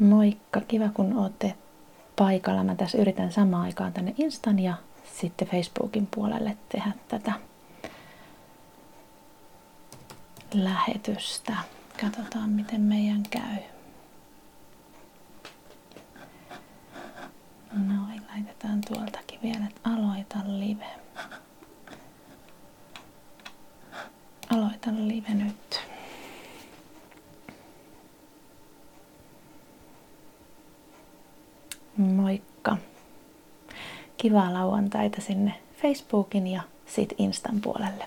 Moikka, 0.00 0.60
kiva 0.60 0.88
kun 0.88 1.16
olette 1.16 1.54
paikalla. 2.16 2.64
Mä 2.64 2.74
tässä 2.74 2.98
yritän 2.98 3.32
samaan 3.32 3.64
aikaan 3.64 3.92
tänne 3.92 4.14
Instan 4.18 4.58
ja 4.58 4.74
sitten 5.12 5.48
Facebookin 5.48 6.08
puolelle 6.14 6.56
tehdä 6.68 6.92
tätä 7.08 7.32
lähetystä. 10.54 11.56
Katsotaan 12.00 12.50
miten 12.50 12.80
meidän 12.80 13.22
käy. 13.30 13.56
Noin, 17.72 18.22
laitetaan 18.32 18.80
tuoltakin 18.88 19.38
vielä, 19.42 19.66
että 19.66 19.90
aloita 19.90 20.38
live. 20.46 20.86
Aloita 24.50 24.90
live 24.92 25.34
nyt. 25.34 25.89
Moikka. 32.00 32.76
Kivaa 34.16 34.54
lauantaita 34.54 35.20
sinne 35.20 35.54
Facebookin 35.82 36.46
ja 36.46 36.62
sit 36.86 37.14
Instan 37.18 37.60
puolelle. 37.60 38.04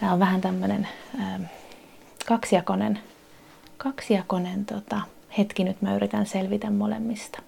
Tämä 0.00 0.12
on 0.12 0.18
vähän 0.18 0.40
tämmönen 0.40 0.88
ähm, 1.20 1.42
kaksijakonen, 2.26 2.98
kaksijakonen 3.76 4.64
tota, 4.66 5.00
hetki. 5.38 5.64
Nyt 5.64 5.82
mä 5.82 5.94
yritän 5.94 6.26
selvitä 6.26 6.70
molemmista. 6.70 7.42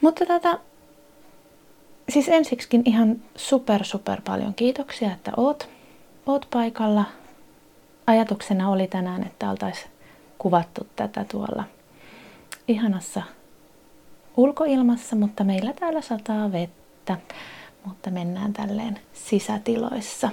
Mutta 0.00 0.26
tota, 0.26 0.58
siis 2.08 2.28
ensiksikin 2.28 2.82
ihan 2.84 3.16
super 3.36 3.84
super 3.84 4.20
paljon 4.24 4.54
kiitoksia, 4.54 5.12
että 5.12 5.32
oot, 5.36 5.68
oot 6.26 6.46
paikalla. 6.50 7.04
Ajatuksena 8.06 8.70
oli 8.70 8.86
tänään, 8.86 9.22
että 9.26 9.50
oltaisiin 9.50 9.90
kuvattu 10.38 10.86
tätä 10.96 11.24
tuolla 11.24 11.64
ihanassa 12.68 13.22
ulkoilmassa, 14.40 15.16
mutta 15.16 15.44
meillä 15.44 15.72
täällä 15.72 16.00
sataa 16.00 16.52
vettä, 16.52 17.16
mutta 17.84 18.10
mennään 18.10 18.52
tälleen 18.52 19.00
sisätiloissa. 19.12 20.30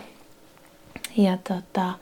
Ja 1.18 1.38
tota, 1.48 1.94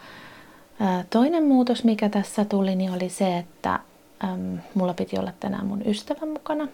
toinen 1.09 1.44
muutos, 1.44 1.83
mikä 1.83 2.09
tässä 2.09 2.45
tuli, 2.45 2.75
niin 2.75 2.91
oli 2.91 3.09
se, 3.09 3.38
että 3.38 3.79
äm, 4.23 4.59
mulla 4.73 4.94
piti 4.94 5.19
olla 5.19 5.33
tänään 5.39 5.66
mun 5.66 5.81
ystävä 5.85 6.25
mukana, 6.25 6.67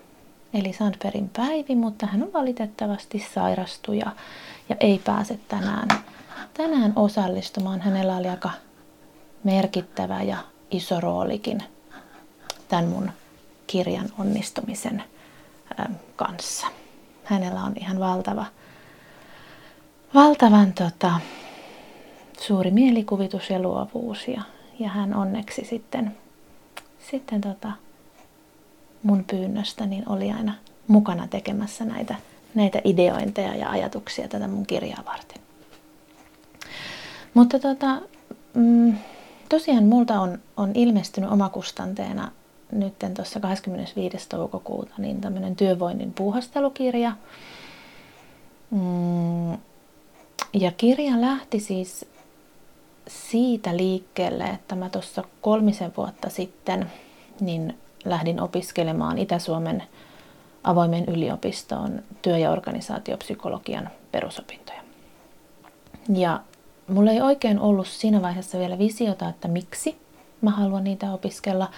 eli 0.54 0.74
Sandbergin 0.74 1.30
Päivi, 1.30 1.76
mutta 1.76 2.06
hän 2.06 2.24
on 2.24 2.34
valitettavasti 2.34 3.26
sairastuja 3.34 4.12
ja 4.70 4.76
ei 4.80 5.02
pääse 5.06 5.40
tänään, 5.48 5.88
tänään 6.54 6.94
osallistumaan. 6.96 7.82
Hänellä 7.82 8.18
oli 8.18 8.28
aika 8.28 8.52
merkittävä 9.44 10.22
ja 10.22 10.38
iso 10.72 11.00
roolikin 11.00 11.64
tämän 12.70 12.86
mun 12.86 13.12
kirjan 13.68 14.10
onnistumisen 14.20 15.04
kanssa. 16.16 16.68
Hänellä 17.24 17.64
on 17.64 17.74
ihan 17.80 18.00
valtava, 18.00 18.46
valtavan 20.14 20.74
tota, 20.74 21.20
suuri 22.42 22.72
mielikuvitus 22.72 23.50
ja 23.50 23.60
luovuus 23.60 24.28
ja, 24.28 24.42
ja 24.80 24.90
hän 24.90 25.16
onneksi 25.16 25.66
sitten, 25.66 26.18
sitten 27.12 27.42
tota, 27.42 27.72
mun 29.04 29.24
pyynnöstä 29.24 29.86
niin 29.86 30.10
oli 30.10 30.32
aina 30.32 30.54
mukana 30.88 31.28
tekemässä 31.28 31.86
näitä, 31.86 32.16
näitä 32.56 32.82
ideointeja 32.84 33.56
ja 33.56 33.70
ajatuksia 33.70 34.28
tätä 34.28 34.48
mun 34.48 34.66
kirjaa 34.66 35.04
varten. 35.06 35.42
Mutta 37.34 37.60
tota, 37.60 38.02
mm, 38.54 38.98
tosiaan 39.50 39.84
multa 39.84 40.20
on, 40.20 40.40
on 40.58 40.72
ilmestynyt 40.76 41.32
omakustanteena 41.32 42.32
nyt 42.72 42.94
tuossa 43.16 43.40
25. 43.40 44.30
toukokuuta 44.30 44.94
niin 44.98 45.22
tämmöinen 45.22 45.56
työvoinnin 45.56 46.14
puuhastelukirja. 46.14 47.12
Mm, 48.72 49.52
ja 50.54 50.72
kirja 50.78 51.22
lähti 51.22 51.60
siis 51.60 52.06
siitä 53.08 53.78
liikkeelle, 53.78 54.44
että 54.44 54.76
mä 54.76 54.90
tuossa 54.90 55.24
kolmisen 55.42 55.94
vuotta 55.98 56.30
sitten 56.30 56.92
niin 57.40 57.78
lähdin 58.06 58.42
opiskelemaan 58.42 59.18
Itä-Suomen 59.18 59.84
avoimen 60.64 61.06
yliopistoon 61.06 62.04
työ- 62.22 62.38
ja 62.38 62.52
organisaatiopsykologian 62.52 63.90
perusopintoja. 64.12 64.82
Ja 66.14 66.40
mulla 66.88 67.12
ei 67.12 67.22
oikein 67.22 67.60
ollut 67.60 67.88
siinä 67.88 68.22
vaiheessa 68.22 68.60
vielä 68.60 68.78
visiota, 68.78 69.30
että 69.30 69.48
miksi 69.48 69.98
mä 70.42 70.52
haluan 70.52 70.84
niitä 70.84 71.14
opiskella, 71.14 71.70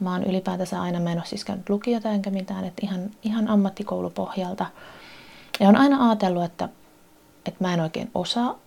Mä 0.00 0.12
oon 0.12 0.24
ylipäätänsä 0.24 0.82
aina, 0.82 0.98
ole 0.98 1.24
siis 1.24 1.44
käynyt 1.44 1.68
lukiota 1.68 2.10
enkä 2.10 2.30
mitään, 2.30 2.64
että 2.64 2.86
ihan, 2.86 3.10
ihan 3.22 3.48
ammattikoulupohjalta. 3.48 4.66
Ja 5.60 5.68
on 5.68 5.76
aina 5.76 6.08
ajatellut, 6.08 6.44
että, 6.44 6.68
että 7.46 7.64
mä 7.64 7.74
en 7.74 7.80
oikein 7.80 8.10
osaa 8.14 8.58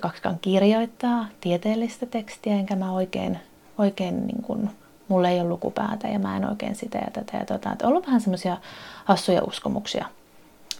kaksikaan 0.00 0.38
kirjoittaa 0.38 1.26
tieteellistä 1.40 2.06
tekstiä, 2.06 2.52
enkä 2.52 2.76
mä 2.76 2.92
oikein, 2.92 3.38
oikein 3.78 4.26
niin 4.26 4.42
kuin, 4.42 4.70
mulla 5.08 5.28
ei 5.28 5.40
ole 5.40 5.48
lukupäätä 5.48 6.08
ja 6.08 6.18
mä 6.18 6.36
en 6.36 6.48
oikein 6.48 6.74
sitä 6.74 6.98
ja 6.98 7.10
tätä 7.12 7.36
ja 7.36 7.44
tota. 7.44 7.72
Että 7.72 7.88
ollut 7.88 8.06
vähän 8.06 8.20
semmoisia 8.20 8.56
hassuja 9.04 9.42
uskomuksia 9.42 10.06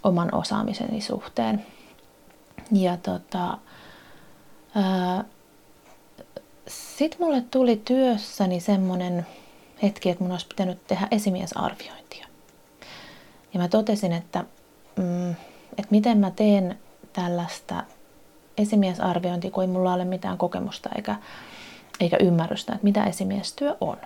oman 0.05 0.35
osaamiseni 0.35 1.01
suhteen. 1.01 1.67
Ja 2.73 2.97
tota, 2.97 3.59
sitten 6.69 7.21
mulle 7.21 7.41
tuli 7.51 7.83
työssäni 7.85 8.61
semmoinen 8.61 9.27
hetki, 9.83 10.11
että 10.11 10.25
mun 10.25 10.33
olisi 10.33 10.47
pitänyt 10.47 10.87
tehdä 10.87 11.09
esimiesarviointia. 11.11 12.27
Ja 13.55 13.61
mä 13.61 13.69
totesin, 13.69 14.13
että, 14.13 14.45
mm, 14.97 15.31
että 15.71 15.91
miten 15.91 16.19
mä 16.19 16.31
teen 16.31 16.79
tällaista 17.13 17.83
esimiesarviointia, 18.59 19.51
kun 19.51 19.63
ei 19.63 19.69
mulla 19.69 19.95
ole 19.95 20.05
mitään 20.05 20.39
kokemusta 20.39 20.91
eikä, 20.97 21.17
eikä 22.01 22.17
ymmärrystä, 22.21 22.73
että 22.73 22.85
mitä 22.85 23.05
esimiestyö 23.05 23.77
on. 23.81 23.97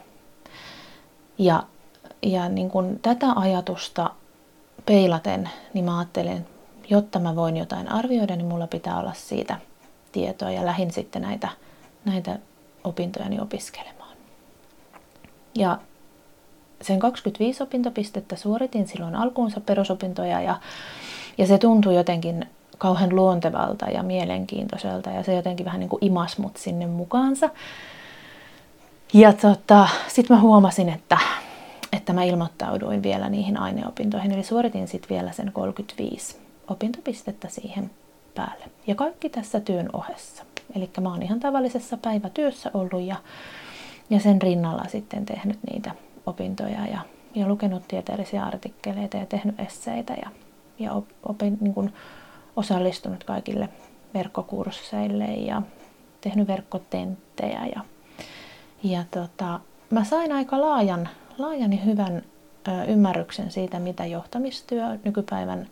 Ja, 1.38 1.62
ja 2.22 2.48
niin 2.48 2.70
kun 2.70 2.98
tätä 3.02 3.32
ajatusta 3.36 4.10
peilaten, 4.86 5.50
niin 5.74 5.84
mä 5.84 5.98
ajattelin, 5.98 6.46
jotta 6.88 7.18
mä 7.18 7.36
voin 7.36 7.56
jotain 7.56 7.92
arvioida, 7.92 8.36
niin 8.36 8.46
mulla 8.46 8.66
pitää 8.66 8.98
olla 8.98 9.12
siitä 9.12 9.56
tietoa 10.12 10.50
ja 10.50 10.66
lähin 10.66 10.92
sitten 10.92 11.22
näitä, 11.22 11.48
näitä 12.04 12.38
opintojani 12.84 13.40
opiskelemaan. 13.40 13.95
Ja 15.56 15.78
sen 16.82 16.98
25 16.98 17.62
opintopistettä 17.62 18.36
suoritin 18.36 18.86
silloin 18.86 19.14
alkuunsa 19.14 19.60
perusopintoja 19.60 20.40
ja, 20.40 20.60
ja 21.38 21.46
se 21.46 21.58
tuntui 21.58 21.94
jotenkin 21.94 22.46
kauhean 22.78 23.16
luontevalta 23.16 23.86
ja 23.86 24.02
mielenkiintoiselta 24.02 25.10
ja 25.10 25.22
se 25.22 25.34
jotenkin 25.34 25.66
vähän 25.66 25.80
niin 25.80 25.90
kuin 25.90 26.04
imas 26.04 26.38
mut 26.38 26.56
sinne 26.56 26.86
mukaansa. 26.86 27.50
Ja 29.12 29.32
tota, 29.32 29.88
sitten 30.08 30.36
mä 30.36 30.40
huomasin, 30.40 30.88
että, 30.88 31.18
että 31.92 32.12
mä 32.12 32.22
ilmoittauduin 32.22 33.02
vielä 33.02 33.28
niihin 33.28 33.56
aineopintoihin, 33.56 34.32
eli 34.32 34.42
suoritin 34.42 34.88
sitten 34.88 35.08
vielä 35.16 35.32
sen 35.32 35.52
35 35.52 36.36
opintopistettä 36.70 37.48
siihen 37.48 37.90
päälle. 38.34 38.64
Ja 38.86 38.94
kaikki 38.94 39.28
tässä 39.28 39.60
työn 39.60 39.88
ohessa. 39.92 40.44
Eli 40.76 40.90
mä 41.00 41.08
oon 41.08 41.22
ihan 41.22 41.40
tavallisessa 41.40 41.96
päivätyössä 41.96 42.70
ollut 42.74 43.02
ja 43.02 43.16
ja 44.10 44.20
sen 44.20 44.42
rinnalla 44.42 44.84
sitten 44.88 45.26
tehnyt 45.26 45.58
niitä 45.72 45.90
opintoja 46.26 46.86
ja, 46.86 47.00
ja 47.34 47.48
lukenut 47.48 47.88
tieteellisiä 47.88 48.44
artikkeleita 48.44 49.16
ja 49.16 49.26
tehnyt 49.26 49.60
esseitä 49.60 50.12
ja, 50.12 50.30
ja 50.78 51.02
opin, 51.22 51.58
niin 51.60 51.74
kuin 51.74 51.94
osallistunut 52.56 53.24
kaikille 53.24 53.68
verkkokursseille 54.14 55.24
ja 55.24 55.62
tehnyt 56.20 56.48
verkkotenttejä. 56.48 57.66
Ja, 57.74 57.84
ja 58.82 59.04
tota, 59.10 59.60
mä 59.90 60.04
sain 60.04 60.32
aika 60.32 60.60
laajan, 60.60 61.08
laajan 61.38 61.72
ja 61.72 61.78
hyvän 61.78 62.22
ymmärryksen 62.88 63.50
siitä, 63.50 63.78
mitä 63.78 64.06
johtamistyö 64.06 64.98
nykypäivän 65.04 65.68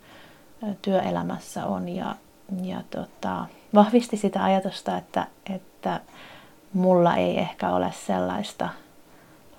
työelämässä 0.81 1.65
on 1.65 1.89
ja, 1.89 2.15
ja 2.63 2.83
tota, 2.89 3.45
vahvisti 3.73 4.17
sitä 4.17 4.43
ajatusta, 4.43 4.97
että, 4.97 5.27
että 5.55 6.01
mulla 6.75 7.15
ei 7.15 7.37
ehkä 7.37 7.71
ole 7.71 7.91
sellaista 7.91 8.69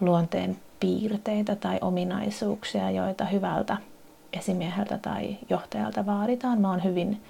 luonteen 0.00 0.56
piirteitä 0.80 1.56
tai 1.56 1.78
ominaisuuksia, 1.80 2.90
joita 2.90 3.24
hyvältä 3.24 3.76
esimieheltä 4.32 4.98
tai 4.98 5.36
johtajalta 5.50 6.06
vaaditaan. 6.06 6.60
Mä 6.60 6.70
oon 6.70 6.84
hyvin, 6.84 7.20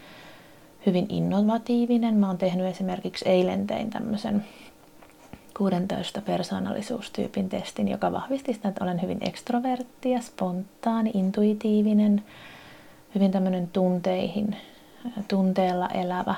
hyvin 0.87 1.07
innovatiivinen. 1.09 2.15
Mä 2.15 2.27
oon 2.27 2.39
tehnyt 2.39 2.67
esimerkiksi 2.67 3.29
eilen 3.29 3.67
tein 3.67 3.91
tämmöisen 3.91 4.45
16 5.59 6.21
persoonallisuustyypin 6.21 7.49
testin, 7.49 7.89
joka 7.89 8.13
vahvisti 8.13 8.53
sitä, 8.53 8.69
että 8.69 8.85
olen 8.85 9.03
hyvin 9.03 9.19
ekstrovertti 9.21 10.11
ja 10.11 10.21
spontaani, 10.21 11.11
intuitiivinen, 11.15 12.25
hyvin 13.15 13.31
tämmöinen 13.31 13.69
tunteihin, 13.69 14.57
tunteella 15.29 15.89
elävä. 15.89 16.35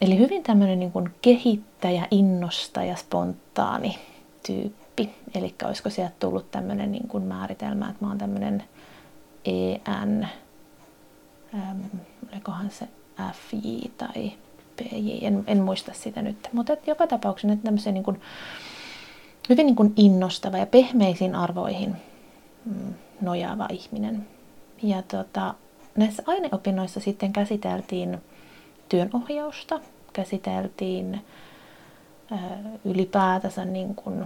Eli 0.00 0.18
hyvin 0.18 0.42
tämmöinen 0.42 0.78
niin 0.78 0.92
kuin 0.92 1.14
kehittäjä, 1.22 2.08
innostaja, 2.10 2.96
spontaani 2.96 3.98
tyyppi. 4.46 5.10
Eli 5.34 5.54
olisiko 5.64 5.90
sieltä 5.90 6.14
tullut 6.20 6.50
tämmöinen 6.50 6.92
niin 6.92 7.08
kuin 7.08 7.24
määritelmä, 7.24 7.88
että 7.90 8.04
mä 8.04 8.08
oon 8.08 8.18
tämmöinen 8.18 8.64
EN, 9.44 10.28
äm, 11.54 11.82
olikohan 12.32 12.70
se 12.70 12.88
FJ 13.32 13.88
tai 13.98 14.32
PJ, 14.76 15.26
en, 15.26 15.44
en 15.46 15.62
muista 15.62 15.92
sitä 15.94 16.22
nyt. 16.22 16.48
Mutta 16.52 16.76
joka 16.86 17.06
tapauksessa 17.06 17.52
että 17.52 17.64
tämmöisen 17.64 17.94
niin 17.94 18.04
kuin, 18.04 18.20
hyvin 19.48 19.66
niin 19.66 19.76
kuin 19.76 19.92
innostava 19.96 20.58
ja 20.58 20.66
pehmeisiin 20.66 21.34
arvoihin 21.34 21.96
mm, 22.64 22.94
nojaava 23.20 23.68
ihminen. 23.70 24.26
Ja 24.82 25.02
tota, 25.02 25.54
näissä 25.96 26.22
aineopinnoissa 26.26 27.00
sitten 27.00 27.32
käsiteltiin 27.32 28.18
työnohjausta, 28.88 29.80
käsiteltiin 30.12 31.24
ylipäätänsä 32.84 33.64
niin 33.64 33.94
kuin 33.94 34.24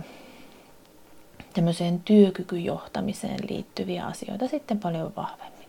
tämmöiseen 1.55 2.01
työkykyjohtamiseen 2.01 3.39
liittyviä 3.49 4.07
asioita 4.07 4.49
sitten 4.49 4.79
paljon 4.79 5.13
vahvemmin. 5.17 5.69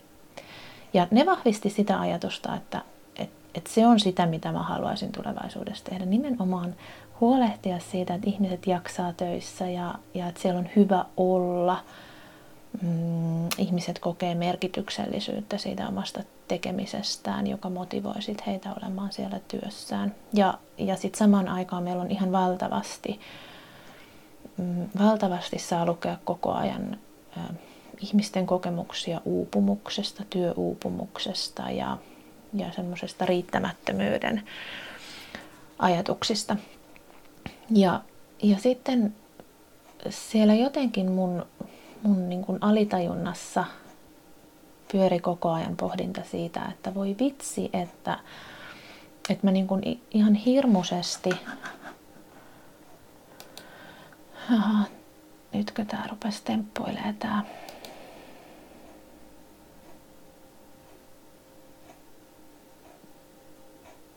Ja 0.93 1.07
ne 1.11 1.25
vahvisti 1.25 1.69
sitä 1.69 1.99
ajatusta, 1.99 2.55
että, 2.55 2.81
että, 3.15 3.37
että 3.55 3.69
se 3.69 3.87
on 3.87 3.99
sitä, 3.99 4.25
mitä 4.25 4.51
mä 4.51 4.63
haluaisin 4.63 5.11
tulevaisuudessa 5.11 5.85
tehdä. 5.85 6.05
Nimenomaan 6.05 6.75
huolehtia 7.21 7.79
siitä, 7.79 8.13
että 8.13 8.29
ihmiset 8.29 8.67
jaksaa 8.67 9.13
töissä 9.13 9.69
ja, 9.69 9.95
ja 10.13 10.27
että 10.27 10.41
siellä 10.41 10.59
on 10.59 10.69
hyvä 10.75 11.05
olla– 11.17 11.77
mm, 12.81 13.49
ihmiset 13.57 13.99
kokee 13.99 14.35
merkityksellisyyttä 14.35 15.57
siitä 15.57 15.87
omasta 15.87 16.23
tekemisestään, 16.47 17.47
joka 17.47 17.69
motivoi 17.69 18.21
sit 18.21 18.47
heitä 18.47 18.73
olemaan 18.81 19.11
siellä 19.11 19.39
työssään. 19.47 20.15
Ja, 20.33 20.53
ja 20.77 20.95
sitten 20.95 21.19
samaan 21.19 21.47
aikaan 21.47 21.83
meillä 21.83 22.01
on 22.01 22.11
ihan 22.11 22.31
valtavasti, 22.31 23.19
mm, 24.57 24.89
valtavasti 24.99 25.59
saa 25.59 25.85
lukea 25.85 26.17
koko 26.25 26.51
ajan 26.51 26.97
ihmisten 28.01 28.45
kokemuksia 28.45 29.21
uupumuksesta, 29.25 30.23
työuupumuksesta 30.29 31.71
ja, 31.71 31.97
ja 32.53 32.71
semmoisesta 32.71 33.25
riittämättömyyden 33.25 34.43
ajatuksista. 35.79 36.55
Ja, 37.69 38.01
ja 38.43 38.57
sitten 38.57 39.15
siellä 40.09 40.53
jotenkin 40.53 41.11
mun 41.11 41.45
mun 42.03 42.29
niin 42.29 42.41
kuin 42.45 42.57
alitajunnassa 42.61 43.65
pyöri 44.91 45.19
koko 45.19 45.51
ajan 45.51 45.77
pohdinta 45.77 46.21
siitä, 46.23 46.65
että 46.71 46.93
voi 46.93 47.15
vitsi, 47.19 47.69
että, 47.73 48.19
että 49.29 49.47
mä 49.47 49.51
niin 49.51 49.67
kuin 49.67 50.01
ihan 50.11 50.33
hirmuisesti... 50.33 51.29
Aha, 54.53 54.83
nytkö 55.53 55.85
tää 55.85 56.07
rupesi 56.09 56.43
temppoilee 56.43 57.15
tää? 57.19 57.43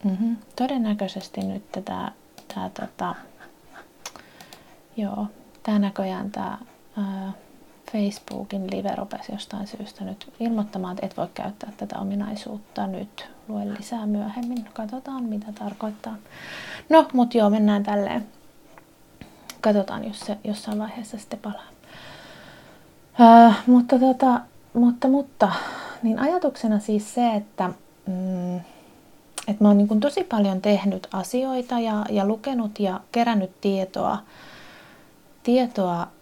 Mm-hmm. 0.05 0.37
Todennäköisesti 0.57 1.41
nyt 1.41 1.73
tämä, 1.73 2.13
tämä 2.55 2.71
tota, 2.81 3.15
joo, 4.97 5.27
tämä 5.63 5.79
näköjään 5.79 6.31
tämä 6.31 6.59
Facebookin 7.95 8.71
live 8.71 8.95
rupesi 8.97 9.33
jostain 9.33 9.67
syystä 9.67 10.05
nyt 10.05 10.33
ilmoittamaan, 10.41 10.93
että 10.93 11.07
et 11.07 11.17
voi 11.17 11.29
käyttää 11.35 11.73
tätä 11.77 11.99
ominaisuutta 11.99 12.87
nyt. 12.87 13.29
Luen 13.49 13.75
lisää 13.75 14.07
myöhemmin. 14.07 14.69
Katsotaan, 14.73 15.25
mitä 15.25 15.47
tarkoittaa. 15.53 16.17
No, 16.89 17.09
mutta 17.13 17.39
joo, 17.39 17.51
mennään 17.51 17.83
tälleen. 17.83 18.27
Katsotaan, 19.61 20.05
jos 20.05 20.21
se 20.21 20.39
jossain 20.45 20.79
vaiheessa 20.79 21.19
sitten 21.19 21.39
palaa. 21.39 21.69
Öö, 23.21 23.53
mutta, 23.67 23.99
tota, 23.99 24.41
mutta, 24.73 25.09
mutta, 25.09 25.53
niin 26.03 26.19
ajatuksena 26.19 26.79
siis 26.79 27.15
se, 27.15 27.35
että, 27.35 27.71
mm, 28.07 28.57
että 29.49 29.65
mä 29.65 29.69
oon 29.69 29.79
niin 29.79 30.01
tosi 30.01 30.25
paljon 30.25 30.61
tehnyt 30.61 31.09
asioita 31.13 31.81
ja, 31.81 32.05
ja 32.11 32.27
lukenut 32.27 32.81
ja 32.81 33.01
kerännyt 33.13 33.61
tietoa, 33.61 34.19
tietoa 35.43 36.14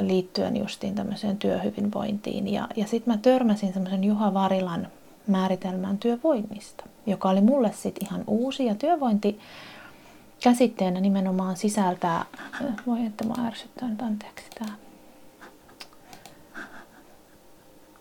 liittyen 0.00 0.56
justiin 0.56 0.94
tämmöiseen 0.94 1.36
työhyvinvointiin. 1.36 2.52
Ja, 2.52 2.68
ja 2.76 2.86
sitten 2.86 3.14
mä 3.14 3.18
törmäsin 3.18 3.72
semmoisen 3.72 4.04
Juha 4.04 4.34
Varilan 4.34 4.88
määritelmään 5.26 5.98
työvoinnista, 5.98 6.84
joka 7.06 7.28
oli 7.28 7.40
mulle 7.40 7.72
sitten 7.72 8.06
ihan 8.06 8.24
uusi. 8.26 8.66
Ja 8.66 8.74
työvointi 8.74 9.40
käsitteenä 10.42 11.00
nimenomaan 11.00 11.56
sisältää, 11.56 12.24
voi 12.86 13.06
että 13.06 13.24
mä 13.24 13.46
ärsyttää 13.46 13.88
nyt 13.88 14.02
anteeksi 14.02 14.44
tää. 14.58 14.74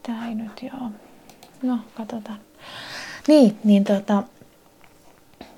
Tää 0.04 0.28
ei 0.28 0.36
nyt 0.36 0.64
joo. 0.64 0.90
No, 1.64 1.80
katsotaan. 1.94 2.40
Niin, 3.28 3.58
niin 3.64 3.84
tota, 3.84 4.24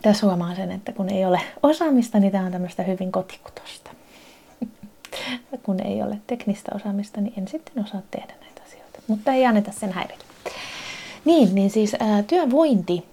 tässä 0.01 0.25
huomaa 0.25 0.55
sen, 0.55 0.71
että 0.71 0.91
kun 0.91 1.09
ei 1.09 1.25
ole 1.25 1.41
osaamista, 1.63 2.19
niin 2.19 2.31
tämä 2.31 2.45
on 2.45 2.51
tämmöistä 2.51 2.83
hyvin 2.83 3.11
kotikutosta 3.11 3.91
kun 5.63 5.79
ei 5.79 6.03
ole 6.03 6.17
teknistä 6.27 6.71
osaamista, 6.75 7.21
niin 7.21 7.33
en 7.37 7.47
sitten 7.47 7.83
osaa 7.83 8.01
tehdä 8.11 8.33
näitä 8.41 8.61
asioita. 8.65 8.99
Mutta 9.07 9.33
ei 9.33 9.45
anneta 9.45 9.71
sen 9.71 9.91
häiritä. 9.91 10.25
Niin, 11.25 11.55
niin 11.55 11.69
siis 11.69 11.95
ää, 11.99 12.23
työvointi 12.23 13.05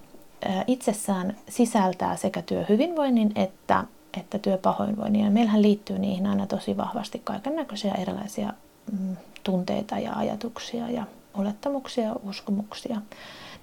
ää, 0.44 0.64
itsessään 0.66 1.36
sisältää 1.48 2.16
sekä 2.16 2.42
työhyvinvoinnin 2.42 3.32
että, 3.34 3.84
että 4.20 4.38
työpahoinvoinnin. 4.38 5.24
Ja 5.24 5.30
meillähän 5.30 5.62
liittyy 5.62 5.98
niihin 5.98 6.26
aina 6.26 6.46
tosi 6.46 6.76
vahvasti 6.76 7.20
kaiken 7.24 7.56
näköisiä 7.56 7.94
erilaisia 7.94 8.52
mm, 8.92 9.16
tunteita 9.44 9.98
ja 9.98 10.12
ajatuksia 10.12 10.90
ja 10.90 11.04
olettamuksia 11.34 12.14
uskomuksia. 12.28 13.00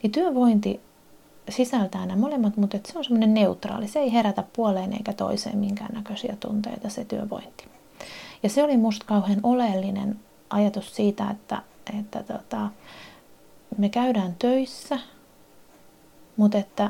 Niin 0.03 0.11
työvointi 0.11 0.79
sisältää 1.49 2.05
nämä 2.05 2.19
molemmat, 2.19 2.57
mutta 2.57 2.77
se 2.85 2.97
on 2.97 3.03
semmoinen 3.03 3.33
neutraali. 3.33 3.87
Se 3.87 3.99
ei 3.99 4.13
herätä 4.13 4.43
puoleen 4.53 4.93
eikä 4.93 5.13
toiseen 5.13 5.57
minkäännäköisiä 5.57 6.37
tunteita, 6.39 6.89
se 6.89 7.05
työvointi. 7.05 7.76
Ja 8.43 8.49
se 8.49 8.63
oli 8.63 8.77
musta 8.77 9.05
kauhean 9.05 9.39
oleellinen 9.43 10.19
ajatus 10.49 10.95
siitä, 10.95 11.29
että, 11.29 11.61
että 11.99 12.23
tota, 12.23 12.69
me 13.77 13.89
käydään 13.89 14.35
töissä, 14.39 14.99
mutta 16.37 16.57
että, 16.57 16.89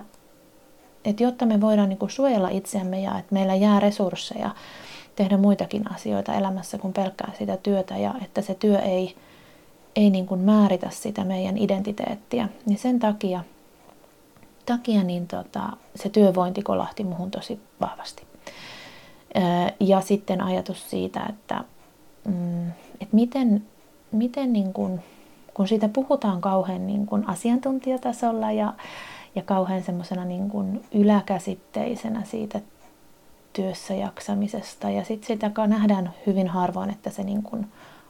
että 1.06 1.24
jotta 1.24 1.46
me 1.46 1.62
voidaan 1.62 1.90
niin 1.90 2.10
suojella 2.10 2.50
itseämme 2.50 3.02
ja 3.02 3.20
että 3.20 3.34
meillä 3.34 3.56
jää 3.56 3.80
resursseja 3.80 4.50
tehdä 5.16 5.38
muitakin 5.38 5.92
asioita 5.94 6.34
elämässä 6.34 6.78
kuin 6.78 6.94
pelkkää 6.94 7.32
sitä 7.40 7.58
työtä 7.58 7.98
ja 7.98 8.16
että 8.24 8.42
se 8.42 8.56
työ 8.56 8.80
ei, 8.80 9.16
ei 9.96 10.10
niin 10.10 10.26
kuin 10.26 10.40
määritä 10.40 10.90
sitä 10.90 11.24
meidän 11.24 11.58
identiteettiä, 11.58 12.50
niin 12.66 12.78
sen 12.78 13.00
takia, 13.00 13.44
takia 14.66 15.04
niin 15.04 15.28
tota, 15.28 15.70
se 15.96 16.10
työvointi 16.10 16.62
kolahti 16.62 17.04
muhun 17.04 17.32
tosi 17.32 17.60
vahvasti. 17.82 18.24
Ja 19.80 20.02
sitten 20.02 20.42
ajatus 20.42 20.90
siitä, 20.90 21.26
että, 21.30 21.64
mm, 22.26 22.68
että 23.02 23.16
miten, 23.16 23.64
miten 24.12 24.54
niin 24.54 24.74
kuin, 24.74 25.00
kun 25.54 25.68
siitä 25.68 25.90
puhutaan 25.90 26.42
kauhean 26.42 26.88
niin 26.88 27.06
kuin 27.06 27.30
asiantuntijatasolla 27.30 28.52
ja, 28.52 28.74
ja 29.36 29.42
kauhean 29.42 29.84
semmoisena 29.84 30.26
niin 30.26 30.50
kuin 30.50 30.86
yläkäsitteisenä 30.92 32.24
siitä 32.24 32.62
työssä 33.54 33.94
jaksamisesta 33.94 34.90
ja 34.90 35.04
sitten 35.04 35.28
sitä 35.28 35.68
nähdään 35.68 36.14
hyvin 36.28 36.48
harvoin, 36.48 36.90
että 36.90 37.10
se 37.10 37.24
niin 37.24 37.44
kuin 37.44 37.68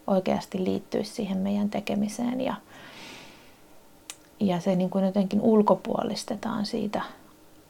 oikeasti 0.08 0.64
liittyisi 0.64 1.14
siihen 1.14 1.38
meidän 1.38 1.70
tekemiseen 1.70 2.42
ja, 2.42 2.56
ja 4.40 4.60
se 4.60 4.76
niin 4.76 4.90
kuin 4.90 5.06
jotenkin 5.06 5.42
ulkopuolistetaan 5.42 6.66
siitä 6.66 7.02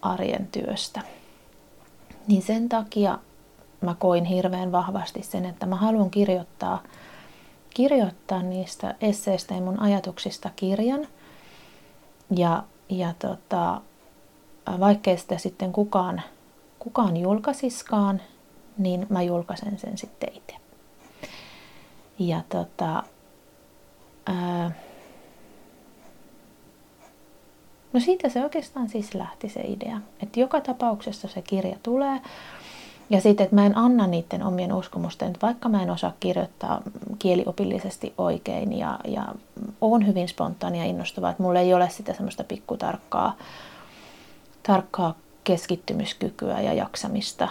arjen 0.01 0.47
työstä. 0.51 1.01
Niin 2.27 2.41
sen 2.41 2.69
takia 2.69 3.19
mä 3.81 3.95
koin 3.99 4.25
hirveän 4.25 4.71
vahvasti 4.71 5.23
sen, 5.23 5.45
että 5.45 5.65
mä 5.65 5.75
haluan 5.75 6.09
kirjoittaa, 6.09 6.83
kirjoittaa 7.69 8.41
niistä 8.43 8.95
esseistä 9.01 9.53
ja 9.53 9.61
mun 9.61 9.79
ajatuksista 9.79 10.49
kirjan. 10.55 11.07
Ja, 12.35 12.63
ja 12.89 13.13
tota, 13.19 13.81
vaikkei 14.79 15.17
sitä 15.17 15.37
sitten 15.37 15.71
kukaan, 15.71 16.21
kukaan 16.79 17.17
julkaisiskaan, 17.17 18.21
niin 18.77 19.05
mä 19.09 19.21
julkaisen 19.21 19.79
sen 19.79 19.97
sitten 19.97 20.29
itse. 20.33 20.55
Ja 22.19 22.41
tota, 22.49 23.03
ää, 24.25 24.71
no 27.93 27.99
siitä 27.99 28.29
se 28.29 28.43
oikeastaan 28.43 28.89
siis 28.89 29.15
lähti 29.15 29.49
se 29.49 29.61
idea. 29.61 30.01
Että 30.23 30.39
joka 30.39 30.61
tapauksessa 30.61 31.27
se 31.27 31.41
kirja 31.41 31.77
tulee. 31.83 32.21
Ja 33.09 33.21
sitten, 33.21 33.43
että 33.43 33.55
mä 33.55 33.65
en 33.65 33.77
anna 33.77 34.07
niiden 34.07 34.43
omien 34.43 34.73
uskomusten, 34.73 35.27
että 35.27 35.47
vaikka 35.47 35.69
mä 35.69 35.83
en 35.83 35.89
osaa 35.89 36.13
kirjoittaa 36.19 36.81
kieliopillisesti 37.19 38.13
oikein 38.17 38.77
ja, 38.79 38.99
ja 39.07 39.25
on 39.81 40.07
hyvin 40.07 40.27
spontaania 40.27 40.83
ja 40.83 40.89
innostuvaa, 40.89 41.29
että 41.29 41.43
mulla 41.43 41.59
ei 41.59 41.73
ole 41.73 41.89
sitä 41.89 42.13
semmoista 42.13 42.43
pikkutarkkaa 42.43 43.35
tarkkaa 44.63 45.15
keskittymiskykyä 45.43 46.61
ja 46.61 46.73
jaksamista 46.73 47.49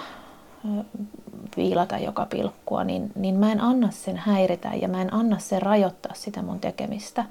viilata 1.56 1.98
joka 1.98 2.26
pilkkua, 2.26 2.84
niin, 2.84 3.12
niin 3.14 3.34
mä 3.34 3.52
en 3.52 3.60
anna 3.60 3.90
sen 3.90 4.16
häiritä 4.16 4.70
ja 4.74 4.88
mä 4.88 5.02
en 5.02 5.14
anna 5.14 5.38
sen 5.38 5.62
rajoittaa 5.62 6.14
sitä 6.14 6.42
mun 6.42 6.60
tekemistä, 6.60 7.24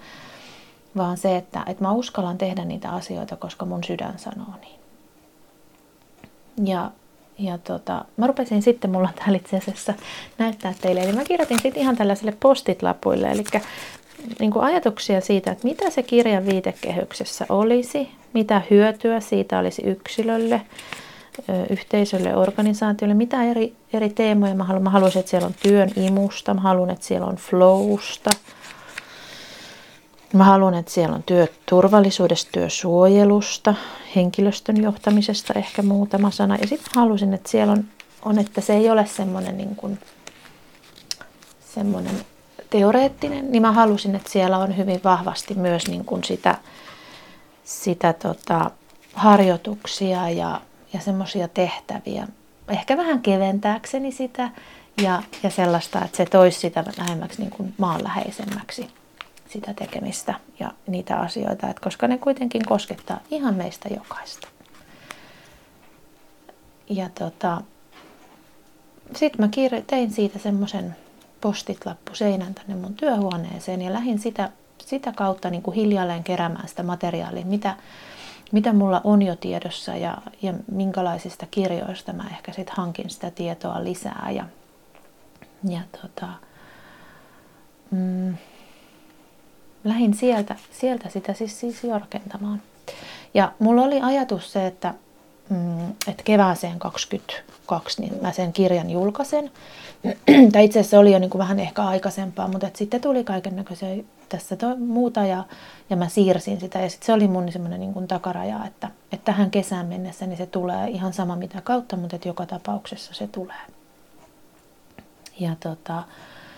vaan 0.98 1.18
se, 1.18 1.38
että, 1.38 1.64
että 1.68 1.84
mä 1.84 1.92
uskallan 1.92 2.38
tehdä 2.38 2.66
niitä 2.66 2.90
asioita, 2.90 3.36
koska 3.36 3.66
mun 3.66 3.84
sydän 3.84 4.20
sanoo 4.20 4.54
niin. 4.62 4.80
Ja, 6.70 6.92
ja 7.40 7.58
tota, 7.58 8.06
mä 8.18 8.28
rupesin 8.28 8.62
sitten, 8.62 8.92
mulla 8.92 9.08
on 9.08 9.14
täällä 9.14 9.38
itse 9.38 9.58
asiassa 9.58 9.94
näyttää 10.38 10.74
teille, 10.82 11.02
eli 11.02 11.12
mä 11.12 11.24
kirjoitin 11.24 11.60
sitten 11.62 11.82
ihan 11.82 11.96
tällaiselle 11.96 12.34
postit-lapuille, 12.40 13.32
eli 13.32 13.44
niin 14.40 14.52
kuin 14.52 14.66
ajatuksia 14.66 15.22
siitä, 15.22 15.52
että 15.52 15.68
mitä 15.68 15.90
se 15.90 16.04
kirjan 16.04 16.46
viitekehyksessä 16.46 17.46
olisi, 17.50 18.10
mitä 18.34 18.62
hyötyä 18.70 19.20
siitä 19.20 19.60
olisi 19.60 19.82
yksilölle, 19.82 20.62
yhteisölle, 21.70 22.36
organisaatiolle, 22.36 23.14
mitä 23.14 23.44
eri, 23.44 23.74
eri 23.94 24.10
teemoja. 24.10 24.56
Mä 24.56 24.64
haluan. 24.64 24.84
Mä 24.84 24.90
haluaisin, 24.90 25.20
että 25.20 25.30
siellä 25.30 25.48
on 25.48 25.56
työn 25.64 25.90
imusta, 25.96 26.54
mä 26.54 26.62
haluan, 26.62 26.90
että 26.90 27.06
siellä 27.06 27.28
on 27.28 27.36
flowsta, 27.36 28.30
Mä 30.36 30.44
haluan, 30.44 30.74
että 30.74 30.92
siellä 30.92 31.16
on 31.16 31.24
työturvallisuudesta, 31.24 32.52
työsuojelusta, 32.52 33.74
henkilöstön 34.16 34.84
johtamisesta 34.84 35.54
ehkä 35.54 35.82
muutama 35.82 36.32
sana. 36.32 36.56
Ja 36.56 36.68
sitten 36.68 36.92
halusin, 36.96 37.34
että 37.34 37.50
siellä 37.50 37.74
on, 37.74 37.86
on, 38.26 38.40
että 38.40 38.62
se 38.62 38.74
ei 38.74 38.90
ole 38.90 39.06
semmoinen 39.06 39.58
niin 39.58 39.76
kuin, 39.76 40.00
semmoinen 41.74 42.16
teoreettinen, 42.70 43.52
niin 43.52 43.62
mä 43.62 43.72
halusin, 43.72 44.16
että 44.16 44.30
siellä 44.30 44.58
on 44.58 44.78
hyvin 44.78 45.02
vahvasti 45.04 45.54
myös 45.54 45.88
niin 45.88 46.06
kuin 46.06 46.24
sitä, 46.24 46.58
sitä 47.64 48.14
tota, 48.14 48.72
harjoituksia 49.14 50.30
ja, 50.30 50.62
ja 50.94 51.00
semmoisia 51.00 51.48
tehtäviä. 51.48 52.28
Ehkä 52.70 52.98
vähän 52.98 53.22
keventääkseni 53.22 54.12
sitä 54.12 54.50
ja, 55.02 55.24
ja 55.44 55.50
sellaista, 55.50 56.06
että 56.06 56.18
se 56.18 56.26
toisi 56.26 56.60
sitä 56.60 56.84
lähemmäksi 56.98 57.42
niin 57.42 57.52
kuin 57.52 57.74
maanläheisemmäksi 57.78 58.90
sitä 59.56 59.74
tekemistä 59.74 60.34
ja 60.60 60.72
niitä 60.88 61.20
asioita, 61.20 61.70
että 61.70 61.82
koska 61.84 62.08
ne 62.08 62.18
kuitenkin 62.18 62.66
koskettaa 62.66 63.20
ihan 63.32 63.56
meistä 63.56 63.90
jokaista. 63.90 64.48
Ja 66.90 67.10
tota, 67.20 67.62
sitten 69.16 69.46
mä 69.46 69.50
tein 69.88 70.12
siitä 70.12 70.40
semmoisen 70.40 70.96
postitlappu 71.42 72.16
seinän 72.16 72.54
tänne 72.54 72.76
mun 72.76 72.94
työhuoneeseen 72.94 73.82
ja 73.82 73.94
lähdin 73.94 74.20
sitä, 74.20 74.50
sitä 74.78 75.12
kautta 75.12 75.50
niin 75.50 75.62
kuin 75.62 75.76
hiljalleen 75.76 76.24
keräämään 76.24 76.68
sitä 76.68 76.84
materiaalia, 76.84 77.46
mitä, 77.46 77.76
mitä 78.52 78.74
mulla 78.74 79.02
on 79.04 79.22
jo 79.22 79.36
tiedossa 79.36 79.96
ja, 79.96 80.18
ja 80.42 80.54
minkälaisista 80.72 81.46
kirjoista 81.52 82.14
mä 82.14 82.24
ehkä 82.32 82.54
sitten 82.54 82.76
hankin 82.78 83.10
sitä 83.10 83.32
tietoa 83.32 83.84
lisää. 83.84 84.32
Ja, 84.32 84.46
ja 85.70 85.82
tota, 86.02 86.28
mm, 87.92 88.36
lähdin 89.86 90.14
sieltä, 90.14 90.56
sieltä 90.72 91.10
sitä 91.10 91.34
siis, 91.34 91.60
siis 91.60 91.84
jorkentamaan. 91.84 92.62
Ja 93.34 93.52
mulla 93.60 93.82
oli 93.82 94.02
ajatus 94.02 94.52
se, 94.52 94.68
että, 94.68 94.94
mm, 95.50 95.90
että 96.08 96.24
kevääseen 96.24 96.80
22 96.80 98.02
niin 98.02 98.14
mä 98.22 98.32
sen 98.32 98.54
kirjan 98.54 98.90
julkaisen. 98.90 99.52
tai 100.52 100.66
itse 100.66 100.80
asiassa 100.80 101.00
oli 101.00 101.12
jo 101.12 101.20
niin 101.20 101.30
kuin 101.30 101.40
vähän 101.40 101.60
ehkä 101.60 101.84
aikaisempaa, 101.84 102.48
mutta 102.48 102.68
että 102.68 102.78
sitten 102.78 103.02
tuli 103.02 103.24
kaiken 103.24 103.56
näköisiä 103.56 104.04
tässä 104.30 104.58
muuta 104.78 105.26
ja, 105.26 105.44
ja 105.90 105.96
mä 105.96 106.10
siirsin 106.10 106.60
sitä. 106.60 106.82
Ja 106.82 106.90
sitten 106.90 107.06
se 107.06 107.14
oli 107.14 107.28
mun 107.28 107.52
semmoinen 107.52 107.80
niin 107.80 108.08
takaraja, 108.08 108.66
että, 108.66 108.88
että 109.12 109.26
tähän 109.26 109.52
kesään 109.52 109.86
mennessä 109.86 110.26
niin 110.26 110.38
se 110.38 110.46
tulee 110.46 110.90
ihan 110.90 111.14
sama 111.14 111.36
mitä 111.36 111.62
kautta, 111.62 111.98
mutta 111.98 112.16
että 112.16 112.28
joka 112.28 112.46
tapauksessa 112.46 113.14
se 113.14 113.28
tulee. 113.28 113.62
Ja 115.40 115.56
tota, 115.60 116.04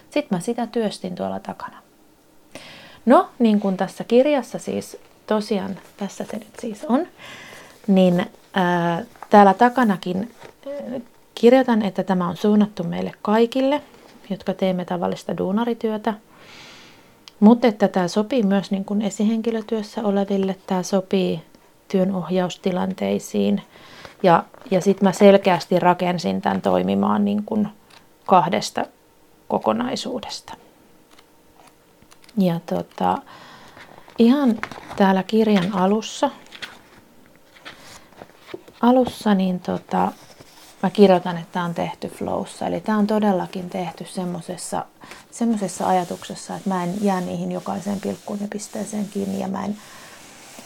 sitten 0.10 0.38
mä 0.38 0.40
sitä 0.40 0.68
työstin 0.68 1.16
tuolla 1.16 1.40
takana. 1.40 1.87
No, 3.08 3.30
niin 3.40 3.60
kuin 3.60 3.78
tässä 3.78 4.04
kirjassa 4.04 4.60
siis 4.60 4.98
tosiaan, 5.28 5.78
tässä 5.98 6.24
se 6.24 6.38
nyt 6.38 6.54
siis 6.60 6.86
on, 6.86 7.08
niin 7.88 8.26
ää, 8.54 9.04
täällä 9.30 9.54
takanakin 9.54 10.32
ää, 10.68 11.00
kirjoitan, 11.36 11.82
että 11.82 12.04
tämä 12.04 12.28
on 12.28 12.38
suunnattu 12.38 12.84
meille 12.84 13.12
kaikille, 13.22 13.82
jotka 14.30 14.54
teemme 14.54 14.86
tavallista 14.86 15.38
duunarityötä. 15.38 16.14
Mutta 17.40 17.68
että 17.68 17.88
tämä 17.88 18.08
sopii 18.08 18.44
myös 18.44 18.72
niin 18.72 18.86
kuin 18.86 19.02
esihenkilötyössä 19.02 20.02
oleville, 20.04 20.56
tämä 20.68 20.84
sopii 20.84 21.42
työnohjaustilanteisiin. 21.88 23.62
Ja, 24.24 24.44
ja 24.72 24.82
sitten 24.82 25.08
mä 25.08 25.12
selkeästi 25.12 25.80
rakensin 25.80 26.42
tämän 26.42 26.62
toimimaan 26.62 27.26
niin 27.26 27.44
kuin 27.44 27.68
kahdesta 28.26 28.86
kokonaisuudesta. 29.48 30.54
Ja 32.38 32.60
tota, 32.66 33.18
ihan 34.18 34.60
täällä 34.96 35.24
kirjan 35.24 35.76
alussa, 35.76 36.30
alussa 38.82 39.34
niin 39.34 39.60
tota, 39.60 40.12
mä 40.84 40.90
kirjoitan, 40.90 41.38
että 41.38 41.52
tämä 41.52 41.66
on 41.66 41.74
tehty 41.74 42.08
flowssa. 42.08 42.68
Eli 42.68 42.82
tämä 42.82 42.98
on 42.98 43.08
todellakin 43.08 43.70
tehty 43.70 44.06
semmoisessa 44.06 44.86
semmoisessa 45.32 45.88
ajatuksessa, 45.88 46.56
että 46.56 46.70
mä 46.70 46.84
en 46.84 46.94
jää 47.02 47.22
niihin 47.22 47.52
jokaiseen 47.52 48.00
pilkkuun 48.00 48.40
ja 48.42 48.48
pisteeseen 48.52 49.08
kiinni 49.08 49.40
ja 49.40 49.48
mä 49.48 49.66
en, 49.66 49.78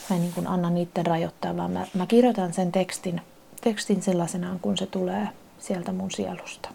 mä 0.09 0.15
en 0.15 0.21
niin 0.21 0.33
kuin 0.33 0.47
anna 0.47 0.69
niiden 0.69 1.05
rajoittaa, 1.05 1.57
vaan 1.57 1.71
mä, 1.71 1.87
mä 1.93 2.05
kirjoitan 2.05 2.53
sen 2.53 2.71
tekstin, 2.71 3.21
tekstin 3.61 4.01
sellaisenaan, 4.01 4.59
kun 4.59 4.77
se 4.77 4.85
tulee 4.85 5.27
sieltä 5.59 5.91
mun 5.91 6.11
sielusta. 6.11 6.69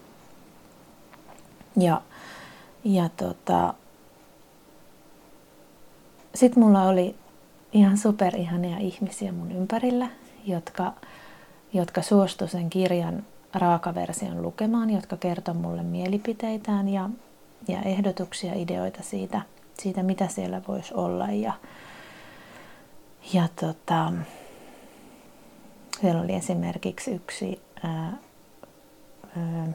Ja, 1.76 2.03
ja 2.85 3.09
tota, 3.17 3.75
sitten 6.37 6.62
mulla 6.62 6.83
oli 6.83 7.14
ihan 7.73 7.99
superihania 7.99 8.78
ihmisiä 8.78 9.33
mun 9.33 9.52
ympärillä, 9.52 10.09
jotka, 10.47 10.93
jotka 11.73 12.02
suostu 12.02 12.47
sen 12.47 12.71
kirjan 12.71 13.25
raakaversion 13.55 14.43
lukemaan, 14.43 14.90
jotka 14.90 15.16
kertoi 15.16 15.55
mulle 15.55 15.83
mielipiteitään 15.83 16.88
ja, 16.88 17.11
ja 17.69 17.83
ehdotuksia, 17.83 18.55
ideoita 18.55 19.02
siitä, 19.02 19.43
siitä, 19.78 20.02
mitä 20.02 20.28
siellä 20.28 20.62
voisi 20.69 20.95
olla. 20.95 21.26
Ja, 21.26 21.52
ja 23.33 23.49
tota, 23.61 24.12
siellä 26.00 26.21
oli 26.21 26.35
esimerkiksi 26.35 27.11
yksi 27.11 27.62
ää, 27.83 28.12
ää, 29.37 29.69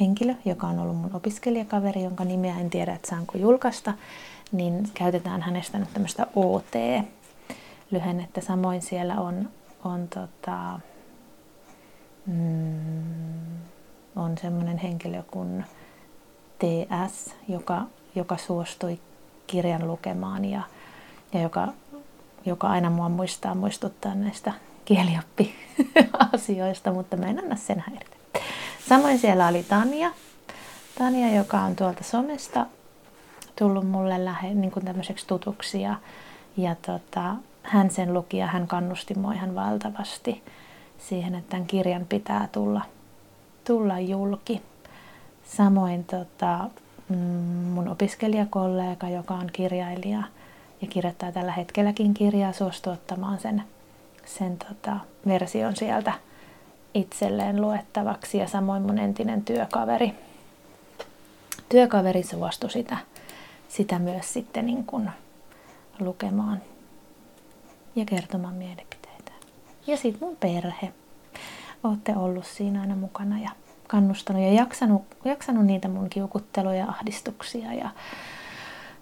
henkilö, 0.00 0.34
joka 0.44 0.66
on 0.66 0.78
ollut 0.78 0.96
mun 0.96 1.14
opiskelijakaveri, 1.14 2.02
jonka 2.02 2.24
nimeä 2.24 2.60
en 2.60 2.70
tiedä, 2.70 2.94
että 2.94 3.08
saanko 3.10 3.38
julkaista, 3.38 3.94
niin 4.52 4.90
käytetään 4.94 5.42
hänestä 5.42 5.78
nyt 5.78 5.92
tämmöistä 5.92 6.26
OT-lyhennettä. 6.36 8.40
Samoin 8.40 8.82
siellä 8.82 9.14
on, 9.14 9.48
on, 9.84 10.08
tota, 10.08 10.80
mm, 12.26 13.58
on 14.16 14.38
semmoinen 14.38 14.78
henkilö 14.78 15.22
kuin 15.30 15.64
TS, 16.58 17.34
joka, 17.48 17.82
joka 18.14 18.36
suostui 18.36 19.00
kirjan 19.46 19.86
lukemaan 19.86 20.44
ja, 20.44 20.62
ja 21.32 21.40
joka, 21.40 21.68
joka 22.46 22.68
aina 22.68 22.90
mua 22.90 23.08
muistaa 23.08 23.54
muistuttaa 23.54 24.14
näistä 24.14 24.52
kielioppi-asioista, 24.84 26.92
mutta 26.92 27.16
mä 27.16 27.26
en 27.26 27.38
anna 27.38 27.56
sen 27.56 27.84
häiritä. 27.88 28.16
Samoin 28.88 29.18
siellä 29.18 29.48
oli 29.48 29.62
Tania, 29.62 30.10
Tania, 30.98 31.34
joka 31.34 31.60
on 31.60 31.76
tuolta 31.76 32.04
somesta 32.04 32.66
tullut 33.58 33.90
mulle 33.90 34.24
lähe, 34.24 34.54
niin 34.54 34.70
kuin 34.70 34.84
tämmöiseksi 34.84 35.26
tutuksi 35.26 35.82
ja, 35.82 35.94
ja 36.56 36.74
tota, 36.74 37.34
hän 37.62 37.90
sen 37.90 38.14
luki 38.14 38.36
ja 38.36 38.46
hän 38.46 38.66
kannusti 38.66 39.14
mua 39.14 39.32
ihan 39.32 39.54
valtavasti 39.54 40.42
siihen, 40.98 41.34
että 41.34 41.50
tämän 41.50 41.66
kirjan 41.66 42.06
pitää 42.08 42.48
tulla, 42.52 42.82
tulla 43.64 44.00
julki. 44.00 44.62
Samoin 45.44 46.04
tota, 46.04 46.70
mm, 47.08 47.16
mun 47.74 47.88
opiskelijakollega, 47.88 49.08
joka 49.08 49.34
on 49.34 49.50
kirjailija 49.52 50.22
ja 50.82 50.88
kirjoittaa 50.88 51.32
tällä 51.32 51.52
hetkelläkin 51.52 52.14
kirjaa, 52.14 52.52
suostui 52.52 52.92
ottamaan 52.92 53.38
sen, 53.38 53.62
sen 54.24 54.58
tota, 54.58 54.96
version 55.26 55.76
sieltä 55.76 56.12
itselleen 56.94 57.60
luettavaksi 57.60 58.38
ja 58.38 58.48
samoin 58.48 58.82
mun 58.82 58.98
entinen 58.98 59.44
työkaveri. 59.44 60.14
Työkaveri 61.68 62.22
suostui 62.22 62.70
sitä 62.70 62.96
sitä 63.72 63.98
myös 63.98 64.32
sitten 64.32 64.66
niin 64.66 64.84
kuin 64.86 65.10
lukemaan 66.00 66.62
ja 67.96 68.04
kertomaan 68.04 68.54
mielipiteitä. 68.54 69.32
Ja 69.86 69.96
sitten 69.96 70.28
mun 70.28 70.36
perhe. 70.36 70.92
Olette 71.84 72.16
ollut 72.16 72.46
siinä 72.46 72.80
aina 72.80 72.96
mukana 72.96 73.38
ja 73.38 73.50
kannustanut 73.88 74.42
ja 74.42 74.52
jaksanut, 74.52 75.02
jaksanut 75.24 75.66
niitä 75.66 75.88
mun 75.88 76.10
kiukutteluja 76.10 76.76
ja 76.76 76.88
ahdistuksia 76.88 77.72
ja, 77.72 77.90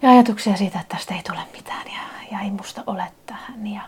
ja 0.01 0.09
ajatuksia 0.09 0.55
siitä, 0.55 0.79
että 0.79 0.95
tästä 0.95 1.15
ei 1.15 1.23
tule 1.23 1.39
mitään 1.53 1.85
ja, 1.85 2.27
ja 2.31 2.41
ei 2.41 2.51
musta 2.51 2.83
ole 2.87 3.11
tähän. 3.25 3.67
Ja, 3.67 3.81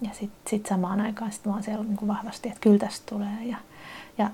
ja 0.00 0.10
sitten 0.12 0.50
sit 0.50 0.66
samaan 0.66 1.00
aikaan 1.00 1.32
sit 1.32 1.44
mä 1.44 1.52
oon 1.52 1.62
siellä 1.62 1.84
niin 1.84 2.08
vahvasti, 2.08 2.48
että 2.48 2.60
kyllä 2.60 2.78
tästä 2.78 3.06
tulee 3.06 3.44
ja, 3.44 3.56
ja 4.18 4.30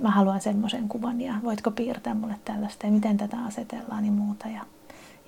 mä 0.00 0.10
haluan 0.10 0.40
semmoisen 0.40 0.88
kuvan 0.88 1.20
ja 1.20 1.34
voitko 1.42 1.70
piirtää 1.70 2.14
mulle 2.14 2.38
tällaista 2.44 2.86
ja 2.86 2.92
miten 2.92 3.16
tätä 3.16 3.36
asetellaan 3.46 4.06
ja 4.06 4.12
muuta. 4.12 4.48
Ja, 4.48 4.64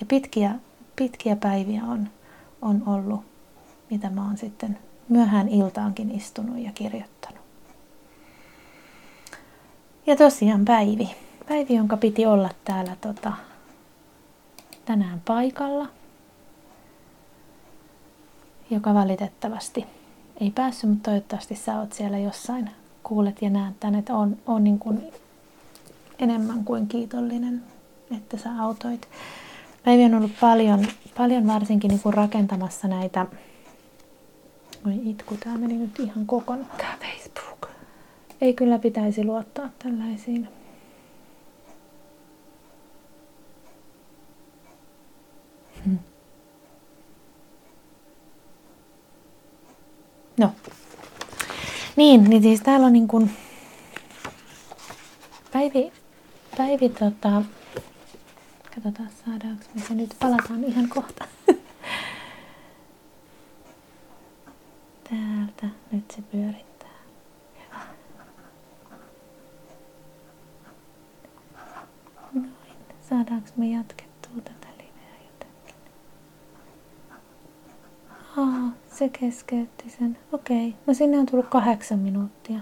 ja 0.02 0.06
pitkiä, 0.06 0.54
pitkiä 0.96 1.36
päiviä 1.36 1.84
on, 1.84 2.08
on 2.62 2.82
ollut, 2.86 3.24
mitä 3.90 4.10
mä 4.10 4.24
oon 4.24 4.36
sitten 4.36 4.78
myöhään 5.08 5.48
iltaankin 5.48 6.10
istunut 6.10 6.58
ja 6.58 6.70
kirjoittanut. 6.74 7.40
Ja 10.06 10.16
tosiaan 10.16 10.64
Päivi. 10.64 11.10
Päivi, 11.48 11.74
jonka 11.74 11.96
piti 11.96 12.26
olla 12.26 12.50
täällä 12.64 12.96
tota, 13.00 13.32
tänään 14.84 15.22
paikalla, 15.24 15.86
joka 18.70 18.94
valitettavasti 18.94 19.86
ei 20.40 20.50
päässyt, 20.50 20.90
mutta 20.90 21.10
toivottavasti 21.10 21.54
sä 21.54 21.78
oot 21.78 21.92
siellä 21.92 22.18
jossain, 22.18 22.70
kuulet 23.02 23.42
ja 23.42 23.50
näet 23.50 23.80
tän, 23.80 23.94
että 23.94 24.14
on, 24.14 24.36
on 24.46 24.64
niin 24.64 24.78
kuin 24.78 25.12
enemmän 26.18 26.64
kuin 26.64 26.88
kiitollinen, 26.88 27.62
että 28.16 28.36
sä 28.36 28.50
autoit. 28.60 29.08
Päivi 29.84 30.04
on 30.04 30.14
ollut 30.14 30.32
paljon, 30.40 30.86
paljon 31.16 31.46
varsinkin 31.46 31.88
niin 31.88 32.00
kuin 32.00 32.14
rakentamassa 32.14 32.88
näitä, 32.88 33.26
oi 34.86 35.00
itku, 35.04 35.36
tää 35.44 35.58
meni 35.58 35.74
nyt 35.74 35.98
ihan 35.98 36.26
kokonaan, 36.26 36.70
tää 36.76 36.96
Facebook. 37.00 37.66
Ei 38.40 38.54
kyllä 38.54 38.78
pitäisi 38.78 39.24
luottaa 39.24 39.68
tällaisiin 39.78 40.48
Hmm. 45.84 45.98
No. 50.38 50.52
Niin, 51.96 52.24
niin 52.24 52.42
siis 52.42 52.60
täällä 52.60 52.86
on 52.86 52.92
niin 52.92 53.08
kuin 53.08 53.30
Päivi, 55.52 55.92
Päivi 56.56 56.88
tota, 56.88 57.42
katsotaan 58.74 59.10
saadaanko 59.24 59.64
me 59.74 59.80
se 59.88 59.94
nyt, 59.94 60.16
palataan 60.20 60.64
ihan 60.64 60.88
kohta. 60.88 61.24
Täältä, 65.10 65.66
nyt 65.92 66.10
se 66.10 66.22
pyörittää. 66.22 66.88
Noin, 72.32 72.48
saadaanko 73.08 73.48
me 73.56 73.66
jatkettua 73.70 74.36
tätä 74.44 74.66
liveä 74.78 75.16
jotenkin? 75.26 75.74
Aa, 78.36 78.72
se 78.92 79.08
keskeytti 79.08 79.90
sen. 79.90 80.18
Okei, 80.32 80.74
no 80.86 80.94
sinne 80.94 81.18
on 81.18 81.26
tullut 81.26 81.48
kahdeksan 81.48 81.98
minuuttia. 81.98 82.58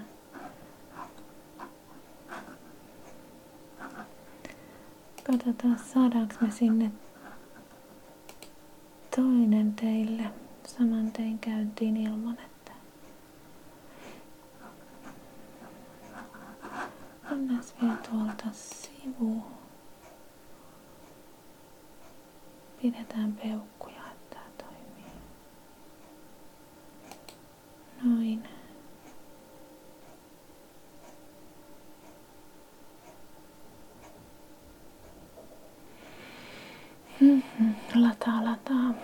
Katsotaan, 5.30 5.78
saadaanko 5.78 6.34
me 6.40 6.50
sinne 6.50 6.90
toinen 9.16 9.74
teille 9.74 10.22
saman 10.66 11.12
tein 11.12 11.38
käyntiin 11.38 11.96
ilman, 11.96 12.38
että 12.38 12.72
mennään 17.30 17.62
vielä 17.82 17.96
tuolta 18.10 18.44
sivu. 18.52 19.42
Pidetään 22.82 23.32
peukkuja, 23.32 24.02
että 24.12 24.36
tämä 24.36 24.68
toimii. 24.68 25.12
Noin. 28.04 28.48
Mm-hmm. 37.20 37.49
Lataa, 37.94 38.44
lataa. 38.44 38.94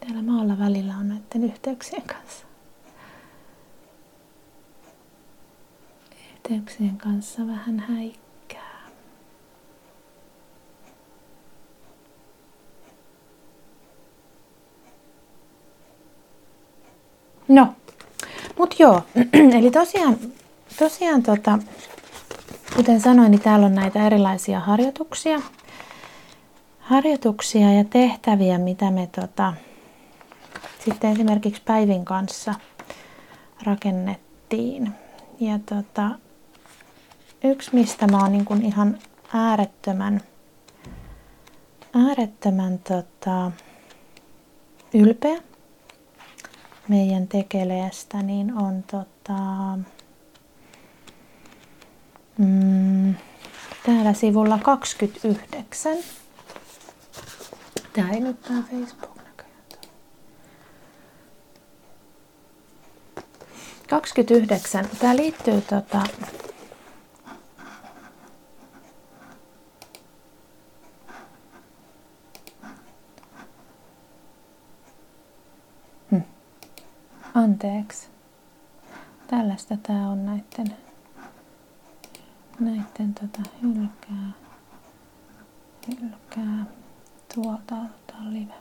Täällä 0.00 0.22
maalla 0.22 0.58
välillä 0.58 0.96
on 0.96 1.08
näiden 1.08 1.44
yhteyksien 1.44 2.02
kanssa. 2.02 2.46
Yhteyksien 6.34 6.96
kanssa 6.96 7.46
vähän 7.46 7.78
häikkää. 7.78 8.80
No, 17.48 17.74
mut 18.58 18.78
joo, 18.78 19.02
eli 19.58 19.70
tosiaan, 19.70 20.16
tosiaan 20.78 21.22
tota, 21.22 21.58
kuten 22.76 23.00
sanoin, 23.00 23.30
niin 23.30 23.42
täällä 23.42 23.66
on 23.66 23.74
näitä 23.74 24.06
erilaisia 24.06 24.60
harjoituksia. 24.60 25.40
Harjoituksia 26.80 27.72
ja 27.72 27.84
tehtäviä, 27.84 28.58
mitä 28.58 28.90
me 28.90 29.06
tota, 29.06 29.54
sitten 30.84 31.12
esimerkiksi 31.12 31.62
Päivin 31.64 32.04
kanssa 32.04 32.54
rakennettiin. 33.62 34.92
Ja 35.40 35.58
tota, 35.58 36.10
yksi, 37.44 37.70
mistä 37.72 38.06
mä 38.06 38.18
oon 38.18 38.32
niin 38.32 38.44
kuin 38.44 38.62
ihan 38.64 38.98
äärettömän, 39.34 40.20
äärettömän 41.94 42.78
tota, 42.78 43.50
ylpeä 44.94 45.40
meidän 46.88 47.28
tekeleestä, 47.28 48.22
niin 48.22 48.54
on 48.54 48.84
tota, 48.90 49.38
mm, 52.40 53.14
täällä 53.86 54.12
sivulla 54.12 54.58
29. 54.58 55.96
Tää 57.92 58.10
ei 58.10 58.20
nyt 58.20 58.42
tää 58.42 58.62
Facebook 58.70 59.16
näköjään. 59.16 59.62
29. 63.90 64.88
Tää 65.00 65.16
liittyy 65.16 65.60
tota, 65.60 66.02
hmm. 76.10 76.22
Anteeksi. 77.34 78.08
Tällaista 79.26 79.76
tää 79.82 80.08
on 80.08 80.26
näitten 82.60 83.14
tota 83.14 83.50
hylkää, 83.62 84.32
hylkää 85.88 86.64
tuolta 87.34 87.76
aloitetaan 87.76 88.34
live. 88.34 88.54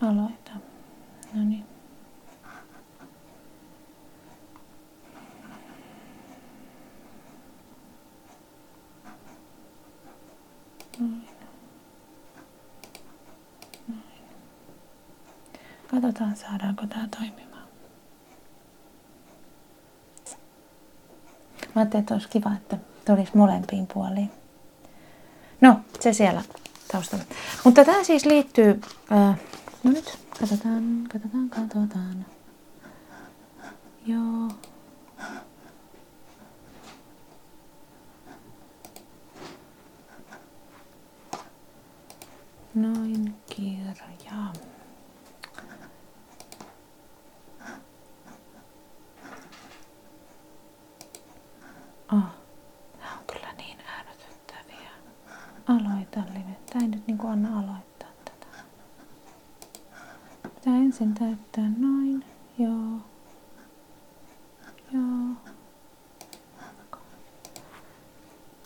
Aloita. 0.00 0.50
No 1.34 1.44
niin. 1.44 1.64
Katsotaan 15.90 16.36
saadaanko 16.36 16.86
tämä 16.86 17.08
toimimaan. 17.08 17.53
Mä 21.74 21.80
ajattelin, 21.80 22.02
että 22.02 22.14
olisi 22.14 22.28
kiva, 22.28 22.52
että 22.52 22.78
tulisi 23.04 23.36
molempiin 23.36 23.86
puoliin. 23.94 24.30
No, 25.60 25.80
se 26.00 26.12
siellä 26.12 26.42
taustalla. 26.92 27.24
Mutta 27.64 27.84
tämä 27.84 28.04
siis 28.04 28.26
liittyy... 28.26 28.80
Ää, 29.10 29.34
no 29.84 29.90
nyt, 29.90 30.18
katsotaan, 30.40 31.04
katsotaan, 31.12 31.50
katsotaan. 31.50 32.26
Joo. 34.06 34.48
Noin 42.74 43.34
kirja. 43.46 43.94
Oh, 52.12 52.18
nämä 52.98 53.12
on 53.18 53.24
kyllä 53.32 53.52
niin 53.52 53.78
ärsyttäviä. 54.00 54.90
Aloita 55.66 56.20
live. 56.32 56.56
Tää 56.72 56.82
ei 56.82 56.88
nyt 56.88 57.06
niinku 57.06 57.26
anna 57.26 57.48
aloittaa 57.58 58.08
tätä. 58.24 58.46
Pitää 60.54 60.76
ensin 60.76 61.14
täyttää 61.14 61.70
noin. 61.78 62.24
Joo. 62.58 63.00
Joo. 64.92 65.52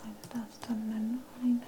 Laitetaan 0.05 0.47
tonne 0.67 0.99
noin. 0.99 1.19
Hmm, 1.41 1.59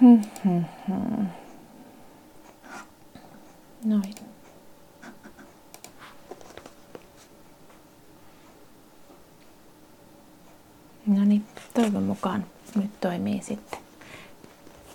hmm, 0.00 0.20
hmm. 0.20 0.21
Noin. 3.84 4.14
No 11.06 11.24
niin, 11.24 11.44
toivon 11.74 12.02
mukaan 12.02 12.46
nyt 12.74 13.00
toimii 13.00 13.42
sitten. 13.42 13.78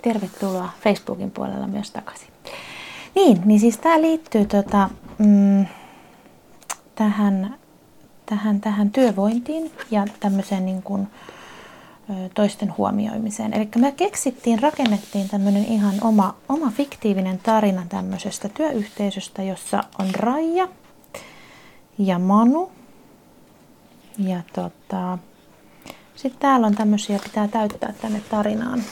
Tervetuloa 0.02 0.69
Facebookin 0.84 1.32
puolella 1.32 1.67
myös 1.67 1.91
takaisin. 1.91 2.28
Niin, 3.15 3.41
niin 3.45 3.60
siis 3.60 3.78
tämä 3.78 4.02
liittyy 4.02 4.45
tota, 4.45 4.89
mm, 5.17 5.65
tähän, 6.95 7.56
tähän, 8.26 8.62
tähän 8.62 8.91
työvointiin 8.91 9.71
ja 9.91 10.06
tämmöiseen 10.19 10.65
niin 10.65 10.84
kuin, 10.84 11.08
toisten 12.34 12.78
huomioimiseen. 12.78 13.54
Eli 13.54 13.70
me 13.76 13.91
keksittiin, 13.91 14.62
rakennettiin 14.62 15.30
tämmöinen 15.30 15.65
ihan 15.65 15.93
oma, 16.02 16.36
oma 16.50 16.72
fiktiivinen 16.72 17.39
tarina 17.39 17.86
tämmöisestä 17.89 18.50
työyhteisöstä, 18.50 19.43
jossa 19.43 19.84
on 20.00 20.15
Raija 20.15 20.67
ja 21.98 22.20
Manu. 22.20 22.72
Ja 24.20 24.41
tota, 24.54 25.17
sitten 26.15 26.41
täällä 26.41 26.67
on 26.67 26.76
tämmöisiä, 26.76 27.20
pitää 27.24 27.48
täyttää 27.48 27.93
tänne 28.02 28.22
tarinaan, 28.30 28.84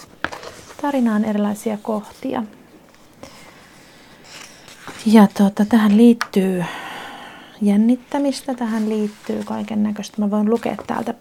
tarinaan 0.82 1.26
erilaisia 1.26 1.78
kohtia. 1.82 2.44
Ja 5.06 5.28
tota, 5.38 5.66
tähän 5.66 5.98
liittyy 5.98 6.64
jännittämistä, 7.62 8.54
tähän 8.54 8.90
liittyy 8.90 9.44
kaiken 9.44 9.84
näköistä. 9.84 10.22
Mä 10.22 10.32
voin 10.32 10.50
lukea 10.50 10.76
täältä 10.88 11.14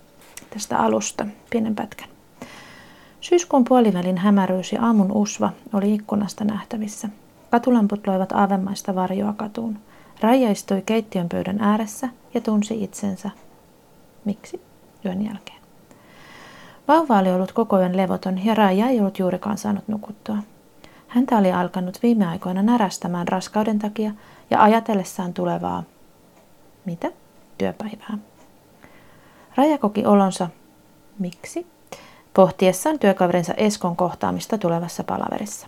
tästä 0.54 0.78
alusta 0.78 1.26
pienen 1.50 1.74
pätkän. 1.74 2.08
Syyskuun 3.20 3.64
puolivälin 3.64 4.18
hämäryys 4.18 4.72
ja 4.72 4.82
aamun 4.82 5.12
usva 5.12 5.50
oli 5.72 5.94
ikkunasta 5.94 6.44
nähtävissä. 6.44 7.08
Katulamput 7.50 8.06
loivat 8.06 8.32
aavemaista 8.32 8.94
varjoa 8.94 9.32
katuun. 9.32 9.78
Raija 10.20 10.50
istui 10.50 10.82
keittiön 10.86 11.28
pöydän 11.28 11.60
ääressä 11.60 12.08
ja 12.34 12.40
tunsi 12.40 12.84
itsensä. 12.84 13.30
Miksi? 14.24 14.60
Yön 15.04 15.24
jälkeen. 15.24 15.58
Vauva 16.88 17.18
oli 17.18 17.32
ollut 17.32 17.52
koko 17.52 17.78
yön 17.78 17.96
levoton 17.96 18.44
ja 18.44 18.54
Raija 18.54 18.88
ei 18.88 19.00
ollut 19.00 19.18
juurikaan 19.18 19.58
saanut 19.58 19.88
nukuttua. 19.88 20.36
Häntä 21.08 21.38
oli 21.38 21.52
alkanut 21.52 21.98
viime 22.02 22.26
aikoina 22.26 22.62
närästämään 22.62 23.28
raskauden 23.28 23.78
takia 23.78 24.12
ja 24.50 24.62
ajatellessaan 24.62 25.34
tulevaa, 25.34 25.82
mitä? 26.84 27.12
Työpäivää. 27.58 28.18
Raja 29.56 29.78
koki 29.78 30.06
olonsa, 30.06 30.48
miksi? 31.18 31.66
Pohtiessaan 32.34 32.98
työkaverinsa 32.98 33.54
Eskon 33.54 33.96
kohtaamista 33.96 34.58
tulevassa 34.58 35.04
palaverissa. 35.04 35.66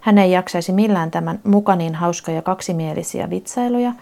Hän 0.00 0.18
ei 0.18 0.32
jaksaisi 0.32 0.72
millään 0.72 1.10
tämän 1.10 1.40
muka 1.44 1.76
niin 1.76 1.94
hauskoja 1.94 2.42
kaksimielisiä 2.42 3.30
vitsailuja, 3.30 3.92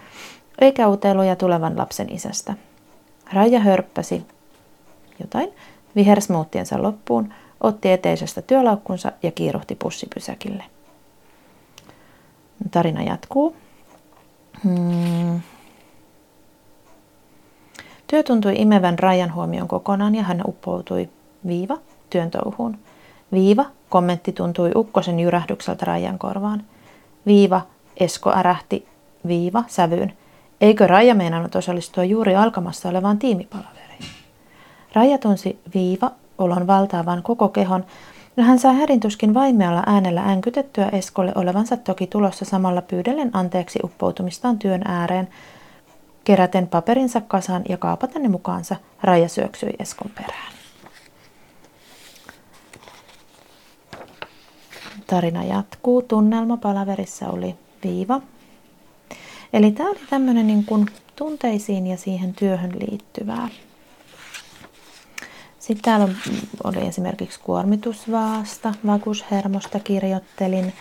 eikä 0.60 0.88
uteluja 0.88 1.36
tulevan 1.36 1.78
lapsen 1.78 2.12
isästä. 2.12 2.54
Raija 3.32 3.60
hörppäsi 3.60 4.26
jotain, 5.20 5.48
vihersmuuttiensa 5.96 6.82
loppuun, 6.82 7.34
otti 7.60 7.92
eteisestä 7.92 8.42
työlaukkunsa 8.42 9.12
ja 9.22 9.30
kiiruhti 9.30 9.74
pussipysäkille. 9.74 10.64
Tarina 12.70 13.02
jatkuu. 13.02 13.56
Hmm. 14.64 15.40
Työ 18.14 18.22
tuntui 18.22 18.54
imevän 18.56 18.98
Rajan 18.98 19.34
huomion 19.34 19.68
kokonaan 19.68 20.14
ja 20.14 20.22
hän 20.22 20.42
uppoutui 20.48 21.08
viiva 21.46 21.78
työn 22.10 22.30
touhuun. 22.30 22.78
Viiva 23.32 23.64
kommentti 23.88 24.32
tuntui 24.32 24.70
ukkosen 24.76 25.20
jyrähdykseltä 25.20 25.84
Rajan 25.84 26.18
korvaan. 26.18 26.62
Viiva 27.26 27.60
Esko 27.96 28.32
ärähti 28.36 28.88
viiva 29.26 29.64
sävyyn. 29.66 30.12
Eikö 30.60 30.86
Raija 30.86 31.14
meinannut 31.14 31.54
osallistua 31.54 32.04
juuri 32.04 32.36
alkamassa 32.36 32.88
olevaan 32.88 33.18
tiimipalaveriin? 33.18 34.04
Raija 34.92 35.18
tunsi 35.18 35.58
viiva 35.74 36.10
olon 36.38 36.66
valtaavan 36.66 37.22
koko 37.22 37.48
kehon 37.48 37.84
ja 38.36 38.44
hän 38.44 38.58
sai 38.58 38.74
härintuskin 38.74 39.34
vaimealla 39.34 39.82
äänellä 39.86 40.22
änkytettyä 40.22 40.88
Eskolle 40.88 41.32
olevansa 41.34 41.76
toki 41.76 42.06
tulossa 42.06 42.44
samalla 42.44 42.82
pyydellen 42.82 43.30
anteeksi 43.32 43.78
uppoutumistaan 43.84 44.58
työn 44.58 44.82
ääreen, 44.84 45.28
Keräten 46.24 46.68
paperinsa 46.68 47.20
kasaan 47.20 47.62
ja 47.68 47.76
kaapaten 47.76 48.22
ne 48.22 48.28
mukaansa, 48.28 48.76
Raija 49.02 49.28
syöksyi 49.28 49.72
Eskon 49.78 50.10
perään. 50.10 50.52
Tarina 55.06 55.44
jatkuu. 55.44 56.02
Tunnelma 56.02 56.56
palaverissa 56.56 57.28
oli 57.28 57.54
viiva. 57.84 58.20
Eli 59.52 59.72
tämä 59.72 59.90
oli 59.90 60.00
tämmöinen 60.10 60.46
niin 60.46 60.64
kuin 60.64 60.86
tunteisiin 61.16 61.86
ja 61.86 61.96
siihen 61.96 62.34
työhön 62.34 62.72
liittyvää. 62.72 63.48
Sitten 65.58 65.82
täällä 65.84 66.08
oli 66.64 66.86
esimerkiksi 66.86 67.40
kuormitusvaasta, 67.40 68.74
vakuushermosta 68.86 69.80
kirjoittelin, 69.80 70.72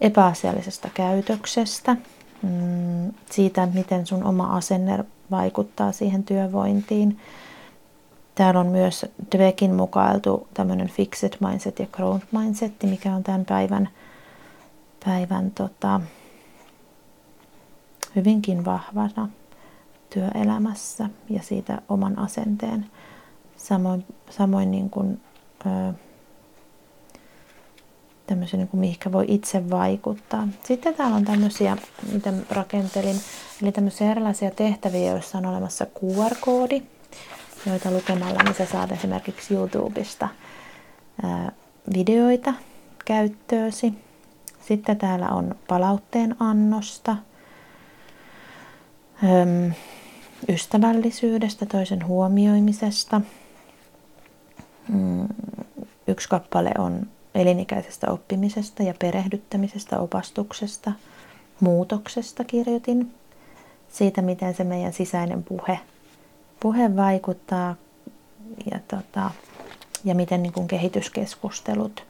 epäasiallisesta 0.00 0.88
käytöksestä– 0.94 1.96
Mm, 2.42 3.12
siitä, 3.30 3.68
miten 3.74 4.06
sun 4.06 4.24
oma 4.24 4.56
asenne 4.56 5.04
vaikuttaa 5.30 5.92
siihen 5.92 6.24
työvointiin. 6.24 7.18
Täällä 8.34 8.60
on 8.60 8.66
myös 8.66 9.06
Dwekin 9.36 9.74
mukailtu 9.74 10.48
tämmöinen 10.54 10.88
fixed 10.88 11.32
mindset 11.40 11.78
ja 11.78 11.86
growth 11.86 12.26
mindset, 12.32 12.72
mikä 12.82 13.14
on 13.14 13.22
tämän 13.22 13.44
päivän, 13.44 13.88
päivän 15.04 15.50
tota, 15.50 16.00
hyvinkin 18.16 18.64
vahvana 18.64 19.28
työelämässä 20.10 21.10
ja 21.30 21.42
siitä 21.42 21.82
oman 21.88 22.18
asenteen. 22.18 22.86
Samoin, 23.56 24.04
samoin 24.30 24.70
niin 24.70 24.90
kuin, 24.90 25.20
ö, 25.66 25.92
tämmöisiä, 28.26 28.58
niin 28.58 28.68
kuin 28.68 28.80
mihinkä 28.80 29.12
voi 29.12 29.24
itse 29.28 29.70
vaikuttaa. 29.70 30.48
Sitten 30.62 30.94
täällä 30.94 31.16
on 31.16 31.24
tämmöisiä, 31.24 31.76
mitä 32.12 32.32
rakentelin, 32.50 33.16
eli 33.62 33.72
tämmöisiä 33.72 34.10
erilaisia 34.10 34.50
tehtäviä, 34.50 35.10
joissa 35.10 35.38
on 35.38 35.46
olemassa 35.46 35.86
QR-koodi, 35.86 36.82
joita 37.66 37.90
lukemalla 37.90 38.42
niin 38.42 38.54
sä 38.54 38.66
saat 38.66 38.92
esimerkiksi 38.92 39.54
YouTubesta 39.54 40.28
videoita 41.94 42.54
käyttöösi. 43.04 43.94
Sitten 44.60 44.96
täällä 44.96 45.28
on 45.28 45.54
palautteen 45.68 46.36
annosta, 46.40 47.16
ystävällisyydestä, 50.48 51.66
toisen 51.66 52.06
huomioimisesta. 52.06 53.20
Mm, 54.88 55.28
yksi 56.06 56.28
kappale 56.28 56.70
on 56.78 57.06
elinikäisestä 57.34 58.10
oppimisesta 58.10 58.82
ja 58.82 58.94
perehdyttämisestä, 58.98 59.98
opastuksesta, 59.98 60.92
muutoksesta 61.60 62.44
kirjoitin. 62.44 63.14
Siitä, 63.88 64.22
miten 64.22 64.54
se 64.54 64.64
meidän 64.64 64.92
sisäinen 64.92 65.42
puhe, 65.42 65.80
puhe 66.60 66.96
vaikuttaa 66.96 67.74
ja, 68.70 68.78
tota, 68.88 69.30
ja 70.04 70.14
miten 70.14 70.42
niin 70.42 70.52
kuin 70.52 70.68
kehityskeskustelut 70.68 72.04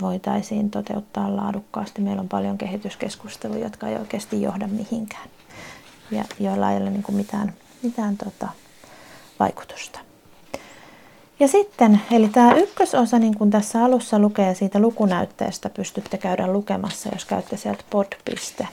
voitaisiin 0.00 0.70
toteuttaa 0.70 1.36
laadukkaasti. 1.36 2.02
Meillä 2.02 2.20
on 2.20 2.28
paljon 2.28 2.58
kehityskeskusteluja, 2.58 3.64
jotka 3.64 3.88
ei 3.88 3.96
oikeasti 3.96 4.42
johda 4.42 4.66
mihinkään 4.66 5.28
ja 6.10 6.24
joilla 6.40 6.70
ei 6.70 6.76
ole 6.76 6.90
niin 6.90 7.02
kuin 7.02 7.16
mitään, 7.16 7.52
mitään 7.82 8.16
tota, 8.16 8.48
vaikutusta. 9.40 10.11
Ja 11.40 11.48
sitten, 11.48 12.00
eli 12.10 12.28
tämä 12.28 12.54
ykkösosa, 12.54 13.18
niin 13.18 13.38
kuin 13.38 13.50
tässä 13.50 13.84
alussa 13.84 14.18
lukee 14.18 14.54
siitä 14.54 14.78
lukunäytteestä, 14.78 15.70
pystytte 15.70 16.18
käydä 16.18 16.46
lukemassa, 16.46 17.08
jos 17.12 17.24
käytte 17.24 17.56
sieltä 17.56 17.84
pod.piste 17.90 18.68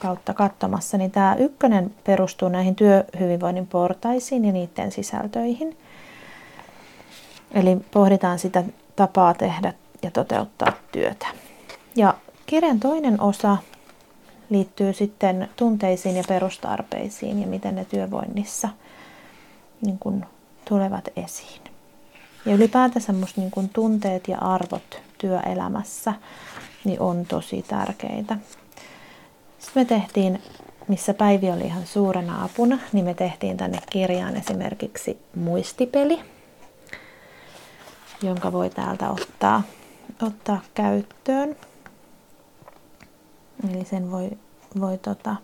kautta 0.00 0.34
katsomassa, 0.34 0.98
niin 0.98 1.10
tämä 1.10 1.36
ykkönen 1.38 1.94
perustuu 2.04 2.48
näihin 2.48 2.74
työhyvinvoinnin 2.74 3.66
portaisiin 3.66 4.44
ja 4.44 4.52
niiden 4.52 4.92
sisältöihin. 4.92 5.76
Eli 7.54 7.76
pohditaan 7.90 8.38
sitä 8.38 8.64
tapaa 8.96 9.34
tehdä 9.34 9.72
ja 10.02 10.10
toteuttaa 10.10 10.72
työtä. 10.92 11.26
Ja 11.96 12.14
kirjan 12.46 12.80
toinen 12.80 13.20
osa 13.20 13.56
liittyy 14.50 14.92
sitten 14.92 15.48
tunteisiin 15.56 16.16
ja 16.16 16.24
perustarpeisiin 16.28 17.40
ja 17.40 17.46
miten 17.46 17.74
ne 17.74 17.84
työvoinnissa 17.84 18.68
niin 19.80 19.98
kuin 19.98 20.24
tulevat 20.68 21.08
esiin. 21.16 21.75
Ja 22.46 22.54
ylipäätänsä 22.54 23.12
musta 23.12 23.40
niin 23.40 23.50
kun 23.50 23.68
tunteet 23.68 24.28
ja 24.28 24.38
arvot 24.38 25.00
työelämässä 25.18 26.14
niin 26.84 27.00
on 27.00 27.26
tosi 27.26 27.62
tärkeitä. 27.68 28.38
Sitten 29.58 29.82
me 29.82 29.84
tehtiin, 29.84 30.42
missä 30.88 31.14
Päivi 31.14 31.50
oli 31.50 31.64
ihan 31.64 31.86
suurena 31.86 32.44
apuna, 32.44 32.78
niin 32.92 33.04
me 33.04 33.14
tehtiin 33.14 33.56
tänne 33.56 33.78
kirjaan 33.90 34.36
esimerkiksi 34.36 35.18
muistipeli, 35.34 36.20
jonka 38.22 38.52
voi 38.52 38.70
täältä 38.70 39.10
ottaa, 39.10 39.62
ottaa 40.22 40.60
käyttöön. 40.74 41.56
Eli 43.70 43.84
sen 43.84 44.10
voi, 44.10 44.30
voi 44.80 44.98
tota, 44.98 45.36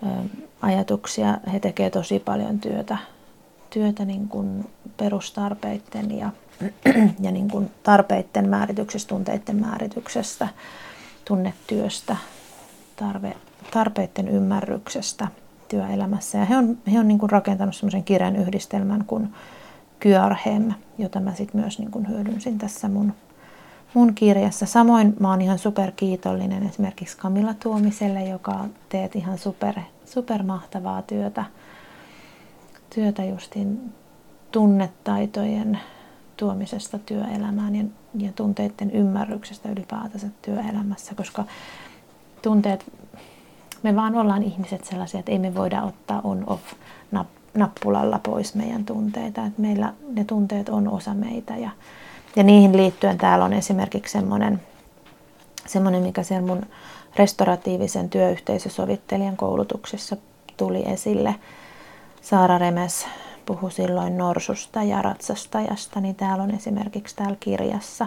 ö, 0.03 0.07
ajatuksia. 0.63 1.39
He 1.53 1.61
tekevät 1.61 1.93
tosi 1.93 2.19
paljon 2.19 2.61
työtä, 2.61 2.99
työtä 3.71 4.05
niin 4.05 4.29
kuin 4.29 4.71
perustarpeiden 4.97 6.19
ja, 6.19 6.31
ja 7.25 7.31
niin 7.31 7.51
kuin 7.51 7.71
tarpeiden 7.83 8.49
määrityksestä, 8.49 9.09
tunteiden 9.09 9.57
määrityksestä, 9.57 10.49
tunnetyöstä, 11.25 12.17
tarve, 12.97 13.37
tarpeiden 13.71 14.29
ymmärryksestä 14.29 15.29
työelämässä. 15.69 16.39
Ja 16.39 16.45
he 16.45 16.57
on, 16.57 16.79
he 16.93 17.01
on 17.01 17.09
niin 17.09 17.19
kuin 17.19 17.31
rakentanut 17.31 17.77
semmoisen 17.77 18.05
kirjan 18.05 18.37
yhdistelmän 18.37 19.05
kuin 19.05 19.35
Kyarhem, 20.01 20.73
jota 20.99 21.21
mä 21.21 21.35
sitten 21.35 21.61
myös 21.61 21.79
niin 21.79 21.91
kuin 21.91 22.09
hyödynsin 22.09 22.59
tässä 22.59 22.89
mun, 22.89 23.13
mun 23.95 24.15
kirjassa. 24.15 24.67
Samoin 24.67 25.17
mä 25.21 25.31
oon 25.31 25.43
ihan 25.43 25.59
superkiitollinen 25.59 26.63
esimerkiksi 26.69 27.17
Kamilla 27.17 27.55
Tuomiselle, 27.55 28.25
joka 28.25 28.65
teet 28.89 29.17
ihan 29.17 29.39
super, 29.39 29.75
super 30.05 30.43
mahtavaa 30.43 31.03
työtä, 31.03 31.45
työtä 32.95 33.25
justin 33.25 33.93
tunnetaitojen 34.53 35.81
tuomisesta 36.37 36.99
työelämään 36.99 37.77
ja, 37.77 37.85
ja 38.19 38.33
tunteiden 38.33 38.91
ymmärryksestä 38.91 39.69
ylipäätänsä 39.69 40.27
työelämässä, 40.43 41.15
koska 41.15 41.45
tunteet, 42.43 42.93
me 43.83 43.97
vaan 43.97 44.15
ollaan 44.15 44.43
ihmiset 44.43 44.85
sellaisia, 44.85 45.21
että 45.21 45.33
ei 45.33 45.39
me 45.39 45.55
voida 45.55 45.83
ottaa 45.83 46.21
on-off 46.25 46.63
nappulalla 47.57 48.19
pois 48.19 48.55
meidän 48.55 48.85
tunteita. 48.85 49.47
Että 49.47 49.63
meillä 49.63 49.93
ne 50.13 50.25
tunteet 50.25 50.69
on 50.69 50.89
osa 50.89 51.15
meitä 51.15 51.57
ja, 51.57 51.71
ja 52.37 52.43
niihin 52.43 52.77
liittyen 52.77 53.19
täällä 53.19 53.45
on 53.45 53.53
esimerkiksi 53.53 54.13
semmoinen, 54.13 54.61
semmoinen 55.67 56.03
mikä 56.03 56.23
siellä 56.23 56.47
mun 56.47 56.67
restauratiivisen 57.17 58.11
työyhteisösovittelijan 58.11 59.37
koulutuksessa 59.37 60.17
tuli 60.57 60.83
esille. 60.87 61.35
Saara 62.23 62.59
Remes 62.59 63.07
puhui 63.47 63.73
silloin 63.73 64.19
norsusta 64.19 64.83
ja 64.83 65.03
ratsastajasta, 65.03 66.01
niin 66.01 66.15
täällä 66.15 66.45
on 66.45 66.55
esimerkiksi 66.55 67.17
täällä 67.17 67.37
kirjassa 67.41 68.07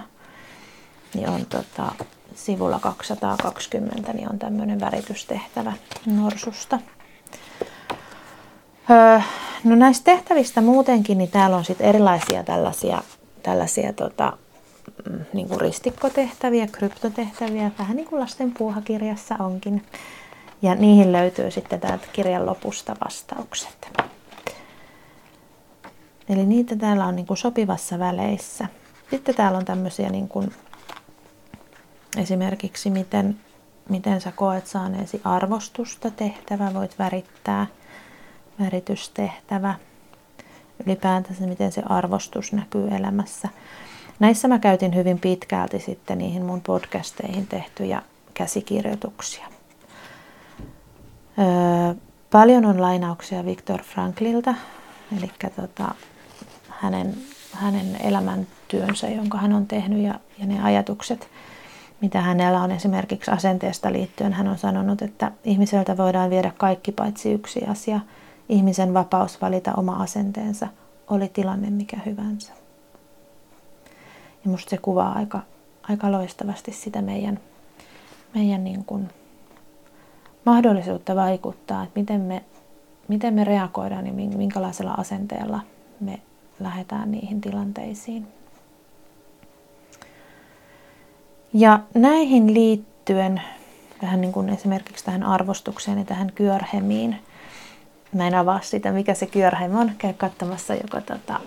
niin 1.14 1.30
on 1.30 1.46
tota, 1.46 1.92
sivulla 2.36 2.80
220 2.80 4.14
niin 4.14 4.32
on 4.32 4.40
tämmöinen 4.40 4.80
väritystehtävä 4.80 5.74
norsusta. 6.06 6.80
Öö, 8.90 9.20
no 9.64 9.76
näistä 9.76 10.04
tehtävistä 10.04 10.62
muutenkin, 10.62 11.18
niin 11.18 11.32
täällä 11.32 11.58
on 11.58 11.66
sitten 11.66 11.88
erilaisia 11.88 12.44
tällaisia, 12.44 13.02
tällaisia 13.44 13.94
tota, 13.94 14.38
mm, 15.10 15.20
niin 15.34 15.48
kuin 15.48 15.62
ristikkotehtäviä, 15.62 16.68
kryptotehtäviä, 16.68 17.72
vähän 17.80 17.96
niin 17.96 18.08
kuin 18.08 18.22
lasten 18.22 18.54
puuhakirjassa 18.58 19.36
onkin. 19.40 19.86
Ja 20.62 20.76
niihin 20.76 21.12
löytyy 21.12 21.52
sitten 21.52 21.80
täältä 21.80 22.08
kirjan 22.14 22.46
lopusta 22.46 22.96
vastaukset. 23.06 23.92
Eli 26.30 26.46
niitä 26.46 26.76
täällä 26.76 27.06
on 27.06 27.16
niin 27.16 27.26
kuin 27.26 27.38
sopivassa 27.38 28.00
väleissä. 28.00 28.68
Sitten 29.10 29.36
täällä 29.36 29.58
on 29.58 29.66
tämmöisiä 29.66 30.10
niin 30.10 30.28
kuin 30.28 30.52
Esimerkiksi 32.18 32.90
miten, 32.90 33.38
miten 33.90 34.22
sä 34.22 34.32
koet 34.32 34.68
saaneesi 34.68 35.22
arvostusta 35.24 36.12
tehtävä, 36.12 36.74
voit 36.74 37.00
värittää 37.00 37.68
väritystehtävä. 38.60 39.76
Ylipäätänsä 40.86 41.48
miten 41.48 41.72
se 41.72 41.82
arvostus 41.86 42.54
näkyy 42.54 42.88
elämässä. 42.88 43.50
Näissä 44.20 44.48
mä 44.48 44.60
käytin 44.60 44.96
hyvin 44.96 45.20
pitkälti 45.20 45.80
sitten 45.80 46.18
niihin 46.18 46.46
mun 46.46 46.62
podcasteihin 46.62 47.48
tehtyjä 47.48 48.02
käsikirjoituksia. 48.34 49.46
Öö, 51.40 51.96
paljon 52.32 52.66
on 52.66 52.82
lainauksia 52.82 53.46
Viktor 53.46 53.84
Franklilta, 53.84 54.56
eli 55.18 55.32
tota, 55.56 55.96
hänen, 56.70 57.18
hänen 57.54 57.96
elämäntyönsä, 58.04 59.10
jonka 59.10 59.38
hän 59.38 59.54
on 59.54 59.68
tehnyt 59.68 60.04
ja, 60.04 60.20
ja 60.38 60.46
ne 60.46 60.64
ajatukset– 60.64 61.28
mitä 62.02 62.22
hänellä 62.22 62.62
on 62.62 62.72
esimerkiksi 62.72 63.32
asenteesta 63.32 63.92
liittyen. 63.92 64.34
Hän 64.34 64.48
on 64.48 64.58
sanonut, 64.58 65.02
että 65.02 65.32
ihmiseltä 65.44 65.98
voidaan 65.98 66.30
viedä 66.30 66.52
kaikki 66.58 66.92
paitsi 66.92 67.32
yksi 67.32 67.66
asia, 67.66 68.00
ihmisen 68.50 68.94
vapaus 68.94 69.42
valita 69.42 69.74
oma 69.78 69.96
asenteensa, 69.96 70.68
oli 71.08 71.28
tilanne 71.28 71.70
mikä 71.70 71.98
hyvänsä. 72.06 72.54
Ja 74.46 74.52
musta 74.52 74.70
se 74.70 74.78
kuvaa 74.78 75.14
aika, 75.14 75.40
aika 75.90 76.12
loistavasti 76.12 76.72
sitä 76.72 77.02
meidän, 77.02 77.40
meidän 78.36 78.64
niin 78.64 78.86
kuin 78.86 79.10
mahdollisuutta 80.46 81.16
vaikuttaa, 81.16 81.84
että 81.84 82.00
miten 82.00 82.22
me, 82.22 82.44
miten 83.08 83.34
me 83.34 83.44
reagoidaan 83.44 84.08
ja 84.08 84.14
minkälaisella 84.14 84.92
asenteella 84.92 85.60
me 86.00 86.20
lähdetään 86.60 87.12
niihin 87.12 87.42
tilanteisiin. 87.42 88.39
Ja 91.54 91.80
näihin 91.94 92.54
liittyen, 92.54 93.42
tähän 94.02 94.22
niin 94.22 94.32
kuin 94.32 94.50
esimerkiksi 94.50 95.06
tähän 95.06 95.24
arvostukseen 95.24 95.98
ja 96.00 96.06
tähän 96.06 96.32
kyörhemiin, 96.36 97.16
mä 98.14 98.28
en 98.28 98.36
avaa 98.36 98.60
sitä, 98.62 98.92
mikä 98.92 99.14
se 99.14 99.26
kyörhem 99.26 99.76
on, 99.76 99.92
käy 99.98 100.14
katsomassa 100.14 100.74
joko 100.74 101.02
tota, 101.02 101.40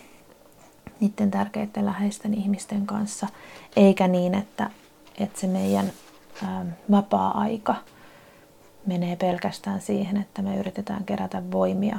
niiden 1.01 1.31
tärkeiden 1.31 1.87
läheisten 1.87 2.35
ihmisten 2.35 2.87
kanssa, 2.87 3.27
eikä 3.77 4.09
niin, 4.09 4.35
että, 4.35 4.71
että 5.19 5.41
se 5.41 5.47
meidän 5.47 5.93
ähm, 6.43 6.69
vapaa-aika 6.91 7.75
menee 8.87 9.17
pelkästään 9.17 9.81
siihen, 9.81 10.17
että 10.17 10.43
me 10.43 10.57
yritetään 10.57 11.05
kerätä 11.05 11.43
voimia 11.53 11.99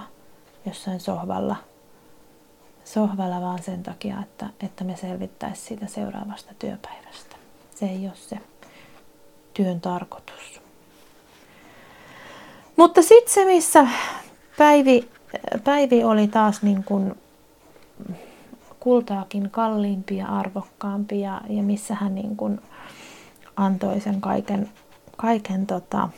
jossain 0.65 0.99
sohvalla, 0.99 1.55
sohvalla 2.93 3.41
vaan 3.41 3.63
sen 3.63 3.83
takia, 3.83 4.19
että, 4.23 4.49
että 4.63 4.83
me 4.83 4.95
selvittäisiin 4.95 5.67
siitä 5.67 5.87
seuraavasta 5.87 6.53
työpäivästä. 6.59 7.35
Se 7.75 7.85
ei 7.85 8.05
ole 8.05 8.15
se 8.15 8.37
työn 9.53 9.81
tarkoitus. 9.81 10.61
Mutta 12.75 13.01
sitten 13.01 13.33
se, 13.33 13.45
missä 13.45 13.87
Päivi, 14.57 15.09
Päivi 15.63 16.03
oli 16.03 16.27
taas 16.27 16.61
niin 16.61 16.83
kuin 16.83 17.15
kultaakin 18.79 19.49
kalliimpi 19.49 20.17
ja 20.17 20.27
arvokkaampi 20.27 21.21
ja, 21.21 21.41
ja 21.49 21.63
missä 21.63 21.95
hän 21.95 22.15
niin 22.15 22.35
kuin 22.35 22.61
antoi 23.55 23.99
sen 23.99 24.21
kaiken, 24.21 24.69
kaiken 25.17 25.67
tota, 25.67 26.09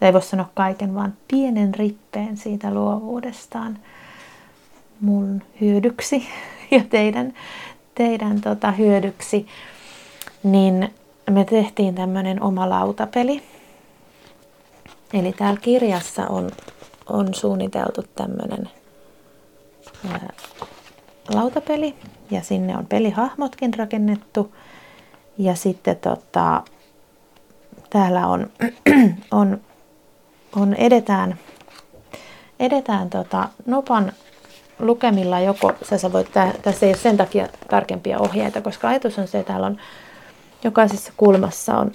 ei 0.00 0.12
voi 0.12 0.22
sanoa 0.22 0.50
kaiken, 0.54 0.94
vaan 0.94 1.14
pienen 1.28 1.74
rippeen 1.74 2.36
siitä 2.36 2.74
luovuudestaan 2.74 3.78
mun 5.00 5.42
hyödyksi 5.60 6.26
ja 6.70 6.84
teidän, 6.90 7.34
teidän 7.94 8.40
tota 8.40 8.70
hyödyksi, 8.70 9.46
niin 10.42 10.94
me 11.30 11.44
tehtiin 11.44 11.94
tämmöinen 11.94 12.42
oma 12.42 12.68
lautapeli. 12.68 13.42
Eli 15.12 15.32
täällä 15.32 15.60
kirjassa 15.60 16.26
on, 16.26 16.50
on 17.06 17.34
suunniteltu 17.34 18.02
tämmöinen 18.14 18.70
lautapeli 21.34 21.94
ja 22.30 22.42
sinne 22.42 22.76
on 22.76 22.86
pelihahmotkin 22.86 23.74
rakennettu. 23.74 24.54
Ja 25.38 25.54
sitten 25.54 25.96
tota, 25.96 26.62
täällä 27.90 28.26
on, 28.26 28.50
on, 29.30 29.60
on 30.56 30.74
edetään, 30.74 31.38
edetään 32.60 33.10
tota, 33.10 33.48
nopan 33.66 34.12
lukemilla 34.80 35.40
joko, 35.40 35.72
sä 35.96 36.12
voit, 36.12 36.30
tässä 36.62 36.86
ei 36.86 36.90
ole 36.90 36.96
sen 36.96 37.16
takia 37.16 37.48
tarkempia 37.70 38.18
ohjeita, 38.18 38.60
koska 38.60 38.88
ajatus 38.88 39.18
on 39.18 39.28
se, 39.28 39.38
että 39.38 39.52
täällä 39.52 39.66
on 39.66 39.78
jokaisessa 40.64 41.12
kulmassa 41.16 41.76
on, 41.76 41.92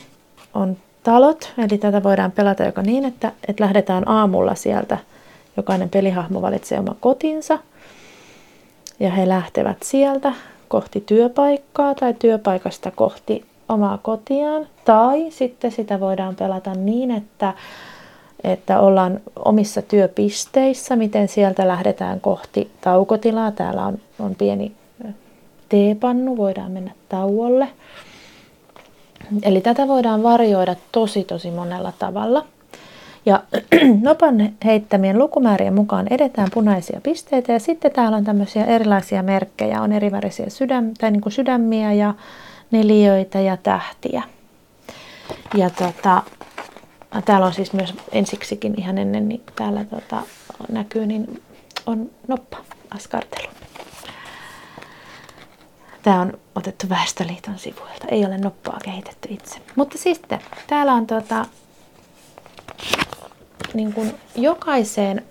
on 0.54 0.78
talot, 1.04 1.54
eli 1.58 1.78
tätä 1.78 2.04
voidaan 2.04 2.32
pelata 2.32 2.64
joko 2.64 2.82
niin, 2.82 3.06
että, 3.06 3.32
että 3.48 3.64
lähdetään 3.64 4.08
aamulla 4.08 4.56
sieltä, 4.56 4.98
jokainen 5.58 5.90
pelihahmo 5.90 6.42
valitsee 6.42 6.80
oma 6.80 6.96
kotinsa, 7.00 7.60
ja 9.00 9.12
he 9.12 9.28
lähtevät 9.28 9.78
sieltä 9.84 10.34
kohti 10.68 11.02
työpaikkaa 11.02 11.96
tai 11.96 12.14
työpaikasta 12.20 12.92
kohti 12.92 13.46
omaa 13.70 13.98
kotiaan, 13.98 14.68
tai 14.86 15.26
sitten 15.30 15.72
sitä 15.72 16.00
voidaan 16.00 16.36
pelata 16.36 16.74
niin, 16.74 17.12
että, 17.12 17.54
että 18.46 18.80
ollaan 18.80 19.20
omissa 19.46 19.82
työpisteissä, 19.82 20.96
miten 20.96 21.28
sieltä 21.28 21.68
lähdetään 21.68 22.22
kohti 22.22 22.72
taukotilaa. 22.82 23.52
Täällä 23.52 23.86
on, 23.86 23.98
on 24.20 24.36
pieni 24.36 24.72
teepannu, 25.70 26.38
voidaan 26.38 26.72
mennä 26.72 26.92
tauolle. 27.10 27.68
Eli 29.44 29.62
tätä 29.62 29.88
voidaan 29.88 30.24
varjoida 30.24 30.76
tosi 30.92 31.24
tosi 31.24 31.52
monella 31.52 31.94
tavalla. 32.00 32.46
Ja 33.26 33.44
nopan 34.02 34.54
heittämien 34.66 35.20
lukumäärien 35.20 35.74
mukaan 35.74 36.08
edetään 36.10 36.48
punaisia 36.54 37.02
pisteitä 37.04 37.54
ja 37.54 37.60
sitten 37.60 37.92
täällä 37.92 38.18
on 38.18 38.24
tämmöisiä 38.24 38.66
erilaisia 38.66 39.24
merkkejä, 39.24 39.82
on 39.82 39.92
erivärisiä 39.92 40.50
sydäm, 40.50 40.92
tai 41.00 41.12
niin 41.12 41.22
kuin 41.22 41.34
sydämiä 41.34 41.94
ja 41.94 42.14
neliöitä 42.72 43.40
ja 43.40 43.58
tähtiä. 43.58 44.24
Ja 45.58 45.70
tota, 45.70 46.24
täällä 47.22 47.46
on 47.46 47.54
siis 47.54 47.74
myös 47.74 47.94
ensiksikin 48.12 48.74
ihan 48.78 48.98
ennen, 48.98 49.30
niin 49.30 49.44
täällä 49.56 49.86
tota, 49.86 50.22
näkyy, 50.72 51.06
niin 51.06 51.42
on 51.86 52.10
noppa, 52.28 52.58
askartelu. 52.92 53.48
Tämä 56.04 56.22
on 56.22 56.34
otettu 56.56 56.90
Väestöliiton 56.90 57.60
sivuilta. 57.60 58.08
Ei 58.08 58.26
ole 58.26 58.38
noppaa 58.38 58.80
kehitetty 58.84 59.28
itse. 59.32 59.60
Mutta 59.76 59.98
sitten 59.98 60.40
täällä 60.68 60.94
on 60.94 61.08
tota, 61.08 61.46
niin 63.74 63.94
kuin 63.94 64.16
jokaiseen 64.36 65.26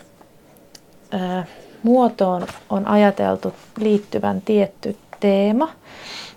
ö, 1.15 1.45
muotoon 1.83 2.47
on 2.71 2.89
ajateltu 2.89 3.55
liittyvän 3.79 4.43
tietty 4.43 4.97
teema. 5.21 5.69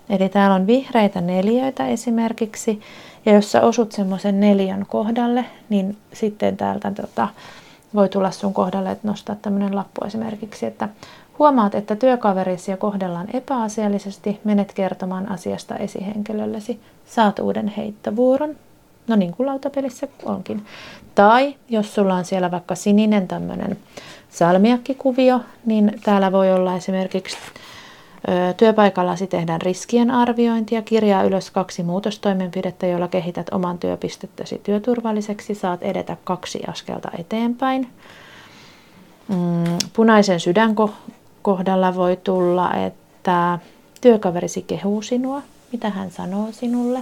Eli 0.09 0.29
täällä 0.29 0.55
on 0.55 0.67
vihreitä 0.67 1.21
neljöitä 1.21 1.87
esimerkiksi. 1.87 2.81
Ja 3.27 3.33
jos 3.33 3.51
sä 3.51 3.61
osut 3.61 3.91
semmoisen 3.91 4.39
neljän 4.39 4.85
kohdalle, 4.89 5.45
niin 5.69 5.97
sitten 6.13 6.57
täältä 6.57 6.91
tota, 6.91 7.27
voi 7.95 8.09
tulla 8.09 8.31
sun 8.31 8.53
kohdalle, 8.53 8.91
että 8.91 9.07
nostaa 9.07 9.35
tämmöinen 9.35 9.75
lappu 9.75 10.05
esimerkiksi, 10.05 10.65
että 10.65 10.89
Huomaat, 11.39 11.75
että 11.75 11.95
työkaverisia 11.95 12.77
kohdellaan 12.77 13.27
epäasiallisesti, 13.33 14.39
menet 14.43 14.73
kertomaan 14.73 15.31
asiasta 15.31 15.75
esihenkilöllesi. 15.75 16.79
Saat 17.05 17.39
uuden 17.39 17.67
heittovuoron. 17.67 18.55
No 19.07 19.15
niin 19.15 19.31
kuin 19.31 19.47
lautapelissä 19.47 20.07
onkin. 20.23 20.65
Tai 21.15 21.55
jos 21.69 21.95
sulla 21.95 22.15
on 22.15 22.25
siellä 22.25 22.51
vaikka 22.51 22.75
sininen 22.75 23.27
tämmöinen 23.27 23.77
salmiakkikuvio, 24.29 25.41
niin 25.65 25.99
täällä 26.03 26.31
voi 26.31 26.51
olla 26.51 26.75
esimerkiksi 26.75 27.37
Työpaikallasi 28.57 29.27
tehdään 29.27 29.61
riskien 29.61 30.11
arviointia, 30.11 30.81
kirjaa 30.81 31.23
ylös 31.23 31.51
kaksi 31.51 31.83
muutostoimenpidettä, 31.83 32.87
joilla 32.87 33.07
kehität 33.07 33.49
oman 33.51 33.77
työpistettäsi 33.77 34.61
työturvalliseksi, 34.63 35.55
saat 35.55 35.83
edetä 35.83 36.17
kaksi 36.23 36.59
askelta 36.67 37.11
eteenpäin. 37.19 37.87
Mm, 39.27 39.77
punaisen 39.93 40.39
sydänko 40.39 40.93
kohdalla 41.41 41.95
voi 41.95 42.17
tulla, 42.23 42.73
että 42.73 43.59
työkaverisi 44.01 44.61
kehuu 44.61 45.01
sinua, 45.01 45.41
mitä 45.71 45.89
hän 45.89 46.11
sanoo 46.11 46.47
sinulle. 46.51 46.99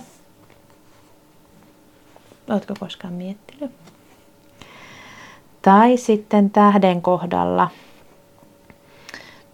Oletko 2.50 2.74
koskaan 2.80 3.14
miettinyt? 3.14 3.72
Tai 5.62 5.98
sitten 5.98 6.50
tähden 6.50 7.02
kohdalla. 7.02 7.70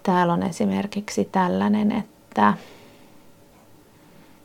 Täällä 0.04 0.34
on 0.34 0.44
esimerkiksi 0.44 1.30
tällainen, 1.32 1.92
että 1.92 2.54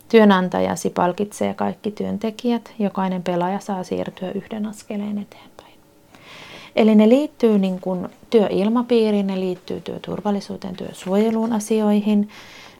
työnantajasi 0.09 0.89
palkitsee 0.89 1.53
kaikki 1.53 1.91
työntekijät. 1.91 2.73
Jokainen 2.79 3.23
pelaaja 3.23 3.59
saa 3.59 3.83
siirtyä 3.83 4.31
yhden 4.31 4.65
askeleen 4.65 5.17
eteenpäin. 5.17 5.73
Eli 6.75 6.95
ne 6.95 7.09
liittyy 7.09 7.59
niin 7.59 7.79
kuin 7.79 8.09
työilmapiiriin, 8.29 9.27
ne 9.27 9.39
liittyy 9.39 9.81
työturvallisuuteen, 9.81 10.75
työsuojeluun 10.75 11.53
asioihin, 11.53 12.29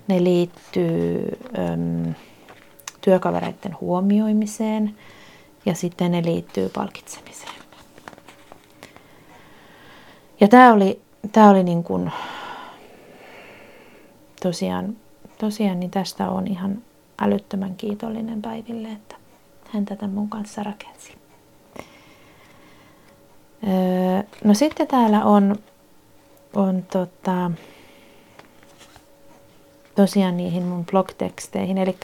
ne 0.08 0.24
liittyy 0.24 1.38
äm, 1.74 2.14
työkavereiden 3.02 3.76
huomioimiseen 3.82 4.96
ja 5.66 5.74
sitten 5.74 6.12
ne 6.12 6.24
liittyy 6.24 6.70
palkitsemiseen. 6.70 7.52
Ja 10.40 10.48
tämä 10.48 10.74
oli, 10.74 11.02
tämä 11.32 11.50
oli 11.50 11.64
niin 11.64 11.84
kuin, 11.84 12.12
tosiaan, 14.42 14.98
tosiaan 15.38 15.80
niin 15.80 15.92
tästä 15.92 16.30
on 16.30 16.48
ihan 16.48 16.82
älyttömän 17.22 17.76
kiitollinen 17.76 18.42
Päiville, 18.42 18.88
että 18.88 19.16
hän 19.74 19.86
tätä 19.86 20.08
mun 20.08 20.30
kanssa 20.30 20.64
rakensi. 20.64 21.18
No 24.44 24.54
sitten 24.54 24.88
täällä 24.88 25.26
on, 25.26 25.56
on 26.54 26.84
tota, 26.92 27.52
tosiaan 29.96 30.38
niihin 30.38 30.64
mun 30.64 30.86
blogteksteihin. 30.86 31.78
Eli 31.78 31.98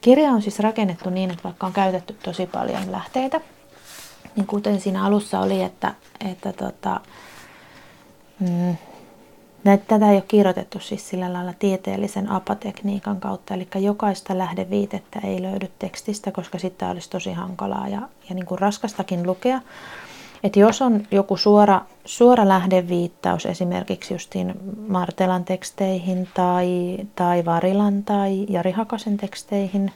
kirja 0.00 0.30
on 0.30 0.42
siis 0.42 0.58
rakennettu 0.58 1.10
niin, 1.10 1.30
että 1.30 1.44
vaikka 1.44 1.66
on 1.66 1.72
käytetty 1.72 2.16
tosi 2.22 2.46
paljon 2.46 2.92
lähteitä, 2.92 3.40
niin 4.36 4.46
kuten 4.46 4.80
siinä 4.80 5.04
alussa 5.04 5.40
oli, 5.40 5.62
että, 5.62 5.94
että 6.30 6.52
tota, 6.52 7.00
mm, 8.40 8.76
Tätä 9.64 10.10
ei 10.10 10.16
ole 10.16 10.24
kirjoitettu 10.28 10.80
siis 10.80 11.08
sillä 11.08 11.32
lailla 11.32 11.52
tieteellisen 11.58 12.30
apatekniikan 12.30 13.20
kautta, 13.20 13.54
eli 13.54 13.68
jokaista 13.74 14.38
lähdeviitettä 14.38 15.20
ei 15.24 15.42
löydy 15.42 15.70
tekstistä, 15.78 16.32
koska 16.32 16.58
sitten 16.58 16.88
olisi 16.88 17.10
tosi 17.10 17.32
hankalaa 17.32 17.88
ja, 17.88 18.00
ja 18.28 18.34
niin 18.34 18.46
kuin 18.46 18.58
raskastakin 18.58 19.26
lukea. 19.26 19.60
että 20.44 20.60
jos 20.60 20.82
on 20.82 21.06
joku 21.10 21.36
suora, 21.36 21.80
suora 22.04 22.48
lähdeviittaus 22.48 23.46
esimerkiksi 23.46 24.14
justiin 24.14 24.54
Martelan 24.88 25.44
teksteihin 25.44 26.28
tai, 26.34 26.98
tai 27.16 27.44
Varilan 27.44 28.02
tai 28.02 28.46
Jari 28.48 28.72
Hakasen 28.72 29.16
teksteihin 29.16 29.92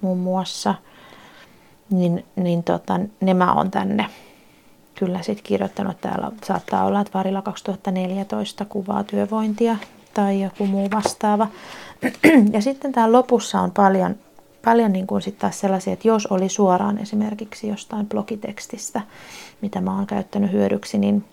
muun 0.00 0.18
muassa, 0.18 0.74
niin, 1.90 2.24
niin 2.36 2.64
tota, 2.64 3.00
ne 3.20 3.34
mä 3.34 3.54
oon 3.54 3.70
tänne 3.70 4.06
kyllä 4.98 5.22
sitten 5.22 5.44
kirjoittanut. 5.44 6.00
Täällä 6.00 6.30
saattaa 6.44 6.84
olla, 6.84 7.00
että 7.00 7.18
Varila 7.18 7.42
2014 7.42 8.64
kuvaa 8.64 9.04
työvointia 9.04 9.76
tai 10.14 10.42
joku 10.42 10.66
muu 10.66 10.90
vastaava. 10.90 11.48
Ja 12.52 12.62
sitten 12.62 12.92
täällä 12.92 13.18
lopussa 13.18 13.60
on 13.60 13.70
paljon, 13.70 14.16
paljon 14.64 14.92
niin 14.92 15.06
kuin 15.06 15.22
sit 15.22 15.38
taas 15.38 15.60
sellaisia, 15.60 15.92
että 15.92 16.08
jos 16.08 16.26
oli 16.26 16.48
suoraan 16.48 16.98
esimerkiksi 16.98 17.68
jostain 17.68 18.06
blogitekstistä, 18.06 19.00
mitä 19.60 19.80
mä 19.80 19.96
oon 19.96 20.06
käyttänyt 20.06 20.52
hyödyksi, 20.52 20.98
niin, 20.98 21.24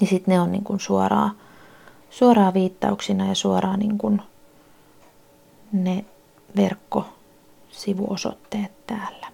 niin 0.00 0.08
sitten 0.08 0.34
ne 0.34 0.40
on 0.40 0.52
niin 0.52 0.64
kuin 0.64 0.80
suoraa, 0.80 1.30
suoraa 2.10 2.54
viittauksina 2.54 3.26
ja 3.26 3.34
suoraan 3.34 3.78
niin 3.78 3.98
kuin 3.98 4.22
ne 5.72 6.04
verkkosivuosoitteet 6.56 8.72
täällä. 8.86 9.26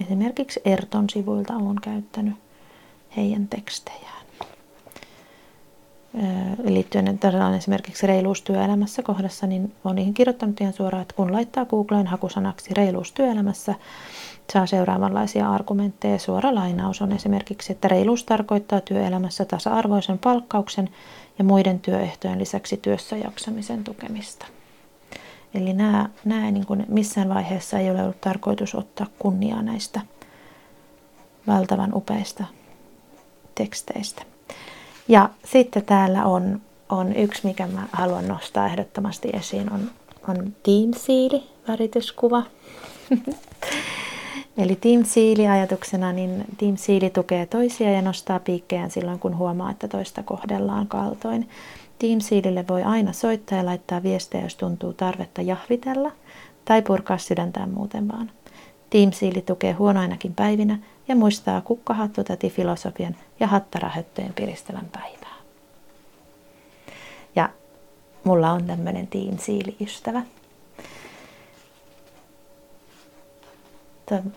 Esimerkiksi 0.00 0.60
Erton 0.64 1.10
sivuilta 1.10 1.54
olen 1.54 1.76
käyttänyt 1.82 2.34
heidän 3.16 3.48
tekstejään. 3.48 4.22
Liittyen 6.64 7.18
tällainen 7.18 7.58
esimerkiksi 7.58 8.06
reiluus 8.06 8.42
työelämässä 8.42 9.02
kohdassa, 9.02 9.46
niin 9.46 9.72
olen 9.84 9.96
niihin 9.96 10.14
kirjoittanut 10.14 10.60
ihan 10.60 10.72
suoraan, 10.72 11.02
että 11.02 11.14
kun 11.14 11.32
laittaa 11.32 11.64
Googleen 11.64 12.06
hakusanaksi 12.06 12.74
reiluus 12.74 13.12
työelämässä, 13.12 13.74
saa 14.52 14.66
seuraavanlaisia 14.66 15.50
argumentteja. 15.50 16.18
Suora 16.18 16.54
lainaus 16.54 17.02
on 17.02 17.12
esimerkiksi, 17.12 17.72
että 17.72 17.88
reiluus 17.88 18.24
tarkoittaa 18.24 18.80
työelämässä 18.80 19.44
tasa-arvoisen 19.44 20.18
palkkauksen 20.18 20.88
ja 21.38 21.44
muiden 21.44 21.80
työehtojen 21.80 22.38
lisäksi 22.38 22.76
työssä 22.76 23.16
jaksamisen 23.16 23.84
tukemista. 23.84 24.46
Eli 25.54 25.72
nämä, 25.72 26.08
nämä 26.24 26.50
niin 26.50 26.66
kuin 26.66 26.84
missään 26.88 27.28
vaiheessa 27.28 27.78
ei 27.78 27.90
ole 27.90 28.02
ollut 28.02 28.20
tarkoitus 28.20 28.74
ottaa 28.74 29.06
kunniaa 29.18 29.62
näistä 29.62 30.00
valtavan 31.46 31.94
upeista 31.94 32.44
teksteistä. 33.54 34.22
Ja 35.08 35.30
sitten 35.44 35.84
täällä 35.84 36.24
on, 36.24 36.60
on 36.88 37.16
yksi, 37.16 37.46
mikä 37.46 37.66
mä 37.66 37.86
haluan 37.92 38.28
nostaa 38.28 38.66
ehdottomasti 38.66 39.30
esiin, 39.32 39.72
on, 39.72 39.90
on 40.28 40.36
Team 40.36 40.92
Seali, 40.96 41.42
värityskuva. 41.68 42.42
Eli 44.58 44.76
Team 44.76 45.04
Seali 45.04 45.48
ajatuksena, 45.48 46.12
niin 46.12 46.44
Team 46.58 46.76
Seali 46.76 47.10
tukee 47.10 47.46
toisia 47.46 47.92
ja 47.92 48.02
nostaa 48.02 48.40
piikkejään 48.40 48.90
silloin, 48.90 49.18
kun 49.18 49.36
huomaa, 49.36 49.70
että 49.70 49.88
toista 49.88 50.22
kohdellaan 50.22 50.88
kaltoin. 50.88 51.48
Team 51.98 52.20
Sealille 52.20 52.64
voi 52.68 52.82
aina 52.82 53.12
soittaa 53.12 53.58
ja 53.58 53.66
laittaa 53.66 54.02
viestejä, 54.02 54.44
jos 54.44 54.56
tuntuu 54.56 54.92
tarvetta 54.92 55.42
jahvitella 55.42 56.12
tai 56.64 56.82
purkaa 56.82 57.18
sydäntään 57.18 57.70
muuten 57.70 58.08
vaan. 58.08 58.30
Team 58.90 59.12
Seali 59.12 59.42
tukee 59.42 59.72
huonoinakin 59.72 60.34
päivinä 60.34 60.78
ja 61.08 61.16
muistaa 61.16 61.60
kukkahattutäti 61.60 62.50
filosofian 62.50 63.16
ja 63.40 63.46
hattarahöttöjen 63.46 64.32
piristävän 64.32 64.88
päivää. 64.92 65.36
Ja 67.36 67.50
mulla 68.24 68.52
on 68.52 68.64
tämmöinen 68.66 69.06
Team 69.06 69.38
Seali-ystävä. 69.38 70.22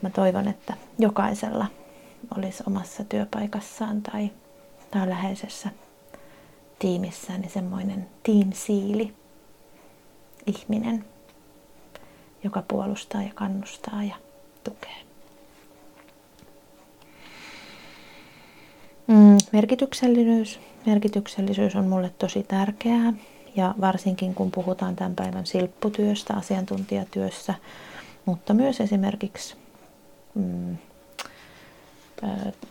Mä 0.01 0.09
toivon, 0.09 0.47
että 0.47 0.74
jokaisella 0.99 1.66
olisi 2.38 2.63
omassa 2.68 3.03
työpaikassaan 3.03 4.01
tai, 4.01 4.30
tai 4.91 5.09
läheisessä 5.09 5.70
tiimissään 6.80 7.41
niin 7.41 7.51
semmoinen 7.51 8.09
Team 8.24 8.51
Siili 8.53 9.13
ihminen, 10.45 11.05
joka 12.43 12.63
puolustaa 12.68 13.24
ja 13.24 13.32
kannustaa 13.36 14.03
ja 14.03 14.16
tukee. 14.63 15.04
Mm, 19.07 19.37
merkityksellisyys. 19.51 20.59
Merkityksellisyys 20.85 21.75
on 21.75 21.87
mulle 21.87 22.11
tosi 22.19 22.43
tärkeää 22.43 23.13
ja 23.55 23.75
varsinkin 23.81 24.35
kun 24.35 24.51
puhutaan 24.51 24.95
tämän 24.95 25.15
päivän 25.15 25.45
silpputyöstä, 25.45 26.33
asiantuntijatyössä, 26.33 27.53
mutta 28.25 28.53
myös 28.53 28.81
esimerkiksi 28.81 29.55
mm, 30.35 30.77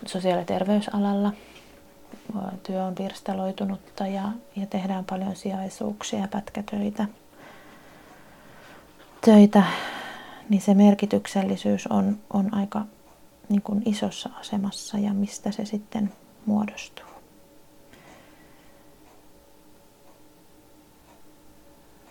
sosiaali- 0.05 0.41
ja 0.41 0.45
terveysalalla 0.45 1.33
työ 2.63 2.83
on 2.83 2.95
pirstaloitunutta 2.95 4.07
ja, 4.07 4.31
ja 4.55 4.65
tehdään 4.65 5.05
paljon 5.05 5.35
sijaisuuksia 5.35 6.19
ja 6.19 6.27
pätkätöitä. 6.27 7.05
Töitä, 9.25 9.63
niin 10.49 10.61
se 10.61 10.73
merkityksellisyys 10.73 11.87
on, 11.87 12.17
on 12.33 12.53
aika 12.53 12.85
niin 13.49 13.61
kuin 13.61 13.81
isossa 13.85 14.29
asemassa 14.39 14.97
ja 14.97 15.13
mistä 15.13 15.51
se 15.51 15.65
sitten 15.65 16.11
muodostuu. 16.45 17.05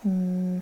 Mm. 0.03 0.61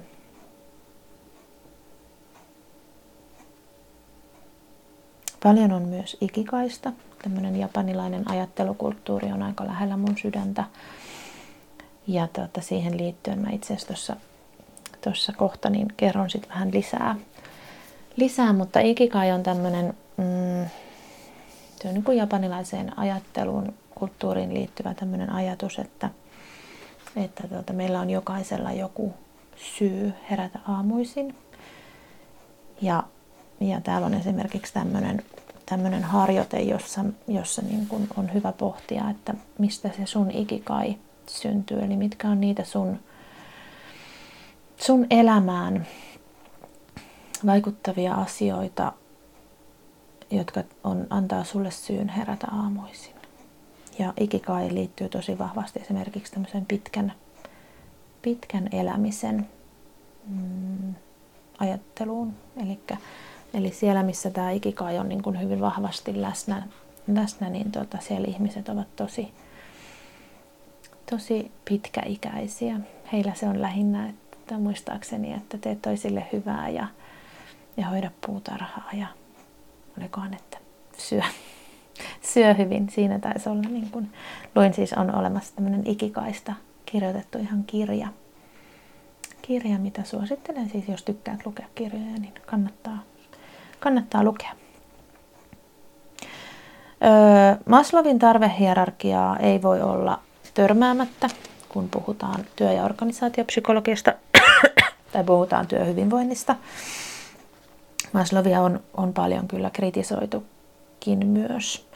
Paljon 5.44 5.72
on 5.72 5.82
myös 5.82 6.18
ikikaista. 6.22 6.92
Tämmöinen 7.24 7.56
japanilainen 7.56 8.32
ajattelukulttuuri 8.32 9.32
on 9.32 9.44
aika 9.44 9.68
lähellä 9.68 9.98
mun 9.98 10.18
sydäntä. 10.18 10.64
Ja 12.08 12.28
tuota, 12.28 12.62
siihen 12.62 12.98
liittyen 12.98 13.40
mä 13.40 13.50
itse 13.50 13.74
asiassa 13.74 14.16
tuossa 15.04 15.34
kohta 15.38 15.70
niin 15.70 15.88
kerron 15.98 16.30
sitten 16.30 16.50
vähän 16.50 16.74
lisää. 16.74 17.16
lisää. 18.16 18.54
Mutta 18.54 18.80
ikikai 18.80 19.32
on 19.32 19.44
tämmöinen 19.44 19.94
mm, 20.18 20.24
se 21.84 21.90
on 21.90 21.94
niin 21.94 22.04
kuin 22.04 22.18
japanilaiseen 22.18 23.00
ajatteluun, 23.00 23.74
kulttuuriin 23.96 24.54
liittyvä 24.54 24.94
tämmöinen 24.94 25.30
ajatus, 25.30 25.80
että, 25.80 26.10
että 27.16 27.48
tuota, 27.48 27.74
meillä 27.74 28.00
on 28.00 28.10
jokaisella 28.10 28.72
joku 28.72 29.14
syy 29.56 30.14
herätä 30.30 30.60
aamuisin. 30.68 31.36
Ja, 32.82 33.04
ja 33.60 33.82
täällä 33.82 34.06
on 34.06 34.14
esimerkiksi 34.14 34.74
tämmöinen, 34.74 35.24
tämmöinen 35.66 36.04
harjoite, 36.04 36.62
jossa, 36.62 37.06
jossa 37.28 37.62
niin 37.62 37.88
kuin 37.88 38.08
on 38.18 38.34
hyvä 38.34 38.52
pohtia, 38.52 39.10
että 39.10 39.34
mistä 39.60 39.90
se 39.98 40.06
sun 40.06 40.32
ikikai 40.32 40.96
syntyy, 41.28 41.80
eli 41.80 41.96
mitkä 41.98 42.30
on 42.30 42.42
niitä 42.42 42.64
sun, 42.64 43.00
sun 44.78 45.08
elämään 45.10 45.88
vaikuttavia 47.46 48.14
asioita, 48.14 48.94
jotka 50.34 50.64
on, 50.84 51.08
antaa 51.10 51.44
sulle 51.44 51.72
syyn 51.72 52.10
herätä 52.10 52.48
aamuisin. 52.52 53.16
Ja 54.00 54.14
ikikai 54.20 54.74
liittyy 54.74 55.10
tosi 55.10 55.40
vahvasti 55.40 55.80
esimerkiksi 55.80 56.32
tämmöisen 56.32 56.66
pitkän, 56.66 57.14
pitkän 58.22 58.70
elämisen 58.72 59.48
mm, 60.28 60.96
ajatteluun. 61.60 62.34
Elikkä, 62.64 62.98
eli 63.54 63.72
siellä, 63.72 64.04
missä 64.04 64.30
tämä 64.30 64.52
ikikai 64.52 64.98
on 65.00 65.10
niin 65.10 65.24
kuin 65.24 65.42
hyvin 65.42 65.62
vahvasti 65.62 66.22
läsnä, 66.22 66.68
läsnä 67.14 67.50
niin 67.50 67.72
tota, 67.72 67.98
siellä 68.02 68.28
ihmiset 68.28 68.70
ovat 68.70 68.96
tosi, 68.96 69.34
tosi 71.12 71.52
pitkäikäisiä. 71.66 72.80
Heillä 73.12 73.34
se 73.34 73.48
on 73.48 73.62
lähinnä, 73.62 74.10
että 74.10 74.58
muistaakseni, 74.58 75.34
että 75.34 75.58
teet 75.58 75.82
toisille 75.82 76.28
hyvää 76.34 76.70
ja, 76.70 76.88
ja 77.78 77.88
hoida 77.88 78.12
puutarhaa 78.26 78.90
ja 78.94 79.08
olikohan, 79.98 80.34
että 80.34 80.58
syö, 80.98 81.22
syö 82.34 82.54
hyvin. 82.54 82.90
Siinä 82.90 83.20
taisi 83.20 83.50
olla, 83.50 83.70
niin 83.70 83.90
kuin, 83.92 84.12
luin 84.56 84.74
siis, 84.74 84.94
on 84.94 85.16
olemassa 85.16 85.56
tämmöinen 85.56 85.88
ikikaista 85.88 86.54
kirjoitettu 86.86 87.38
ihan 87.38 87.64
kirja. 87.64 88.08
Kirja, 89.42 89.78
mitä 89.78 90.04
suosittelen 90.04 90.70
siis, 90.70 90.88
jos 90.88 91.04
tykkäät 91.04 91.46
lukea 91.46 91.66
kirjoja, 91.76 92.20
niin 92.20 92.34
kannattaa, 92.46 93.04
kannattaa 93.80 94.24
lukea. 94.24 94.52
Maslovin 97.66 98.20
tarvehierarkiaa 98.20 99.38
ei 99.38 99.62
voi 99.62 99.82
olla 99.82 100.20
törmäämättä, 100.54 101.30
kun 101.70 101.90
puhutaan 101.90 102.46
työ- 102.56 102.72
ja 102.72 102.84
organisaatiopsykologiasta 102.84 104.14
tai 105.14 105.24
puhutaan 105.24 105.68
työhyvinvoinnista. 105.68 106.56
Maslovia 108.14 108.62
on, 108.62 108.80
on 108.98 109.14
paljon 109.14 109.48
kyllä 109.48 109.70
kritisoitukin 109.70 111.28
myös. 111.28 111.88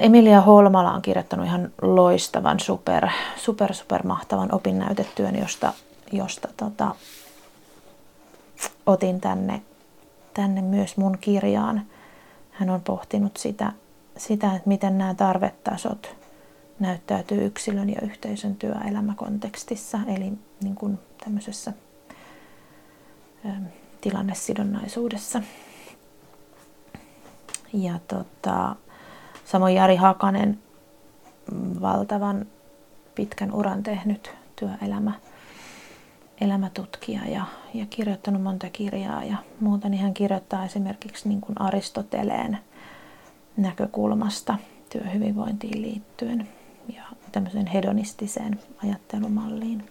Emilia 0.00 0.40
Holmala 0.40 0.92
on 0.92 1.02
kirjoittanut 1.02 1.46
ihan 1.46 1.72
loistavan, 1.82 2.60
super, 2.60 3.08
super, 3.36 3.74
super 3.74 4.06
mahtavan 4.06 4.54
opinnäytetyön, 4.54 5.36
josta, 5.36 5.72
josta 6.12 6.48
tota, 6.56 6.94
otin 8.86 9.20
tänne, 9.20 9.62
tänne 10.34 10.62
myös 10.62 10.96
mun 10.96 11.18
kirjaan. 11.20 11.82
hän 12.50 12.70
on 12.70 12.80
pohtinut 12.80 13.36
sitä, 13.36 13.72
sitä, 14.16 14.46
että 14.46 14.68
miten 14.68 14.98
nämä 14.98 15.14
tarvetasot 15.14 16.16
näyttäytyy 16.78 17.44
yksilön 17.44 17.90
ja 17.90 18.00
yhteisön 18.02 18.56
työelämäkontekstissa, 18.56 19.98
eli 20.06 20.32
niin 20.62 20.74
kuin 20.74 20.98
tämmöisessä 21.24 21.72
tilannesidonnaisuudessa. 24.00 25.42
Ja 27.72 27.98
tota, 28.08 28.76
samoin 29.44 29.74
Jari 29.74 29.96
Hakanen, 29.96 30.58
valtavan 31.80 32.46
pitkän 33.14 33.52
uran 33.52 33.82
tehnyt 33.82 34.30
työelämä, 34.56 35.12
elämätutkija 36.40 37.26
ja, 37.26 37.44
ja 37.74 37.86
kirjoittanut 37.90 38.42
monta 38.42 38.70
kirjaa 38.70 39.24
ja 39.24 39.36
muuta, 39.60 39.88
niin 39.88 40.02
hän 40.02 40.14
kirjoittaa 40.14 40.64
esimerkiksi 40.64 41.28
niin 41.28 41.40
kuin 41.40 41.60
Aristoteleen 41.60 42.58
näkökulmasta 43.56 44.58
työhyvinvointiin 44.92 45.82
liittyen 45.82 46.48
ja 46.94 47.02
tämmöiseen 47.32 47.66
hedonistiseen 47.66 48.60
ajattelumalliin. 48.84 49.90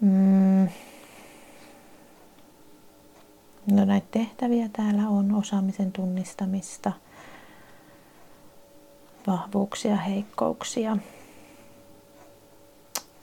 Mm. 0.00 0.68
No 3.70 3.84
näitä 3.84 4.06
tehtäviä 4.10 4.68
täällä 4.72 5.08
on 5.08 5.34
osaamisen 5.34 5.92
tunnistamista, 5.92 6.92
vahvuuksia, 9.26 9.96
heikkouksia. 9.96 10.96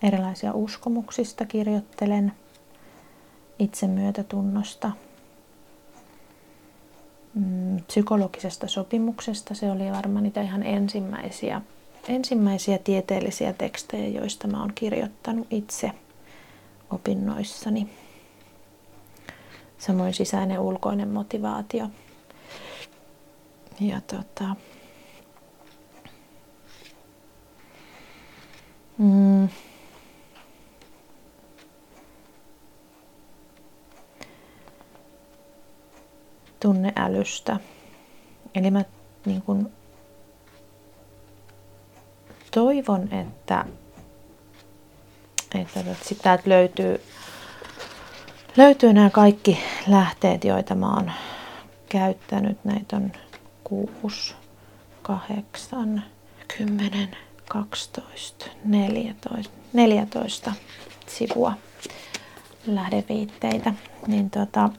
Erilaisia 0.04 0.54
uskomuksista 0.54 1.46
kirjoittelen, 1.46 2.34
itsemyötätunnosta, 3.60 4.92
mm, 7.34 7.84
psykologisesta 7.88 8.68
sopimuksesta. 8.68 9.56
Se 9.56 9.72
oli 9.72 9.92
varmaan 9.92 10.24
niitä 10.24 10.42
ihan 10.42 10.64
ensimmäisiä, 10.64 11.62
ensimmäisiä 12.08 12.78
tieteellisiä 12.78 13.54
tekstejä, 13.54 14.20
joista 14.20 14.48
mä 14.48 14.60
oon 14.60 14.74
kirjoittanut 14.76 15.48
itse 15.50 15.92
opinnoissani. 16.90 17.90
Samoin 19.82 20.14
sisäinen 20.14 20.60
ulkoinen 20.60 21.10
motivaatio. 21.10 21.88
Ja 23.80 24.02
tota, 24.02 24.56
mm, 28.98 29.50
tunneälystä. 36.60 37.60
Eli 38.56 38.72
mä 38.72 38.84
niin 39.26 39.42
kun, 39.42 39.72
toivon, 42.52 43.14
että, 43.14 43.66
että, 45.56 45.80
että 45.80 46.16
täältä 46.22 46.44
löytyy, 46.50 47.02
löytyy 48.58 48.94
nämä 48.94 49.10
kaikki 49.10 49.60
lähteet, 49.88 50.44
joita 50.44 50.76
mä 50.76 50.94
oon 50.94 51.12
käyttänyt. 51.90 52.66
Näitä 52.66 52.96
on 52.96 53.12
6, 53.64 54.36
8, 55.02 56.04
10, 56.58 57.18
12, 57.50 58.46
14, 58.66 59.54
14 59.74 60.54
sivua 61.08 61.54
lähdeviitteitä. 62.68 63.74
Niin 64.08 64.30
tota, 64.30 64.70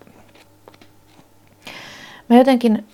Mä 2.29 2.39
jotenkin 2.39 2.87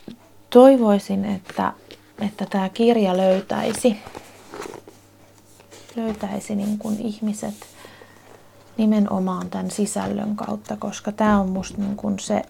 toivoisin, 0.51 1.24
että, 1.24 1.72
että 2.20 2.47
tämä 2.47 2.68
kirja 2.68 3.16
löytäisi, 3.16 3.97
löytäisi 5.97 6.55
niin 6.55 6.79
kuin 6.79 7.01
ihmiset 7.01 7.68
nimenomaan 8.79 9.51
tämän 9.51 9.70
sisällön 9.70 10.37
kautta, 10.37 10.76
koska 10.76 11.12
tämä 11.12 11.41
on 11.41 11.49
musta 11.49 11.79
niin 11.79 11.97
kuin 11.97 12.18
se 12.18 12.43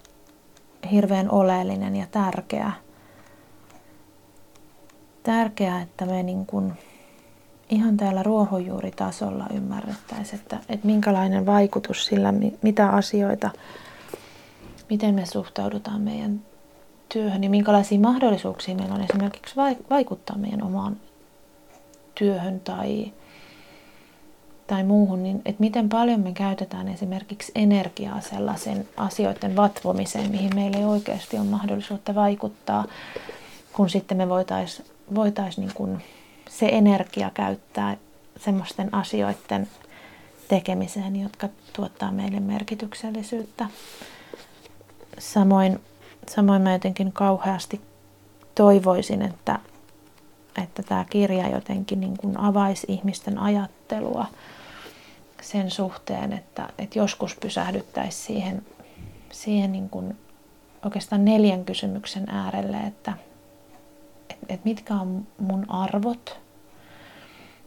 hirveän 0.90 1.30
oleellinen 1.30 1.96
ja 1.96 2.06
tärkeä, 2.10 2.72
tärkeää, 5.22 5.82
että 5.82 6.06
me 6.06 6.22
niin 6.22 6.46
kuin 6.46 6.72
ihan 7.70 7.96
täällä 7.96 8.22
ruohonjuuritasolla 8.22 9.46
ymmärrettäisiin, 9.54 10.40
että, 10.40 10.58
että 10.68 10.86
minkälainen 10.86 11.46
vaikutus 11.46 12.06
sillä, 12.06 12.34
mitä 12.62 12.88
asioita, 12.88 13.50
miten 14.90 15.14
me 15.14 15.26
suhtaudutaan 15.26 16.00
meidän 16.00 16.40
työhön, 17.08 17.40
niin 17.40 17.50
minkälaisia 17.50 18.00
mahdollisuuksia 18.00 18.74
meillä 18.74 18.94
on 18.94 19.04
esimerkiksi 19.10 19.56
vaikuttaa 19.90 20.38
meidän 20.38 20.62
omaan 20.62 20.96
työhön 22.14 22.60
tai, 22.60 23.12
tai 24.68 24.84
muuhun, 24.84 25.22
niin 25.22 25.36
että 25.44 25.60
miten 25.60 25.88
paljon 25.88 26.20
me 26.20 26.32
käytetään 26.32 26.88
esimerkiksi 26.88 27.52
energiaa 27.54 28.20
sellaisen 28.20 28.88
asioiden 28.96 29.56
vatvomiseen, 29.56 30.30
mihin 30.30 30.54
meillä 30.54 30.78
ei 30.78 30.84
oikeasti 30.84 31.38
ole 31.38 31.46
mahdollisuutta 31.46 32.14
vaikuttaa, 32.14 32.84
kun 33.72 33.90
sitten 33.90 34.16
me 34.16 34.28
voitaisiin 34.28 34.88
voitais 35.14 35.58
niin 35.58 36.02
se 36.50 36.68
energia 36.72 37.30
käyttää 37.34 37.96
semmoisten 38.36 38.94
asioiden 38.94 39.68
tekemiseen, 40.48 41.16
jotka 41.16 41.48
tuottaa 41.72 42.12
meille 42.12 42.40
merkityksellisyyttä. 42.40 43.66
Samoin 45.18 45.80
samoin 46.30 46.62
mä 46.62 46.72
jotenkin 46.72 47.12
kauheasti 47.12 47.80
toivoisin, 48.54 49.22
että, 49.22 49.58
että 50.64 50.82
tämä 50.82 51.04
kirja 51.10 51.48
jotenkin 51.48 52.00
niin 52.00 52.16
kuin 52.16 52.40
avaisi 52.40 52.86
ihmisten 52.90 53.38
ajattelua 53.38 54.26
sen 55.42 55.70
suhteen, 55.70 56.32
että, 56.32 56.68
että 56.78 56.98
joskus 56.98 57.36
pysähdyttäisiin 57.36 58.26
siihen, 58.26 58.66
siihen 59.30 59.72
niin 59.72 59.90
kuin 59.90 60.18
oikeastaan 60.84 61.24
neljän 61.24 61.64
kysymyksen 61.64 62.30
äärelle, 62.30 62.76
että, 62.76 63.12
että, 64.30 64.46
että 64.48 64.68
mitkä 64.68 64.94
on 64.94 65.26
mun 65.38 65.70
arvot, 65.70 66.40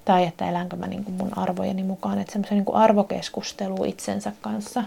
tai 0.06 0.26
että 0.26 0.50
elänkö 0.50 0.76
mä 0.76 0.88
niin 0.88 1.04
kuin 1.04 1.16
mun 1.16 1.38
arvojeni 1.38 1.84
mukaan, 1.84 2.20
että 2.20 2.34
semmoisen 2.34 2.58
niin 2.58 2.76
arvokeskustelu 2.76 3.84
itsensä 3.84 4.32
kanssa 4.42 4.84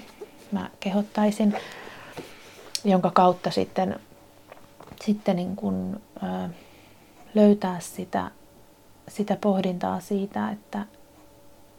mä 0.52 0.70
kehottaisin 0.80 1.56
jonka 2.84 3.10
kautta 3.10 3.50
sitten, 3.50 4.00
sitten 5.04 5.36
niin 5.36 5.56
kuin, 5.56 6.02
ö, 6.22 6.48
löytää 7.34 7.80
sitä, 7.80 8.30
sitä 9.08 9.36
pohdintaa 9.40 10.00
siitä, 10.00 10.50
että, 10.50 10.86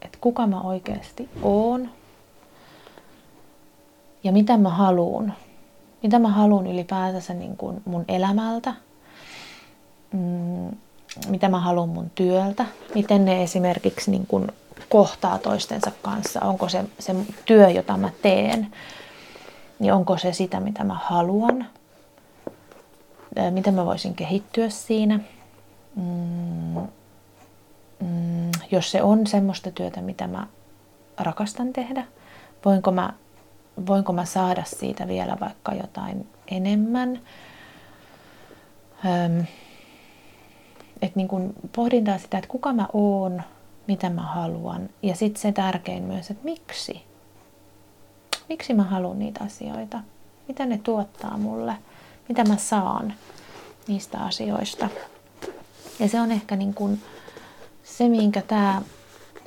että 0.06 0.18
kuka 0.22 0.47
mä 0.47 0.62
oikeasti 0.62 1.30
oon 1.41 1.89
ja 4.24 4.32
mitä 4.32 4.58
mä 4.58 4.70
haluun. 4.70 5.34
Mitä 6.03 6.20
mä 6.20 6.30
haluan 6.30 6.68
ylipäätänsä 6.68 7.34
niin 7.34 7.58
kuin 7.58 7.82
mun 7.86 8.06
elämältä, 8.08 8.74
mm, 10.14 10.72
mitä 11.30 11.49
mä 11.49 11.60
haluan 11.60 11.89
mun 11.89 12.12
työltä, 12.16 12.66
miten 12.95 13.26
ne 13.26 13.43
esimerkiksi 13.43 14.12
niin 14.12 14.28
kuin 14.28 14.51
kohtaa 14.89 15.38
toistensa 15.38 15.91
kanssa, 16.01 16.41
onko 16.41 16.70
se, 16.70 16.86
se 16.99 17.16
työ, 17.45 17.70
jota 17.70 17.97
mä 17.97 18.10
teen, 18.22 18.68
niin 19.80 19.93
onko 19.93 20.18
se 20.18 20.34
sitä, 20.34 20.60
mitä 20.60 20.84
mä 20.84 20.99
haluan, 21.03 21.66
miten 23.49 23.74
mä 23.74 23.86
voisin 23.86 24.14
kehittyä 24.16 24.70
siinä. 24.70 25.20
Mm, 25.95 26.88
mm, 28.00 28.52
jos 28.72 28.91
se 28.91 29.02
on 29.02 29.28
semmoista 29.28 29.72
työtä, 29.72 30.02
mitä 30.02 30.28
mä 30.28 30.48
rakastan 31.18 31.74
tehdä, 31.74 32.06
voinko 32.66 32.91
mä, 32.91 33.14
voinko 33.88 34.14
mä 34.14 34.26
saada 34.26 34.64
siitä 34.64 35.08
vielä 35.08 35.38
vaikka 35.39 35.74
jotain 35.74 36.28
enemmän. 36.52 37.20
Öm, 39.06 39.46
et 41.02 41.16
niin 41.16 41.28
kun 41.28 41.54
pohdintaa 41.76 42.18
sitä, 42.18 42.38
että 42.38 42.48
kuka 42.48 42.74
mä 42.74 42.88
oon, 42.93 43.41
mitä 43.88 44.10
mä 44.10 44.22
haluan 44.22 44.89
ja 45.04 45.16
sitten 45.16 45.41
se 45.41 45.52
tärkein 45.52 46.04
myös, 46.04 46.32
että 46.32 46.43
miksi 46.43 47.06
Miksi 48.50 48.74
mä 48.74 48.84
haluan 48.84 49.20
niitä 49.20 49.43
asioita? 49.43 50.00
Mitä 50.48 50.66
ne 50.66 50.78
tuottaa 50.78 51.38
mulle? 51.38 51.78
Mitä 52.30 52.43
mä 52.43 52.58
saan 52.58 53.14
niistä 53.88 54.18
asioista? 54.18 54.89
Ja 56.00 56.10
se 56.10 56.22
on 56.22 56.32
ehkä 56.32 56.56
niin 56.56 56.74
kuin 56.74 57.02
se, 57.86 58.10
minkä 58.10 58.42
tämä, 58.42 58.82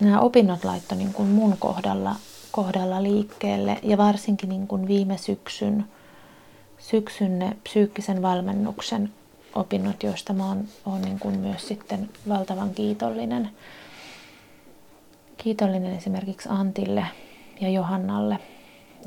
nämä 0.01 0.21
opinnot 0.21 0.65
laittoi 0.65 0.99
niin 0.99 1.13
kuin 1.13 1.29
mun 1.29 1.57
kohdalla, 1.59 2.17
kohdalla 2.53 3.03
liikkeelle. 3.03 3.79
Ja 3.83 3.99
varsinkin 3.99 4.49
niin 4.49 4.67
kuin 4.67 4.89
viime 4.89 5.19
syksyn, 5.19 5.85
syksyn 6.79 7.39
ne 7.39 7.57
psyykkisen 7.63 8.23
valmennuksen 8.23 9.13
opinnot, 9.55 10.03
joista 10.03 10.33
mä 10.33 10.49
oon, 10.49 10.65
oon 10.87 11.03
niin 11.03 11.19
kuin 11.19 11.39
myös 11.39 11.69
sitten 11.69 12.11
valtavan 12.29 12.75
kiitollinen. 12.75 13.51
Kiitollinen 15.37 15.97
esimerkiksi 15.97 16.49
Antille 16.53 17.07
ja 17.61 17.69
Johannalle– 17.69 18.39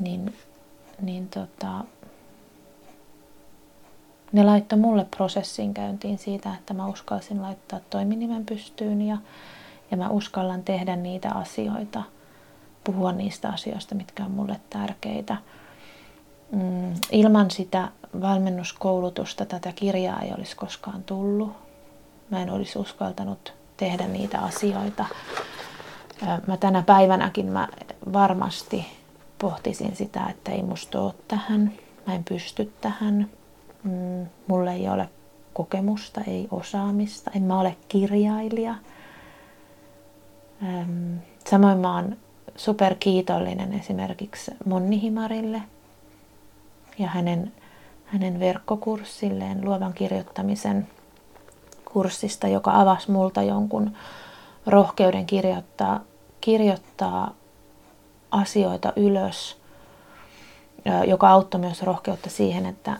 niin, 0.00 0.34
niin 1.00 1.28
tota, 1.28 1.84
ne 4.32 4.44
laittoi 4.44 4.78
mulle 4.78 5.06
prosessin 5.16 5.74
käyntiin 5.74 6.18
siitä, 6.18 6.54
että 6.54 6.74
mä 6.74 6.86
uskalsin 6.86 7.42
laittaa 7.42 7.80
toiminimen 7.90 8.46
pystyyn 8.46 9.02
ja, 9.02 9.18
ja 9.90 9.96
mä 9.96 10.08
uskallan 10.08 10.62
tehdä 10.62 10.96
niitä 10.96 11.30
asioita, 11.30 12.02
puhua 12.84 13.12
niistä 13.12 13.48
asioista, 13.48 13.94
mitkä 13.94 14.24
on 14.24 14.30
mulle 14.30 14.60
tärkeitä. 14.70 15.36
Mm, 16.52 16.94
ilman 17.12 17.50
sitä 17.50 17.88
valmennuskoulutusta 18.20 19.46
tätä 19.46 19.72
kirjaa 19.72 20.20
ei 20.20 20.32
olisi 20.32 20.56
koskaan 20.56 21.02
tullut. 21.02 21.52
Mä 22.30 22.42
en 22.42 22.50
olisi 22.50 22.78
uskaltanut 22.78 23.54
tehdä 23.76 24.08
niitä 24.08 24.38
asioita. 24.38 25.04
Mä 26.46 26.56
tänä 26.56 26.82
päivänäkin 26.82 27.46
mä 27.46 27.68
varmasti 28.12 28.86
pohtisin 29.38 29.96
sitä, 29.96 30.26
että 30.30 30.52
ei 30.52 30.62
musta 30.62 31.00
ole 31.00 31.14
tähän, 31.28 31.72
mä 32.06 32.14
en 32.14 32.24
pysty 32.24 32.72
tähän, 32.80 33.30
mm, 33.84 34.26
mulla 34.46 34.72
ei 34.72 34.88
ole 34.88 35.08
kokemusta, 35.52 36.20
ei 36.26 36.48
osaamista, 36.50 37.30
en 37.36 37.42
mä 37.42 37.60
ole 37.60 37.76
kirjailija. 37.88 38.74
Samoin 41.46 41.78
mä 41.78 41.94
oon 41.94 42.16
superkiitollinen 42.56 43.72
esimerkiksi 43.72 44.50
Monni 44.64 45.02
Himarille 45.02 45.62
ja 46.98 47.08
hänen, 47.08 47.52
hänen 48.04 48.40
verkkokurssilleen 48.40 49.64
luovan 49.64 49.92
kirjoittamisen 49.92 50.88
kurssista, 51.92 52.48
joka 52.48 52.80
avasi 52.80 53.10
multa 53.10 53.42
jonkun 53.42 53.92
rohkeuden 54.66 55.26
kirjoittaa, 55.26 56.00
kirjoittaa 56.40 57.34
asioita 58.30 58.92
ylös, 58.96 59.56
joka 61.06 61.30
auttoi 61.30 61.60
myös 61.60 61.82
rohkeutta 61.82 62.30
siihen, 62.30 62.66
että, 62.66 62.96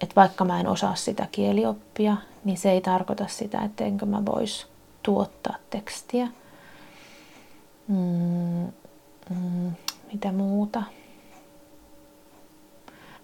että 0.00 0.16
vaikka 0.16 0.44
mä 0.44 0.60
en 0.60 0.66
osaa 0.66 0.94
sitä 0.94 1.28
kielioppia, 1.32 2.16
niin 2.44 2.58
se 2.58 2.70
ei 2.70 2.80
tarkoita 2.80 3.26
sitä, 3.28 3.64
ettenkö 3.64 4.06
mä 4.06 4.24
vois 4.26 4.66
tuottaa 5.02 5.54
tekstiä. 5.70 6.28
Mm, 7.88 8.72
mm, 9.30 9.72
mitä 10.12 10.32
muuta? 10.32 10.82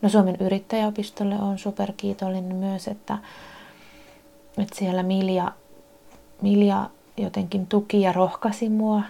No 0.03 0.09
Suomen 0.09 0.37
yrittäjäopistolle 0.41 1.35
on 1.35 1.59
superkiitollinen 1.59 2.57
myös, 2.57 2.89
että, 2.89 3.19
että 4.59 4.77
siellä 4.79 5.03
Milja, 5.03 5.53
Milja 6.43 6.91
jotenkin 7.17 7.67
tuki 7.67 8.01
ja 8.01 8.13
rohkaisi 8.13 8.69
mua 8.69 9.03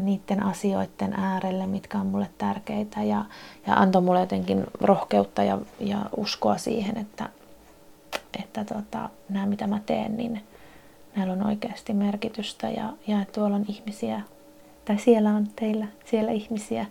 niiden 0.00 0.42
asioiden 0.42 1.12
äärelle, 1.12 1.66
mitkä 1.66 1.98
on 1.98 2.06
mulle 2.06 2.28
tärkeitä 2.38 3.02
ja, 3.02 3.24
ja 3.66 3.74
antoi 3.74 4.02
mulle 4.02 4.20
jotenkin 4.20 4.64
rohkeutta 4.80 5.42
ja, 5.42 5.58
ja 5.80 5.98
uskoa 6.16 6.58
siihen, 6.58 6.98
että, 6.98 7.28
että 8.42 8.64
tota, 8.64 9.08
nämä 9.28 9.46
mitä 9.46 9.66
mä 9.66 9.80
teen, 9.86 10.16
niin 10.16 10.42
näillä 11.16 11.32
on 11.32 11.46
oikeasti 11.46 11.94
merkitystä 11.94 12.68
ja, 12.70 12.92
ja 13.06 13.24
tuolla 13.32 13.56
on 13.56 13.64
ihmisiä, 13.68 14.20
tai 14.84 14.98
siellä 14.98 15.30
on 15.30 15.48
teillä 15.56 15.86
siellä 16.04 16.32
ihmisiä, 16.32 16.86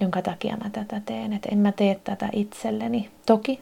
jonka 0.00 0.22
takia 0.22 0.56
mä 0.56 0.70
tätä 0.70 1.00
teen. 1.06 1.32
Että 1.32 1.48
en 1.52 1.58
mä 1.58 1.72
tee 1.72 2.00
tätä 2.04 2.28
itselleni. 2.32 3.10
Toki 3.26 3.60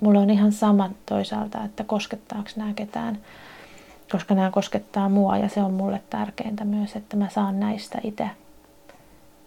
mulla 0.00 0.20
on 0.20 0.30
ihan 0.30 0.52
sama 0.52 0.90
toisaalta, 1.06 1.64
että 1.64 1.84
koskettaako 1.84 2.48
nämä 2.56 2.72
ketään 2.72 3.18
koska 4.10 4.34
nämä 4.34 4.50
koskettaa 4.50 5.08
mua 5.08 5.38
ja 5.38 5.48
se 5.48 5.62
on 5.62 5.72
mulle 5.72 6.02
tärkeintä 6.10 6.64
myös, 6.64 6.96
että 6.96 7.16
mä 7.16 7.28
saan 7.28 7.60
näistä 7.60 7.98
itse 8.02 8.30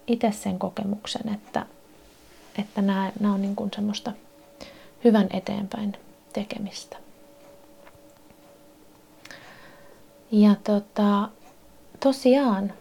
itse 0.08 0.32
sen 0.32 0.60
kokemuksen, 0.60 1.34
että, 1.34 1.66
että 2.58 2.82
nämä, 2.82 3.12
nämä 3.20 3.34
on 3.34 3.42
niin 3.42 3.56
kuin 3.56 3.72
semmoista 3.76 4.12
hyvän 5.04 5.28
eteenpäin 5.34 5.98
tekemistä. 6.34 6.98
Ja 10.32 10.56
tota, 10.64 11.30
tosiaan 12.00 12.74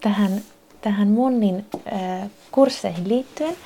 tähän, 0.00 0.42
tähän 0.80 1.08
Monnin 1.08 1.66
äh, 1.92 2.30
kursseihin 2.52 3.08
liittyen, 3.08 3.56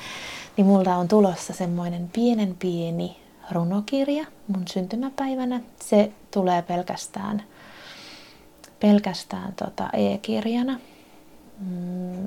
niin 0.56 0.66
multa 0.66 0.96
on 0.96 1.08
tulossa 1.08 1.52
semmoinen 1.52 2.10
pienen 2.12 2.56
pieni 2.58 3.16
runokirja 3.50 4.26
mun 4.48 4.68
syntymäpäivänä. 4.68 5.60
Se 5.80 6.12
tulee 6.30 6.62
pelkästään, 6.62 7.42
pelkästään 8.80 9.52
tota 9.52 9.88
e-kirjana. 9.92 10.80
Mm, 11.60 12.24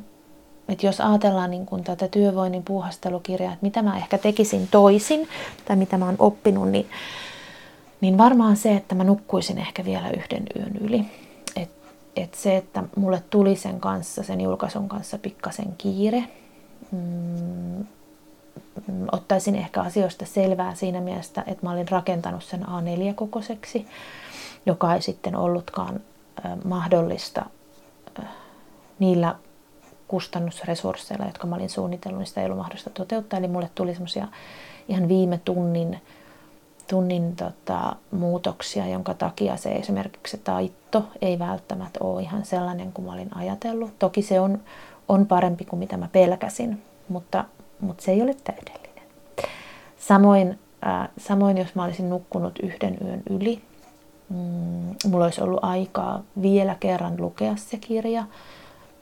et 0.70 0.84
jos 0.84 1.02
ajatellaan 1.02 1.52
niin 1.52 1.66
kun 1.66 1.84
tätä 1.84 2.08
työvoinnin 2.08 2.64
puuhastelukirjaa, 2.64 3.54
että 3.54 3.66
mitä 3.66 3.82
mä 3.82 3.98
ehkä 3.98 4.18
tekisin 4.18 4.68
toisin 4.72 5.28
tai 5.66 5.76
mitä 5.76 5.98
mä 5.98 6.06
oon 6.06 6.16
oppinut, 6.20 6.70
niin, 6.70 6.90
niin 8.02 8.18
varmaan 8.18 8.58
se, 8.58 8.76
että 8.76 8.96
mä 8.96 9.04
nukkuisin 9.04 9.58
ehkä 9.58 9.86
vielä 9.86 10.10
yhden 10.10 10.44
yön 10.56 10.78
yli. 10.82 11.06
Et, 11.56 11.70
et 12.16 12.34
se, 12.34 12.58
että 12.58 12.84
mulle 12.96 13.24
tuli 13.30 13.56
sen 13.56 13.80
kanssa, 13.80 14.24
sen 14.24 14.42
julkaisun 14.42 14.90
kanssa 14.90 15.18
pikkasen 15.18 15.74
kiire, 15.78 16.24
mm, 16.92 17.86
ottaisin 19.12 19.56
ehkä 19.56 19.82
asioista 19.82 20.26
selvää 20.26 20.76
siinä 20.76 21.02
mielessä, 21.02 21.44
että 21.48 21.66
mä 21.66 21.72
olin 21.72 21.88
rakentanut 21.88 22.44
sen 22.44 22.62
A4-kokoiseksi, 22.62 23.88
joka 24.66 24.94
ei 24.94 25.02
sitten 25.02 25.36
ollutkaan 25.36 26.00
mahdollista 26.64 27.46
niillä 29.00 29.36
kustannusresursseilla, 30.08 31.26
jotka 31.26 31.48
mä 31.48 31.56
olin 31.56 31.70
suunnitellut, 31.70 32.20
niin 32.20 32.28
sitä 32.28 32.42
ei 32.42 32.46
ollut 32.46 32.58
mahdollista 32.58 32.90
toteuttaa. 32.90 33.40
Eli 33.40 33.48
mulle 33.48 33.70
tuli 33.76 33.94
semmoisia 33.94 34.28
ihan 34.88 35.08
viime 35.08 35.38
tunnin, 35.46 36.02
tunnin 36.90 37.36
tota, 37.36 37.96
muutoksia, 38.12 38.88
jonka 38.88 39.14
takia 39.14 39.58
se 39.58 39.72
esimerkiksi 39.72 40.38
se 40.38 40.44
taitto 40.44 41.04
ei 41.22 41.40
välttämättä 41.40 42.00
ole 42.04 42.22
ihan 42.22 42.46
sellainen 42.46 42.94
kuin 42.94 43.06
mä 43.06 43.14
olin 43.14 43.38
ajatellut. 43.38 44.00
Toki 44.00 44.22
se 44.22 44.40
on, 44.40 44.60
on 45.08 45.26
parempi 45.26 45.66
kuin 45.66 45.80
mitä 45.80 45.98
mä 45.98 46.08
pelkäsin, 46.12 46.84
mutta, 47.10 47.46
mutta 47.82 48.04
se 48.04 48.12
ei 48.12 48.22
ole 48.22 48.36
täydellinen. 48.44 49.04
Samoin, 49.98 50.60
äh, 50.88 51.10
samoin 51.18 51.58
jos 51.58 51.76
mä 51.76 51.84
olisin 51.84 52.10
nukkunut 52.10 52.60
yhden 52.64 52.98
yön 53.06 53.24
yli, 53.30 53.62
mm, 54.30 54.96
mulla 55.10 55.26
olisi 55.26 55.42
ollut 55.42 55.64
aikaa 55.64 56.24
vielä 56.42 56.76
kerran 56.80 57.22
lukea 57.22 57.56
se 57.56 57.78
kirja, 57.78 58.24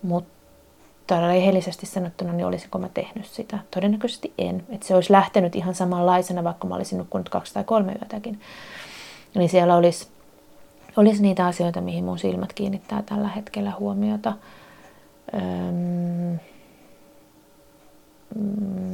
mutta 0.02 1.28
rehellisesti 1.28 1.86
sanottuna, 1.86 2.34
niin 2.34 2.46
olisiko 2.46 2.78
mä 2.80 2.90
tehnyt 2.94 3.26
sitä? 3.26 3.60
Todennäköisesti 3.72 4.34
en. 4.38 4.64
Että 4.70 4.88
se 4.88 4.96
olisi 4.96 5.14
lähtenyt 5.14 5.56
ihan 5.56 5.76
samanlaisena, 5.76 6.44
vaikka 6.44 6.68
mä 6.68 6.76
olisin 6.76 6.98
nukkunut 6.98 7.30
kaksi 7.30 7.54
tai 7.54 7.64
kolme 7.64 7.92
yötäkin. 7.92 8.40
Niin 9.36 9.50
siellä 9.50 9.76
olisi, 9.76 10.08
olisi 10.98 11.22
niitä 11.22 11.46
asioita, 11.46 11.82
mihin 11.82 12.06
mun 12.06 12.20
silmät 12.20 12.54
kiinnittää 12.54 13.02
tällä 13.02 13.28
hetkellä 13.28 13.74
huomiota. 13.80 14.34
Öm, 15.34 16.40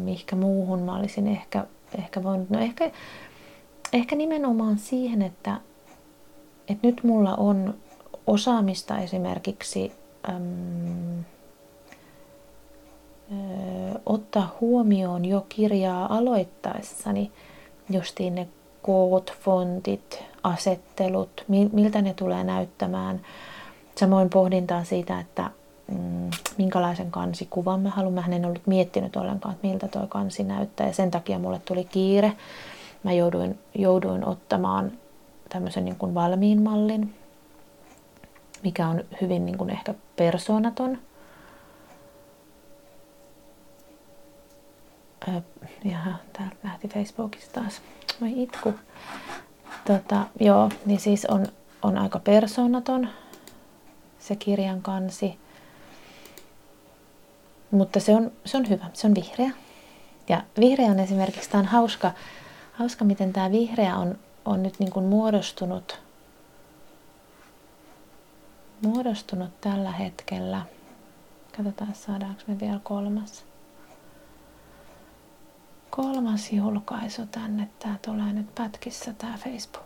mihkä 0.03 0.35
muuhun 0.35 0.79
mä 0.79 0.95
olisin 0.95 1.27
ehkä, 1.27 1.65
ehkä 1.97 2.23
voinut, 2.23 2.49
no 2.49 2.59
ehkä, 2.59 2.91
ehkä 3.93 4.15
nimenomaan 4.15 4.77
siihen, 4.77 5.21
että, 5.21 5.61
että 6.67 6.87
nyt 6.87 7.03
mulla 7.03 7.35
on 7.35 7.73
osaamista 8.27 8.97
esimerkiksi 8.97 9.91
äm, 10.29 11.19
ö, 13.31 13.99
ottaa 14.05 14.55
huomioon 14.61 15.25
jo 15.25 15.45
kirjaa 15.49 16.17
aloittaessani 16.17 17.31
justiin 17.89 18.35
ne 18.35 18.47
koot, 18.81 19.33
fontit, 19.39 20.23
asettelut, 20.43 21.45
miltä 21.47 22.01
ne 22.01 22.13
tulee 22.13 22.43
näyttämään. 22.43 23.21
Samoin 23.95 24.29
pohdintaa 24.29 24.83
siitä, 24.83 25.19
että 25.19 25.51
mm, 25.87 26.29
minkälaisen 26.57 27.11
kansikuvan 27.11 27.79
mä 27.79 27.89
haluan. 27.89 28.13
Mä 28.13 28.35
en 28.35 28.45
ollut 28.45 28.67
miettinyt 28.67 29.15
ollenkaan, 29.15 29.55
että 29.55 29.67
miltä 29.67 29.87
tuo 29.87 30.07
kansi 30.07 30.43
näyttää 30.43 30.87
ja 30.87 30.93
sen 30.93 31.11
takia 31.11 31.39
mulle 31.39 31.61
tuli 31.65 31.83
kiire. 31.83 32.33
Mä 33.03 33.13
jouduin, 33.13 33.59
jouduin 33.75 34.27
ottamaan 34.27 34.91
tämmöisen 35.49 35.85
niin 35.85 35.95
kuin 35.95 36.13
valmiin 36.13 36.61
mallin, 36.61 37.15
mikä 38.63 38.87
on 38.87 39.03
hyvin 39.21 39.45
niin 39.45 39.57
kuin 39.57 39.69
ehkä 39.69 39.93
persoonaton. 40.15 40.97
Jaha, 45.83 46.13
täältä 46.33 46.55
lähti 46.63 46.87
Facebookista 46.87 47.61
taas. 47.61 47.81
Voi 48.21 48.43
itku. 48.43 48.73
Tota, 49.87 50.25
joo, 50.39 50.69
niin 50.85 50.99
siis 50.99 51.25
on, 51.25 51.47
on 51.81 51.97
aika 51.97 52.19
persoonaton 52.19 53.09
se 54.19 54.35
kirjan 54.35 54.81
kansi. 54.81 55.39
Mutta 57.75 57.99
se 57.99 58.15
on, 58.15 58.31
se 58.45 58.57
on 58.57 58.69
hyvä, 58.69 58.85
se 58.93 59.07
on 59.07 59.15
vihreä. 59.15 59.51
Ja 60.29 60.43
vihreä 60.59 60.87
on 60.87 60.99
esimerkiksi, 60.99 61.49
tämä 61.49 61.61
on 61.61 61.67
hauska, 61.67 62.11
hauska 62.73 63.05
miten 63.05 63.33
tämä 63.33 63.51
vihreä 63.51 63.95
on, 63.97 64.19
on 64.45 64.63
nyt 64.63 64.79
niin 64.79 64.91
kuin 64.91 65.05
muodostunut, 65.05 66.01
muodostunut 68.81 69.61
tällä 69.61 69.91
hetkellä. 69.91 70.61
Katsotaan, 71.57 71.95
saadaanko 71.95 72.41
me 72.47 72.59
vielä 72.59 72.79
kolmas. 72.83 73.45
kolmas 75.89 76.51
julkaisu 76.51 77.25
tänne. 77.25 77.69
Tää 77.79 77.99
tulee 78.05 78.33
nyt 78.33 78.55
pätkissä 78.55 79.13
tää 79.13 79.37
Facebook-live. 79.37 79.84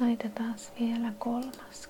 Laitetaan 0.00 0.54
vielä 0.80 1.12
kolmas 1.18 1.86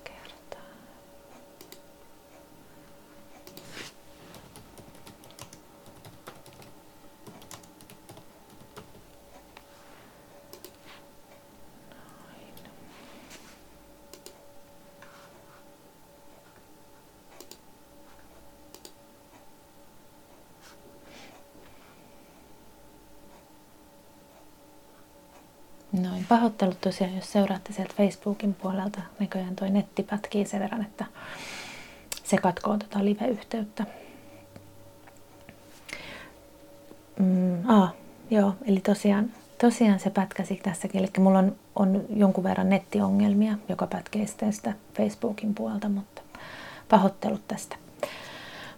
pahoittelut 26.59 26.81
tosiaan, 26.81 27.15
jos 27.15 27.31
seuraatte 27.31 27.73
sieltä 27.73 27.93
Facebookin 27.97 28.53
puolelta. 28.53 29.01
Näköjään 29.19 29.55
toi 29.55 29.69
netti 29.69 30.03
pätkii 30.03 30.45
sen 30.45 30.59
verran, 30.59 30.81
että 30.81 31.05
se 32.23 32.37
katkoo 32.37 32.77
tota 32.77 33.05
live-yhteyttä. 33.05 33.85
Mm, 37.19 37.69
aa, 37.69 37.91
joo, 38.29 38.55
eli 38.65 38.79
tosiaan, 38.79 39.31
tosiaan 39.61 39.99
se 39.99 40.09
pätkäsi 40.09 40.55
tässäkin. 40.63 40.99
Eli 41.01 41.09
mulla 41.19 41.39
on, 41.39 41.55
on 41.75 42.05
jonkun 42.15 42.43
verran 42.43 42.69
nettiongelmia, 42.69 43.57
joka 43.69 43.87
pätkee 43.87 44.27
sitten 44.27 44.53
sitä 44.53 44.73
Facebookin 44.93 45.55
puolta, 45.55 45.89
mutta 45.89 46.21
pahoittelut 46.89 47.47
tästä. 47.47 47.75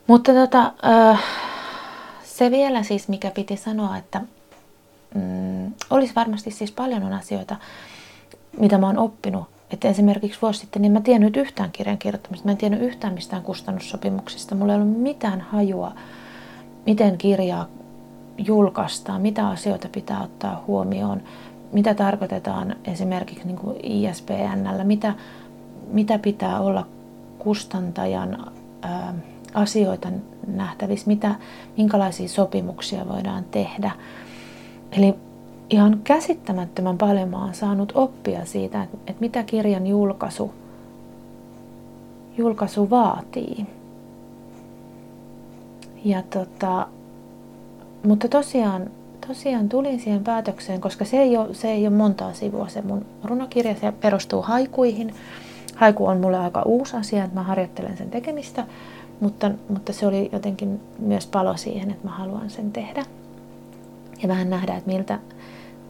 Mutta 0.07 0.34
tota, 0.34 0.73
äh, 0.86 1.23
se 2.23 2.51
vielä 2.51 2.84
siis, 2.84 3.07
mikä 3.07 3.32
piti 3.32 3.57
sanoa, 3.57 3.97
että 3.97 4.21
olisi 5.92 6.16
varmasti 6.16 6.52
siis 6.52 6.72
paljon 6.72 7.04
on 7.04 7.14
asioita, 7.14 7.56
mitä 8.60 8.78
mä 8.78 8.88
oon 8.88 8.98
oppinut. 8.98 9.44
Että 9.72 9.88
esimerkiksi 9.88 10.42
vuosi 10.42 10.60
sitten, 10.60 10.82
niin 10.82 10.92
mä 10.92 11.02
tiennyt 11.02 11.38
yhtään 11.38 11.72
kirjan 11.72 11.98
kirjoittamista, 11.98 12.46
mä 12.46 12.52
en 12.52 12.58
tiennyt 12.58 12.82
yhtään 12.82 13.14
mistään 13.14 13.44
kustannussopimuksista. 13.44 14.56
Mulla 14.56 14.74
ei 14.74 14.82
ollut 14.82 15.02
mitään 15.02 15.42
hajua, 15.42 15.92
miten 16.86 17.18
kirjaa 17.18 17.68
julkaistaan, 18.38 19.22
mitä 19.22 19.48
asioita 19.48 19.89
pitää 19.92 20.24
ottaa 20.24 20.64
huomioon, 20.68 21.22
mitä 21.72 21.94
tarkoitetaan 21.94 22.76
esimerkiksi 22.86 23.46
niin 23.46 23.58
kuin 23.58 23.78
ISBNllä, 23.84 24.84
mitä, 24.84 25.14
mitä 25.92 26.20
pitää 26.20 26.60
olla 26.60 26.88
kustantajan 27.39 28.52
ää, 28.82 29.14
asioita 29.54 30.10
nähtävissä, 30.48 31.08
mitä, 31.08 31.36
minkälaisia 31.78 32.28
sopimuksia 32.28 33.08
voidaan 33.08 33.44
tehdä. 33.44 33.92
Eli 34.92 35.16
ihan 35.72 36.01
käsittämättömän 36.03 36.97
paljon 36.97 37.30
mä 37.30 37.43
oon 37.45 37.53
saanut 37.53 37.91
oppia 37.95 38.45
siitä, 38.45 38.84
että, 38.84 38.97
että 39.07 39.22
mitä 39.22 39.43
kirjan 39.43 39.88
julkaisu, 39.88 40.53
julkaisu 42.38 42.89
vaatii. 42.89 43.65
Ja 46.05 46.22
tota, 46.22 46.88
mutta 48.03 48.28
tosiaan, 48.28 48.91
tosiaan 49.28 49.69
tulin 49.69 49.99
siihen 49.99 50.24
päätökseen, 50.24 50.82
koska 50.82 51.05
se 51.05 51.17
ei, 51.17 51.38
ole, 51.38 51.53
se 51.53 51.72
ei 51.72 51.88
ole 51.88 51.95
montaa 51.95 52.34
sivua 52.34 52.67
se 52.67 52.82
mun 52.82 53.05
runokirja, 53.24 53.76
se 53.76 53.91
perustuu 53.91 54.41
haikuihin. 54.41 55.13
Haiku 55.76 56.05
on 56.05 56.19
mulle 56.19 56.38
aika 56.38 56.61
uusi 56.61 56.97
asia, 56.97 57.24
että 57.24 57.36
mä 57.36 57.43
harjoittelen 57.43 57.97
sen 57.97 58.09
tekemistä, 58.09 58.65
mutta, 59.19 59.51
mutta 59.69 59.93
se 59.93 60.07
oli 60.07 60.30
jotenkin 60.32 60.82
myös 60.99 61.28
palo 61.28 61.57
siihen, 61.57 61.91
että 61.91 62.07
mä 62.07 62.13
haluan 62.13 62.49
sen 62.49 62.72
tehdä 62.72 63.05
ja 64.22 64.28
vähän 64.28 64.49
nähdä, 64.49 64.76
että 64.76 64.91
miltä, 64.91 65.19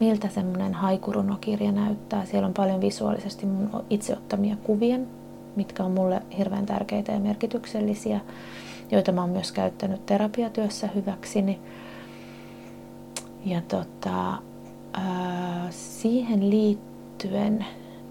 miltä 0.01 0.29
semmoinen 0.29 0.73
haikurunokirja 0.73 1.71
näyttää. 1.71 2.25
Siellä 2.25 2.47
on 2.47 2.53
paljon 2.53 2.81
visuaalisesti 2.81 3.45
mun 3.45 3.85
itse 3.89 4.13
ottamia 4.13 4.55
kuvia, 4.63 4.99
mitkä 5.55 5.83
on 5.83 5.91
mulle 5.91 6.21
hirveän 6.37 6.65
tärkeitä 6.65 7.11
ja 7.11 7.19
merkityksellisiä, 7.19 8.19
joita 8.91 9.11
mä 9.11 9.21
oon 9.21 9.29
myös 9.29 9.51
käyttänyt 9.51 10.05
terapiatyössä 10.05 10.89
hyväksini. 10.95 11.59
Ja 13.45 13.61
tota, 13.61 14.33
siihen 15.69 16.49
liittyen, 16.49 17.65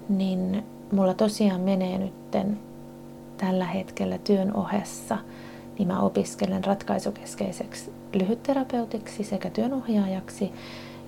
niin 0.09 0.65
mulla 0.93 1.15
tosiaan 1.15 1.61
menee 1.61 1.99
nytten 1.99 2.59
tällä 3.37 3.67
hetkellä 3.67 4.19
työn 4.19 4.57
ohessa, 4.57 5.19
niin 5.79 5.89
mä 5.89 6.01
opiskelen 6.01 6.65
ratkaisukeskeiseksi 6.65 7.93
lyhytterapeutiksi 8.15 9.25
sekä 9.25 9.51
työnohjaajaksi. 9.51 10.53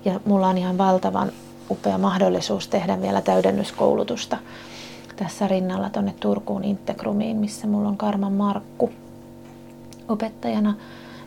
Ja 0.05 0.19
mulla 0.25 0.47
on 0.47 0.57
ihan 0.57 0.77
valtavan 0.77 1.31
upea 1.69 1.97
mahdollisuus 1.97 2.67
tehdä 2.67 3.01
vielä 3.01 3.21
täydennyskoulutusta 3.21 4.37
tässä 5.15 5.47
rinnalla 5.47 5.89
tuonne 5.89 6.13
Turkuun 6.19 6.63
Integrumiin, 6.63 7.37
missä 7.37 7.67
mulla 7.67 7.89
on 7.89 7.97
Karman 7.97 8.33
Markku 8.33 8.91
opettajana. 10.07 10.73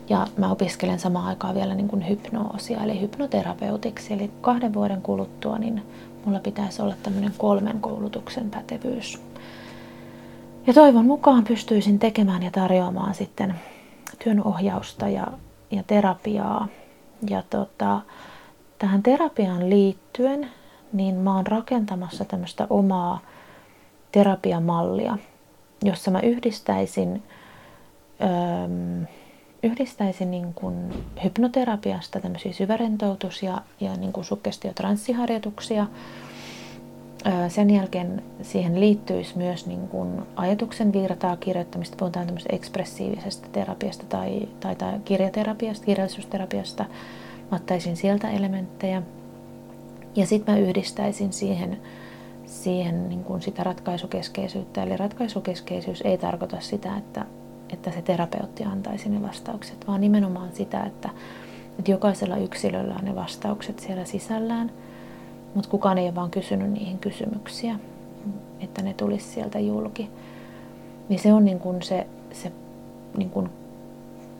Ja 0.09 0.27
mä 0.37 0.51
opiskelen 0.51 0.99
samaan 0.99 1.27
aikaan 1.27 1.55
vielä 1.55 1.75
niin 1.75 1.87
kuin 1.87 2.09
hypnoosia, 2.09 2.83
eli 2.83 3.01
hypnoterapeutiksi. 3.01 4.13
Eli 4.13 4.31
kahden 4.41 4.73
vuoden 4.73 5.01
kuluttua 5.01 5.57
niin 5.57 5.81
mulla 6.25 6.39
pitäisi 6.39 6.81
olla 6.81 6.95
tämmöinen 7.03 7.33
kolmen 7.37 7.79
koulutuksen 7.81 8.49
pätevyys. 8.49 9.21
Ja 10.67 10.73
toivon 10.73 11.05
mukaan 11.05 11.43
pystyisin 11.43 11.99
tekemään 11.99 12.43
ja 12.43 12.51
tarjoamaan 12.51 13.15
sitten 13.15 13.55
työnohjausta 14.23 15.09
ja 15.09 15.27
ja 15.71 15.83
terapiaa. 15.83 16.67
Ja 17.29 17.43
tota, 17.49 18.01
tähän 18.79 19.03
terapiaan 19.03 19.69
liittyen, 19.69 20.49
niin 20.93 21.15
mä 21.15 21.35
oon 21.35 21.47
rakentamassa 21.47 22.25
tämmöistä 22.25 22.67
omaa 22.69 23.19
terapiamallia, 24.11 25.17
jossa 25.83 26.11
mä 26.11 26.19
yhdistäisin, 26.19 27.23
öö, 28.21 29.07
yhdistäisin 29.63 30.31
niin 30.31 30.53
kuin 30.53 31.03
hypnoterapiasta 31.23 32.19
tämmöisiä 32.19 32.53
syvärentoutus- 32.53 33.43
ja, 33.43 33.61
ja 33.79 33.95
niin 33.95 34.13
kuin 34.13 34.25
sukkestiotranssiharjoituksia, 34.25 35.87
sen 37.47 37.69
jälkeen 37.69 38.23
siihen 38.41 38.79
liittyisi 38.79 39.37
myös 39.37 39.67
niin 39.67 39.87
kuin 39.87 40.21
ajatuksen 40.35 40.93
virtaa 40.93 41.37
kirjoittamista, 41.37 41.97
puhutaan 41.97 42.25
tämmöisestä 42.25 42.55
ekspressiivisesta 42.55 43.47
terapiasta 43.51 44.05
tai, 44.09 44.47
tai, 44.59 44.75
tai 44.75 44.99
kirjaterapiasta, 45.05 45.85
kirjallisuusterapiasta. 45.85 46.85
Mä 47.51 47.55
ottaisin 47.55 47.97
sieltä 47.97 48.31
elementtejä 48.31 49.01
ja 50.15 50.25
sitten 50.25 50.55
mä 50.55 50.59
yhdistäisin 50.59 51.33
siihen, 51.33 51.77
siihen 52.45 53.09
niin 53.09 53.23
kuin 53.23 53.41
sitä 53.41 53.63
ratkaisukeskeisyyttä. 53.63 54.83
Eli 54.83 54.97
ratkaisukeskeisyys 54.97 56.01
ei 56.01 56.17
tarkoita 56.17 56.57
sitä, 56.59 56.97
että, 56.97 57.25
että 57.69 57.91
se 57.91 58.01
terapeutti 58.01 58.63
antaisi 58.63 59.09
ne 59.09 59.21
vastaukset, 59.21 59.87
vaan 59.87 60.01
nimenomaan 60.01 60.49
sitä, 60.53 60.83
että, 60.83 61.09
että 61.79 61.91
jokaisella 61.91 62.37
yksilöllä 62.37 62.95
on 62.99 63.05
ne 63.05 63.15
vastaukset 63.15 63.79
siellä 63.79 64.05
sisällään– 64.05 64.71
mutta 65.57 65.69
kukaan 65.69 65.97
ei 65.97 66.05
ole 66.05 66.15
vaan 66.15 66.31
kysynyt 66.31 66.71
niihin 66.71 66.99
kysymyksiä, 66.99 67.79
että 68.59 68.81
ne 68.81 68.93
tulisi 68.93 69.25
sieltä 69.25 69.59
julki. 69.59 70.09
Niin 71.09 71.19
se 71.19 71.33
on 71.33 71.45
niin 71.45 71.59
kuin 71.59 71.81
se, 71.81 72.07
se 72.31 72.51
niin 73.17 73.29
kuin 73.29 73.49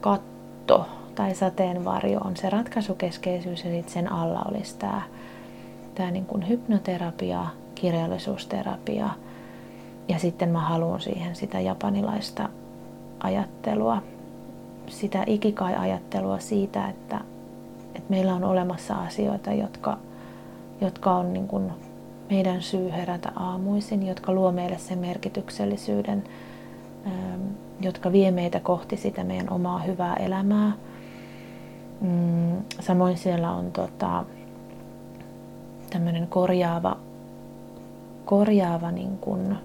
katto 0.00 0.86
tai 1.18 1.34
sateenvarjo 1.34 2.20
on 2.20 2.36
se 2.36 2.50
ratkaisukeskeisyys 2.50 3.64
ja 3.64 3.70
sitten 3.70 3.92
sen 3.92 4.12
alla 4.12 4.42
olisi 4.50 4.76
tämä, 4.78 5.02
tämä 5.94 6.10
niin 6.10 6.26
kuin 6.26 6.48
hypnoterapia, 6.48 7.46
kirjallisuusterapia 7.74 9.08
ja 10.08 10.18
sitten 10.18 10.48
mä 10.48 10.60
haluan 10.60 11.00
siihen 11.00 11.36
sitä 11.36 11.60
japanilaista 11.60 12.48
ajattelua, 13.20 14.02
sitä 14.86 15.24
ikikai-ajattelua 15.26 16.38
siitä, 16.38 16.88
että, 16.88 17.20
että 17.94 18.10
meillä 18.10 18.34
on 18.34 18.44
olemassa 18.44 18.94
asioita, 18.94 19.52
jotka 19.52 19.98
jotka 20.80 21.14
on 21.14 21.32
niin 21.32 21.72
meidän 22.30 22.62
syy 22.62 22.90
herätä 22.90 23.32
aamuisin, 23.36 24.06
jotka 24.06 24.32
luo 24.32 24.52
meille 24.52 24.78
sen 24.78 24.98
merkityksellisyyden, 24.98 26.24
ähm, 27.06 27.42
jotka 27.80 28.12
vie 28.12 28.30
meitä 28.30 28.60
kohti 28.60 28.96
sitä 28.96 29.24
meidän 29.24 29.52
omaa 29.52 29.78
hyvää 29.78 30.14
elämää. 30.14 30.72
Mm, 32.00 32.62
samoin 32.80 33.18
siellä 33.18 33.50
on 33.50 33.72
tota, 33.72 34.24
tämmöinen 35.90 36.26
korjaava, 36.26 36.96
korjaava 38.24 38.90
niin 38.90 39.18
kuin 39.18 39.58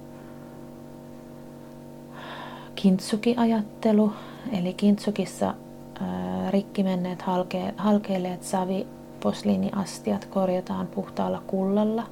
kintsuki-ajattelu. 2.75 4.13
Eli 4.59 4.73
kintsukissa 4.73 5.53
ää, 6.01 6.51
rikki 6.51 6.84
menneet 6.84 7.21
halke, 7.21 7.73
halkeilleet 7.77 8.43
savi 8.43 8.88
posliiniastiat 9.19 10.25
korjataan 10.25 10.88
puhtaalla 10.88 11.43
kullalla 11.47 12.03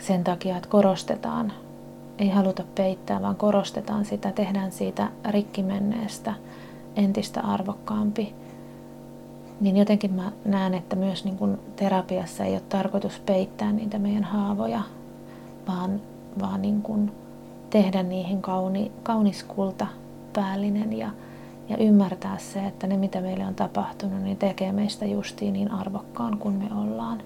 sen 0.00 0.24
takia, 0.24 0.56
että 0.56 0.68
korostetaan 0.68 1.52
ei 2.18 2.28
haluta 2.28 2.64
peittää, 2.74 3.22
vaan 3.22 3.36
korostetaan 3.36 4.04
sitä, 4.04 4.32
tehdään 4.32 4.72
siitä 4.72 5.08
rikkimenneestä 5.28 6.34
entistä 6.96 7.40
arvokkaampi, 7.40 8.34
niin 9.60 9.76
jotenkin 9.76 10.12
mä 10.12 10.32
näen, 10.44 10.74
että 10.74 10.96
myös 10.96 11.24
niin 11.24 11.36
kuin 11.36 11.58
terapiassa 11.76 12.44
ei 12.44 12.52
ole 12.52 12.62
tarkoitus 12.68 13.20
peittää 13.26 13.72
niitä 13.72 13.98
meidän 13.98 14.24
haavoja, 14.24 14.80
vaan, 15.68 16.00
vaan 16.40 16.62
niin 16.62 16.82
kuin 16.82 17.12
tehdä 17.70 18.02
niihin 18.02 18.42
kauni, 18.42 18.92
kaunis 19.02 19.44
kulta 19.44 19.86
päällinen 20.32 20.92
ja, 20.92 21.10
ja 21.68 21.76
ymmärtää 21.76 22.38
se, 22.38 22.66
että 22.66 22.86
ne 22.86 22.96
mitä 22.96 23.20
meille 23.20 23.46
on 23.46 23.54
tapahtunut, 23.54 24.22
niin 24.22 24.36
tekee 24.36 24.72
meistä 24.72 25.06
justiin 25.06 25.52
niin 25.52 25.70
arvokkaan 25.70 26.38
kuin 26.38 26.54
me 26.54 26.74
ollaan. 26.74 27.22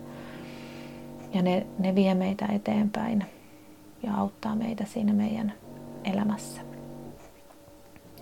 Ja 1.34 1.42
ne, 1.42 1.66
ne 1.78 1.94
vie 1.94 2.14
meitä 2.14 2.46
eteenpäin 2.52 3.24
ja 4.02 4.14
auttaa 4.14 4.56
meitä 4.56 4.84
siinä 4.84 5.12
meidän 5.12 5.52
elämässä. 6.04 6.60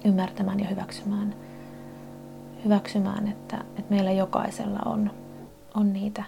Ymmärtämään 0.05 0.61
ja 0.61 0.67
hyväksymään, 0.67 1.35
hyväksymään 2.65 3.29
että, 3.29 3.57
että 3.57 3.95
meillä 3.95 4.13
jokaisella 4.13 4.81
on, 4.85 5.11
on 5.75 5.93
niitä 5.93 6.25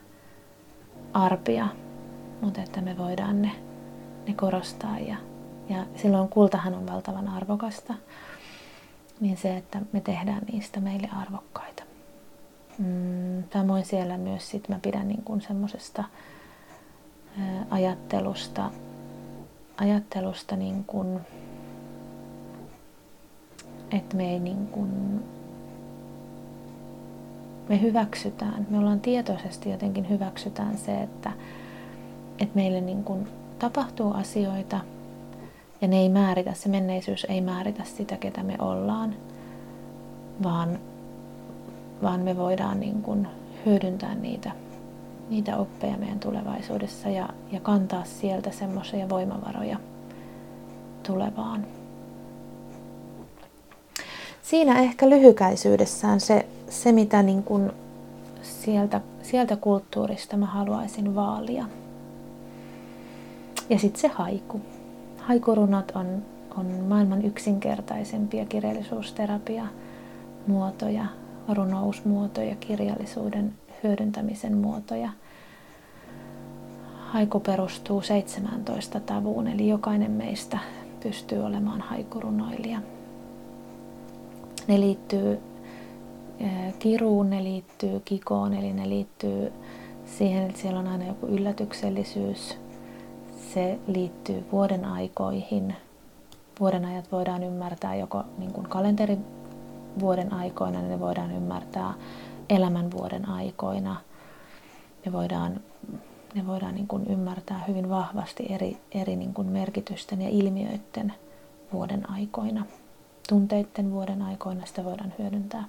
arpia, 1.13 1.69
mutta 2.41 2.63
että 2.63 2.81
me 2.81 2.99
voidaan 2.99 3.43
ne, 3.43 3.51
ne 4.27 4.35
korostaa. 4.35 4.99
Ja, 4.99 5.17
ja 5.69 5.87
silloin 5.97 6.29
kultahan 6.29 6.75
on 6.75 6.87
valtavan 6.87 7.29
arvokasta, 7.29 7.95
niin 9.21 9.37
se, 9.37 9.57
että 9.57 9.81
me 9.93 10.01
tehdään 10.01 10.43
niistä 10.53 10.81
meille 10.81 11.09
arvokkaita. 11.23 11.83
Mm, 12.79 13.45
siellä 13.83 14.19
myös 14.19 14.51
sit 14.51 14.69
mä 14.69 14.79
pidän 14.83 15.09
niin 15.09 15.23
kuin 15.23 15.41
semmoisesta 15.41 16.05
ajattelusta, 17.71 18.71
ajattelusta 19.77 20.57
niin 20.57 20.85
kuin, 20.85 21.21
että 23.91 24.17
me 24.17 24.33
ei 24.33 24.41
niin 24.41 24.67
kuin, 24.67 25.23
me 27.69 27.81
hyväksytään, 27.81 28.67
me 28.71 28.79
ollaan 28.79 29.01
tietoisesti 29.01 29.71
jotenkin 29.71 30.09
hyväksytään 30.09 30.79
se, 30.79 31.03
että, 31.03 31.33
että 32.39 32.55
meille 32.57 32.81
niin 32.81 33.05
kuin 33.05 33.29
tapahtuu 33.59 34.13
asioita 34.13 34.81
ja 35.81 35.89
ne 35.89 35.97
ei 35.97 36.09
määritä, 36.09 36.55
se 36.55 36.69
menneisyys 36.69 37.27
ei 37.29 37.41
määritä 37.41 37.85
sitä, 37.85 38.17
ketä 38.17 38.43
me 38.43 38.57
ollaan, 38.59 39.15
vaan, 40.43 40.79
vaan 42.03 42.21
me 42.21 42.37
voidaan 42.37 42.81
niin 42.81 43.03
kuin 43.03 43.29
hyödyntää 43.67 44.15
niitä 44.15 44.51
niitä 45.31 45.57
oppeja 45.57 45.97
meidän 45.97 46.21
tulevaisuudessa 46.21 47.09
ja, 47.09 47.29
ja 47.53 47.61
kantaa 47.61 48.05
sieltä 48.05 48.51
semmoisia 48.51 49.09
voimavaroja 49.09 49.79
tulevaan. 51.07 51.67
Siinä 54.49 54.79
ehkä 54.79 55.09
lyhykäisyydessään 55.09 56.21
se, 56.21 56.47
se 56.69 56.93
mitä 56.93 57.23
niin 57.23 57.43
kuin 57.43 57.73
sieltä, 58.43 59.01
sieltä 59.23 59.57
kulttuurista 59.57 60.37
mä 60.37 60.47
haluaisin 60.47 61.15
vaalia. 61.15 61.65
Ja 63.71 63.79
sitten 63.79 64.01
se 64.01 64.09
haiku. 64.09 64.61
Haikurunot 65.19 65.93
on, 65.95 66.23
on 66.57 66.67
maailman 66.67 67.25
yksinkertaisempia 67.25 68.45
kirjallisuusterapia 68.45 69.67
muotoja, 70.47 71.07
runousmuotoja, 71.55 72.55
kirjallisuuden 72.55 73.55
hyödyntämisen 73.83 74.57
muotoja. 74.57 75.11
Haiku 76.99 77.41
perustuu 77.41 78.03
17 78.03 79.01
tavuun, 79.01 79.49
eli 79.49 79.69
jokainen 79.69 80.11
meistä 80.11 80.59
pystyy 81.03 81.39
olemaan 81.39 81.81
haikurunoilija. 81.81 82.81
Ne 84.69 84.81
liittyy 84.81 85.41
eh, 86.41 86.75
kiruun, 86.79 87.31
ne 87.31 87.45
liittyy 87.45 88.01
kikoon, 88.01 88.55
eli 88.55 88.73
ne 88.73 88.89
liittyy 88.89 89.53
siihen, 90.05 90.47
että 90.47 90.61
siellä 90.61 90.81
on 90.81 90.87
aina 90.87 91.07
joku 91.07 91.27
yllätyksellisyys. 91.27 92.59
Se 93.55 93.79
liittyy 93.87 94.45
vuoden 94.53 94.85
aikoihin. 94.85 95.77
Vuoden 96.61 96.85
ajat 96.85 97.13
voidaan 97.13 97.43
ymmärtää 97.43 97.95
joko 97.95 98.25
niin 98.39 98.53
kuin 98.53 98.69
kalenterivuoden 98.69 100.33
aikoina, 100.33 100.81
niin 100.81 100.91
ne 100.91 101.01
voidaan 101.01 101.31
ymmärtää 101.33 101.95
elämänvuoden 102.51 103.29
aikoina. 103.29 103.97
Ne 105.07 105.13
voidaan, 105.13 105.61
ne 106.35 106.47
voidaan 106.47 106.75
niin 106.75 106.89
kuin 106.89 107.07
ymmärtää 107.07 107.65
hyvin 107.69 107.91
vahvasti 107.91 108.47
eri, 108.49 108.79
eri 108.93 109.17
niin 109.17 109.35
kuin 109.35 109.49
merkitysten 109.49 110.23
ja 110.23 110.29
ilmiöiden 110.29 111.13
vuoden 111.73 112.11
aikoina. 112.11 112.67
Tunteiden 113.29 113.91
vuoden 113.91 114.23
aikoina 114.23 114.67
sitä 114.67 114.85
voidaan 114.85 115.13
hyödyntää. 115.19 115.65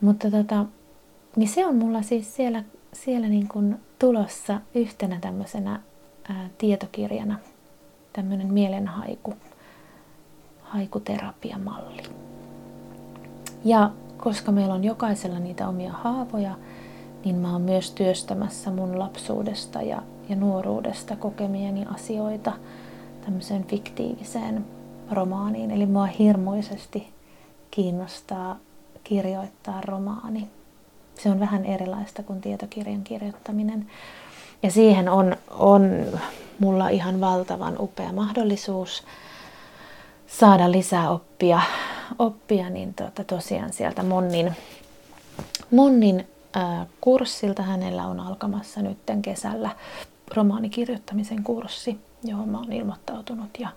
Mutta 0.00 0.30
tota, 0.30 0.66
niin 1.36 1.48
se 1.48 1.66
on 1.66 1.76
mulla 1.76 2.02
siis 2.02 2.36
siellä, 2.36 2.64
siellä 2.92 3.28
niin 3.28 3.48
kuin 3.48 3.76
tulossa 3.98 4.60
yhtenä 4.74 5.18
tämmöisenä 5.20 5.80
ää, 6.28 6.50
tietokirjana, 6.58 7.38
tämmöinen 8.12 8.52
mielenhaiku, 8.52 9.34
haikuterapiamalli. 10.62 12.02
Ja 13.64 13.90
koska 14.16 14.52
meillä 14.52 14.74
on 14.74 14.84
jokaisella 14.84 15.38
niitä 15.38 15.68
omia 15.68 15.92
haavoja, 15.92 16.54
niin 17.24 17.36
mä 17.36 17.52
oon 17.52 17.62
myös 17.62 17.90
työstämässä 17.90 18.70
mun 18.70 18.98
lapsuudesta 18.98 19.82
ja, 19.82 20.02
ja 20.28 20.36
nuoruudesta 20.36 21.16
kokemieni 21.16 21.86
asioita 21.94 22.52
tämmöiseen 23.24 23.64
fiktiiviseen 23.64 24.64
romaaniin. 25.10 25.70
Eli 25.70 25.86
mua 25.86 26.06
hirmuisesti 26.06 27.08
kiinnostaa 27.70 28.56
kirjoittaa 29.04 29.80
romaani. 29.80 30.48
Se 31.14 31.30
on 31.30 31.40
vähän 31.40 31.64
erilaista 31.64 32.22
kuin 32.22 32.40
tietokirjan 32.40 33.02
kirjoittaminen. 33.02 33.86
Ja 34.62 34.70
siihen 34.70 35.08
on, 35.08 35.36
on 35.50 35.90
mulla 36.58 36.88
ihan 36.88 37.20
valtavan 37.20 37.76
upea 37.78 38.12
mahdollisuus 38.12 39.04
saada 40.26 40.72
lisää 40.72 41.10
oppia 41.10 41.60
oppia, 42.18 42.70
niin 42.70 42.94
tuota, 42.94 43.24
tosiaan 43.24 43.72
sieltä 43.72 44.02
Monnin, 44.02 44.56
Monnin 45.70 46.28
kurssilta 47.00 47.62
hänellä 47.62 48.06
on 48.06 48.20
alkamassa 48.20 48.82
nyt 48.82 48.98
kesällä 49.22 49.70
romaanikirjoittamisen 50.34 51.44
kurssi, 51.44 52.00
johon 52.24 52.48
mä 52.48 52.58
oon 52.58 52.72
ilmoittautunut 52.72 53.50
ja, 53.58 53.68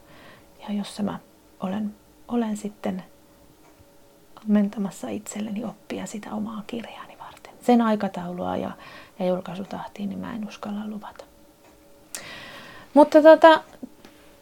ja 0.68 0.74
jossa 0.74 1.04
mä 1.04 1.20
olen, 1.60 1.96
olen 2.28 2.58
sitten 2.58 3.04
ammentamassa 4.36 5.10
itselleni 5.10 5.64
oppia 5.66 6.06
sitä 6.06 6.34
omaa 6.34 6.64
kirjaani 6.68 7.18
varten. 7.20 7.54
Sen 7.62 7.82
aikataulua 7.82 8.58
ja, 8.58 8.72
ja 9.20 9.26
julkaisutahtiin 9.26 10.10
niin 10.10 10.20
mä 10.20 10.34
en 10.36 10.48
uskalla 10.48 10.88
luvata. 10.88 11.26
Mutta 12.94 13.22
tota, 13.22 13.64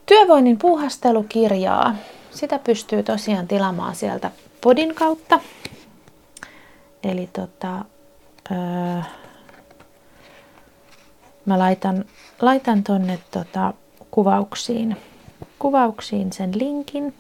työvoinnin 0.05 0.57
puuhastelukirjaa 0.57 1.95
sitä 2.32 2.59
pystyy 2.59 3.03
tosiaan 3.03 3.47
tilaamaan 3.47 3.95
sieltä 3.95 4.32
podin 4.61 4.95
kautta. 4.95 5.39
Eli 7.03 7.30
tota, 7.34 7.86
öö, 8.51 9.01
mä 11.45 11.59
laitan, 11.59 12.05
laitan 12.41 12.84
tonne 12.84 13.19
tota, 13.32 13.74
kuvauksiin, 14.11 14.97
kuvauksiin 15.62 16.34
sen 16.34 16.51
linkin. 16.59 17.14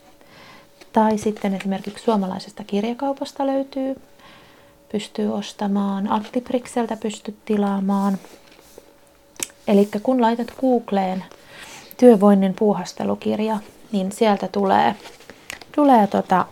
Tai 0.93 1.17
sitten 1.17 1.53
esimerkiksi 1.53 2.03
suomalaisesta 2.03 2.63
kirjakaupasta 2.63 3.47
löytyy, 3.47 3.95
pystyy 4.91 5.33
ostamaan, 5.33 6.07
Artiprixeltä 6.07 6.97
pystyt 6.97 7.35
tilaamaan. 7.45 8.17
Eli 9.67 9.89
kun 10.03 10.21
laitat 10.21 10.53
Googleen 10.61 11.23
työvoinnin 11.97 12.53
puuhastelukirja, 12.53 13.59
niin 13.91 14.11
sieltä 14.11 14.47
tulee, 14.47 14.95
tulee 15.75 16.07
tota, 16.07 16.45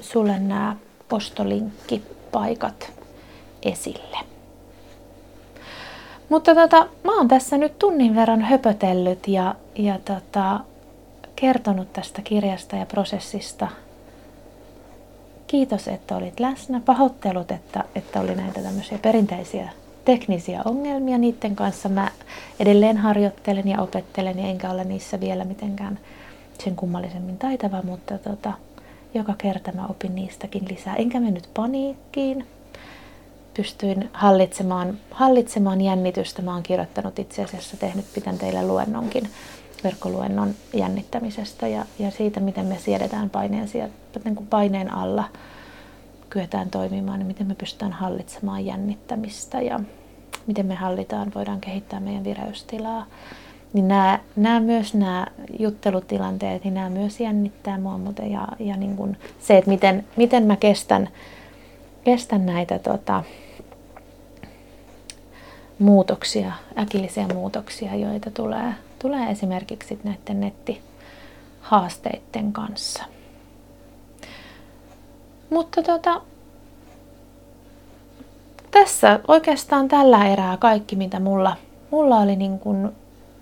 sulle 0.00 0.38
nämä 0.38 0.76
ostolinkkipaikat 1.12 2.92
esille. 3.62 4.18
Mutta 6.28 6.54
tota, 6.54 6.88
mä 7.04 7.16
oon 7.16 7.28
tässä 7.28 7.58
nyt 7.58 7.78
tunnin 7.78 8.16
verran 8.16 8.40
höpötellyt 8.40 9.28
ja, 9.28 9.54
ja 9.74 9.98
tota, 10.04 10.60
kertonut 11.36 11.92
tästä 11.92 12.22
kirjasta 12.22 12.76
ja 12.76 12.86
prosessista. 12.86 13.68
Kiitos, 15.46 15.88
että 15.88 16.16
olit 16.16 16.40
läsnä. 16.40 16.80
Pahoittelut, 16.84 17.50
että, 17.50 17.84
että 17.94 18.20
oli 18.20 18.34
näitä 18.34 18.62
tämmöisiä 18.62 18.98
perinteisiä 18.98 19.70
teknisiä 20.04 20.62
ongelmia. 20.64 21.18
Niiden 21.18 21.56
kanssa 21.56 21.88
mä 21.88 22.10
edelleen 22.60 22.96
harjoittelen 22.96 23.68
ja 23.68 23.82
opettelen 23.82 24.38
enkä 24.38 24.70
ole 24.70 24.84
niissä 24.84 25.20
vielä 25.20 25.44
mitenkään 25.44 25.98
sen 26.64 26.76
kummallisemmin 26.76 27.38
taitava, 27.38 27.82
mutta 27.82 28.18
tota, 28.18 28.52
joka 29.14 29.34
kerta 29.38 29.72
mä 29.72 29.86
opin 29.86 30.14
niistäkin 30.14 30.68
lisää. 30.68 30.94
Enkä 30.94 31.20
mennyt 31.20 31.50
paniikkiin. 31.54 32.46
pystyin 33.54 34.10
hallitsemaan, 34.12 34.98
hallitsemaan 35.10 35.80
jännitystä. 35.80 36.42
Mä 36.42 36.54
oon 36.54 36.62
kirjoittanut 36.62 37.18
itse 37.18 37.44
asiassa, 37.44 37.76
tehnyt, 37.76 38.04
pitän 38.14 38.38
teille 38.38 38.66
luennonkin, 38.66 39.28
verkkoluennon 39.84 40.54
jännittämisestä 40.74 41.68
ja, 41.68 41.84
ja 41.98 42.10
siitä, 42.10 42.40
miten 42.40 42.66
me 42.66 42.78
siedetään 42.78 43.30
paineen, 43.30 43.68
niin 44.24 44.36
kuin 44.36 44.46
paineen 44.46 44.94
alla 44.94 45.24
kyetään 46.30 46.70
toimimaan, 46.70 47.18
niin 47.18 47.26
miten 47.26 47.46
me 47.46 47.54
pystytään 47.54 47.92
hallitsemaan 47.92 48.66
jännittämistä 48.66 49.60
ja 49.60 49.80
miten 50.46 50.66
me 50.66 50.74
hallitaan, 50.74 51.32
voidaan 51.34 51.60
kehittää 51.60 52.00
meidän 52.00 52.24
vireystilaa. 52.24 53.06
Niin 53.72 53.88
nämä, 53.88 54.18
nämä 54.36 54.60
myös 54.60 54.94
nämä 54.94 55.26
juttelutilanteet, 55.58 56.64
niin 56.64 56.74
nämä 56.74 56.90
myös 56.90 57.20
jännittää 57.20 57.78
mua 57.78 57.98
muuten 57.98 58.32
ja, 58.32 58.48
ja 58.58 58.76
niin 58.76 58.96
kuin 58.96 59.16
se, 59.40 59.58
että 59.58 59.70
miten, 59.70 60.04
miten 60.16 60.42
mä 60.42 60.56
kestän, 60.56 61.08
kestän 62.04 62.46
näitä 62.46 62.78
tota, 62.78 63.24
muutoksia, 65.78 66.52
äkillisiä 66.78 67.28
muutoksia, 67.34 67.94
joita 67.94 68.30
tulee, 68.30 68.74
tulee 69.06 69.30
esimerkiksi 69.30 69.98
näiden 70.04 70.40
nettihaasteiden 70.40 72.52
kanssa. 72.52 73.04
Mutta 75.50 75.82
tota, 75.82 76.20
tässä 78.70 79.20
oikeastaan 79.28 79.88
tällä 79.88 80.28
erää 80.28 80.56
kaikki, 80.56 80.96
mitä 80.96 81.20
mulla, 81.20 81.56
mulla 81.90 82.16
oli 82.16 82.36
niin 82.36 82.58
kuin 82.58 82.88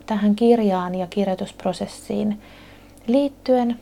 tähän 0.06 0.36
kirjaan 0.36 0.94
ja 0.94 1.06
kirjoitusprosessiin 1.06 2.42
liittyen. 3.06 3.80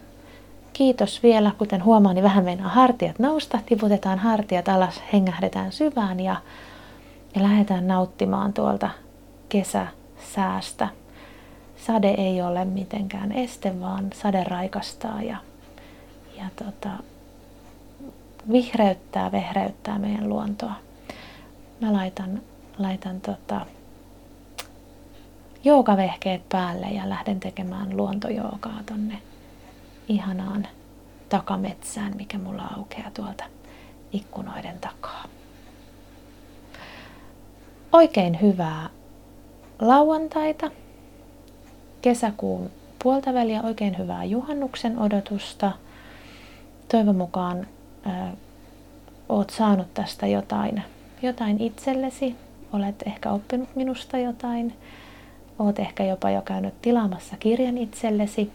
Kiitos 0.73 1.23
vielä, 1.23 1.51
kuten 1.59 1.85
huomaan, 1.85 2.15
niin 2.15 2.25
vähän 2.25 2.45
meinaa 2.45 2.69
hartiat 2.69 3.19
nousta, 3.19 3.59
tiputetaan 3.67 4.19
hartiat 4.19 4.69
alas, 4.69 5.03
hengähdetään 5.13 5.73
syvään 5.73 6.21
ja, 6.21 6.37
ja 7.35 7.43
lähdetään 7.43 7.89
nauttimaan 7.89 8.53
tuolta 8.53 8.91
kesäsäästä. 9.49 11.02
Sade 11.87 12.11
ei 12.11 12.43
ole 12.43 12.65
mitenkään 12.65 13.33
este, 13.33 13.81
vaan 13.81 14.11
sade 14.15 14.45
raikastaa 14.45 15.23
ja, 15.23 15.37
ja 16.39 16.45
tota, 16.57 16.91
vihreyttää, 18.53 19.33
vehreyttää 19.33 19.99
meidän 19.99 20.29
luontoa. 20.29 20.75
Mä 21.81 21.93
laitan, 21.93 22.43
laitan 22.79 23.21
tota, 23.21 23.67
joogavehkeet 25.65 26.49
päälle 26.49 26.87
ja 26.87 27.09
lähden 27.09 27.41
tekemään 27.41 27.97
luontojoogaa 27.97 28.81
tonne 28.87 29.19
ihanaan 30.09 30.67
takametsään, 31.29 32.17
mikä 32.17 32.39
mulla 32.39 32.63
aukeaa 32.77 33.11
tuolta 33.11 33.45
ikkunoiden 34.13 34.79
takaa. 34.81 35.25
Oikein 37.93 38.41
hyvää 38.41 38.89
lauantaita, 39.79 40.71
kesäkuun 42.03 42.71
puolta 43.03 43.35
väliä, 43.35 43.63
oikein 43.63 43.99
hyvää 43.99 44.25
juhannuksen 44.25 44.99
odotusta. 44.99 45.73
Toivon 46.89 47.17
mukaan 47.17 47.67
ää, 48.05 48.33
oot 49.29 49.51
saanut 49.51 49.95
tästä 49.95 50.27
jotain, 50.27 50.83
jotain 51.23 51.61
itsellesi, 51.61 52.37
olet 52.73 53.03
ehkä 53.07 53.33
oppinut 53.33 53.77
minusta 53.77 54.19
jotain 54.19 54.75
Oot 55.59 55.79
ehkä 55.79 56.05
jopa 56.05 56.31
jo 56.31 56.43
käynyt 56.43 56.83
tilaamassa 56.83 57.37
kirjan 57.37 57.79
itsellesi. 57.79 58.53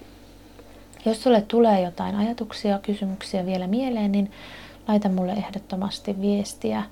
Jos 1.06 1.24
sulle 1.24 1.42
tulee 1.42 1.82
jotain 1.82 2.16
ajatuksia, 2.16 2.80
kysymyksiä 2.80 3.46
vielä 3.46 3.68
mieleen, 3.68 4.12
niin 4.12 4.32
laita 4.88 5.10
mulle 5.10 5.32
ehdottomasti 5.32 6.22
viestiä 6.22 6.84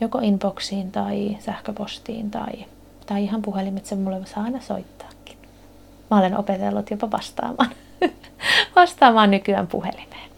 joko 0.00 0.18
inboxiin 0.18 0.92
tai 0.92 1.36
sähköpostiin 1.40 2.30
tai, 2.30 2.52
tai 3.06 3.24
ihan 3.24 3.42
puhelimitse 3.42 3.94
mulle 3.94 4.26
saa 4.26 4.42
aina 4.44 4.60
soittaakin. 4.60 4.97
Mä 6.10 6.18
olen 6.18 6.38
opetellut 6.38 6.90
jopa 6.90 7.10
vastaamaan, 7.10 7.70
vastaamaan 8.76 9.30
nykyään 9.30 9.66
puhelimeen. 9.66 10.28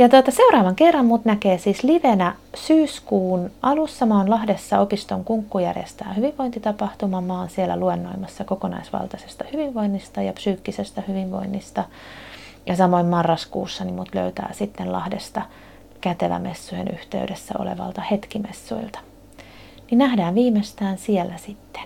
Ja 0.00 0.08
tuota, 0.08 0.30
seuraavan 0.30 0.76
kerran 0.76 1.06
mut 1.06 1.24
näkee 1.24 1.58
siis 1.58 1.82
livenä 1.82 2.34
syyskuun 2.54 3.50
alussa. 3.62 4.06
Mä 4.06 4.18
oon 4.18 4.30
Lahdessa 4.30 4.80
opiston 4.80 5.24
kunkku 5.24 5.58
järjestää 5.58 6.12
hyvinvointitapahtuma. 6.12 7.20
Mä 7.20 7.38
oon 7.38 7.50
siellä 7.50 7.76
luennoimassa 7.76 8.44
kokonaisvaltaisesta 8.44 9.44
hyvinvoinnista 9.52 10.22
ja 10.22 10.32
psyykkisestä 10.32 11.02
hyvinvoinnista. 11.08 11.84
Ja 12.66 12.76
samoin 12.76 13.06
marraskuussa 13.06 13.84
niin 13.84 13.94
mut 13.94 14.14
löytää 14.14 14.50
sitten 14.52 14.92
Lahdesta 14.92 15.42
kätevämessujen 16.00 16.88
yhteydessä 16.88 17.54
olevalta 17.58 18.02
hetkimessuilta. 18.10 18.98
Niin 19.90 19.98
nähdään 19.98 20.34
viimeistään 20.34 20.98
siellä 20.98 21.36
sitten. 21.36 21.82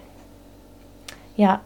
Ja 1.38 1.58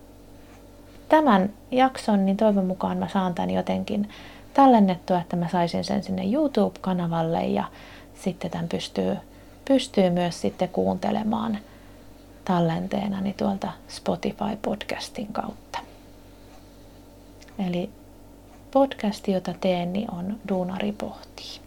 tämän 1.08 1.52
jakson, 1.70 2.26
niin 2.26 2.36
toivon 2.36 2.66
mukaan 2.66 2.98
mä 2.98 3.08
saan 3.08 3.34
tämän 3.34 3.50
jotenkin 3.50 4.08
tallennettua, 4.54 5.20
että 5.20 5.36
mä 5.36 5.48
saisin 5.52 5.84
sen 5.84 6.02
sinne 6.02 6.22
YouTube-kanavalle 6.24 7.46
ja 7.46 7.64
sitten 8.14 8.50
tämän 8.50 8.68
pystyy, 8.68 9.16
pystyy 9.64 10.10
myös 10.10 10.40
sitten 10.40 10.68
kuuntelemaan 10.68 11.58
tallenteenani 12.44 13.32
tuolta 13.32 13.72
Spotify-podcastin 13.88 15.32
kautta. 15.32 15.78
Eli 17.68 17.90
podcast, 18.70 19.28
jota 19.28 19.54
teen, 19.60 19.92
niin 19.92 20.14
on 20.14 20.36
Duunari 20.48 20.92
pohtii. 20.92 21.60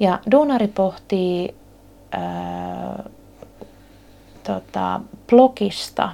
Ja 0.00 0.18
Duunari 0.30 0.68
pohtii 0.68 1.54
ää, 2.12 3.02
tota, 4.42 5.00
blogista 5.26 6.12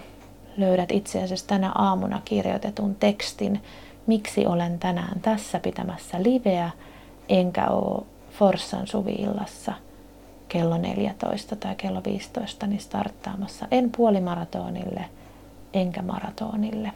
löydät 0.60 0.92
itse 0.92 1.22
asiassa 1.22 1.46
tänä 1.46 1.72
aamuna 1.74 2.22
kirjoitetun 2.24 2.94
tekstin, 2.94 3.62
miksi 4.06 4.46
olen 4.46 4.78
tänään 4.78 5.20
tässä 5.20 5.60
pitämässä 5.60 6.22
liveä, 6.22 6.70
enkä 7.28 7.68
ole 7.68 8.06
Forssan 8.30 8.86
suviillassa 8.86 9.72
kello 10.48 10.78
14 10.78 11.56
tai 11.56 11.74
kello 11.74 12.00
15 12.04 12.66
niin 12.66 12.80
starttaamassa. 12.80 13.66
En 13.70 13.90
puolimaratonille, 13.96 15.04
enkä 15.72 16.02
maratonille. 16.02 16.92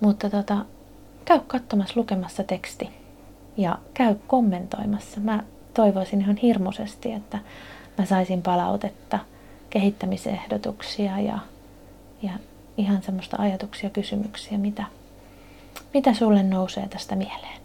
Mutta 0.00 0.30
tota, 0.30 0.64
käy 1.24 1.40
katsomassa 1.46 2.00
lukemassa 2.00 2.44
teksti 2.44 2.90
ja 3.56 3.78
käy 3.94 4.14
kommentoimassa. 4.26 5.20
Mä 5.20 5.42
toivoisin 5.74 6.20
ihan 6.20 6.36
hirmuisesti, 6.36 7.12
että 7.12 7.38
mä 7.98 8.04
saisin 8.04 8.42
palautetta, 8.42 9.18
kehittämisehdotuksia 9.70 11.20
ja, 11.20 11.38
ja 12.22 12.30
ihan 12.76 13.02
semmoista 13.02 13.36
ajatuksia, 13.40 13.90
kysymyksiä, 13.90 14.58
mitä, 14.58 14.84
mitä 15.94 16.14
sulle 16.14 16.42
nousee 16.42 16.88
tästä 16.88 17.16
mieleen. 17.16 17.58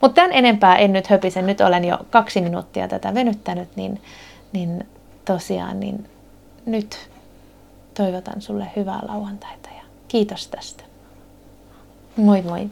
Mutta 0.00 0.14
tämän 0.14 0.32
enempää 0.32 0.76
en 0.76 0.92
nyt 0.92 1.10
höpise, 1.10 1.42
nyt 1.42 1.60
olen 1.60 1.84
jo 1.84 1.98
kaksi 2.10 2.40
minuuttia 2.40 2.88
tätä 2.88 3.14
venyttänyt, 3.14 3.76
niin, 3.76 4.02
niin 4.52 4.88
tosiaan 5.24 5.80
niin 5.80 6.08
nyt 6.66 7.10
toivotan 7.94 8.42
sulle 8.42 8.66
hyvää 8.76 9.00
lauantaita 9.08 9.68
ja 9.76 9.82
kiitos 10.08 10.48
tästä. 10.48 10.84
Moi 12.16 12.42
moi! 12.42 12.70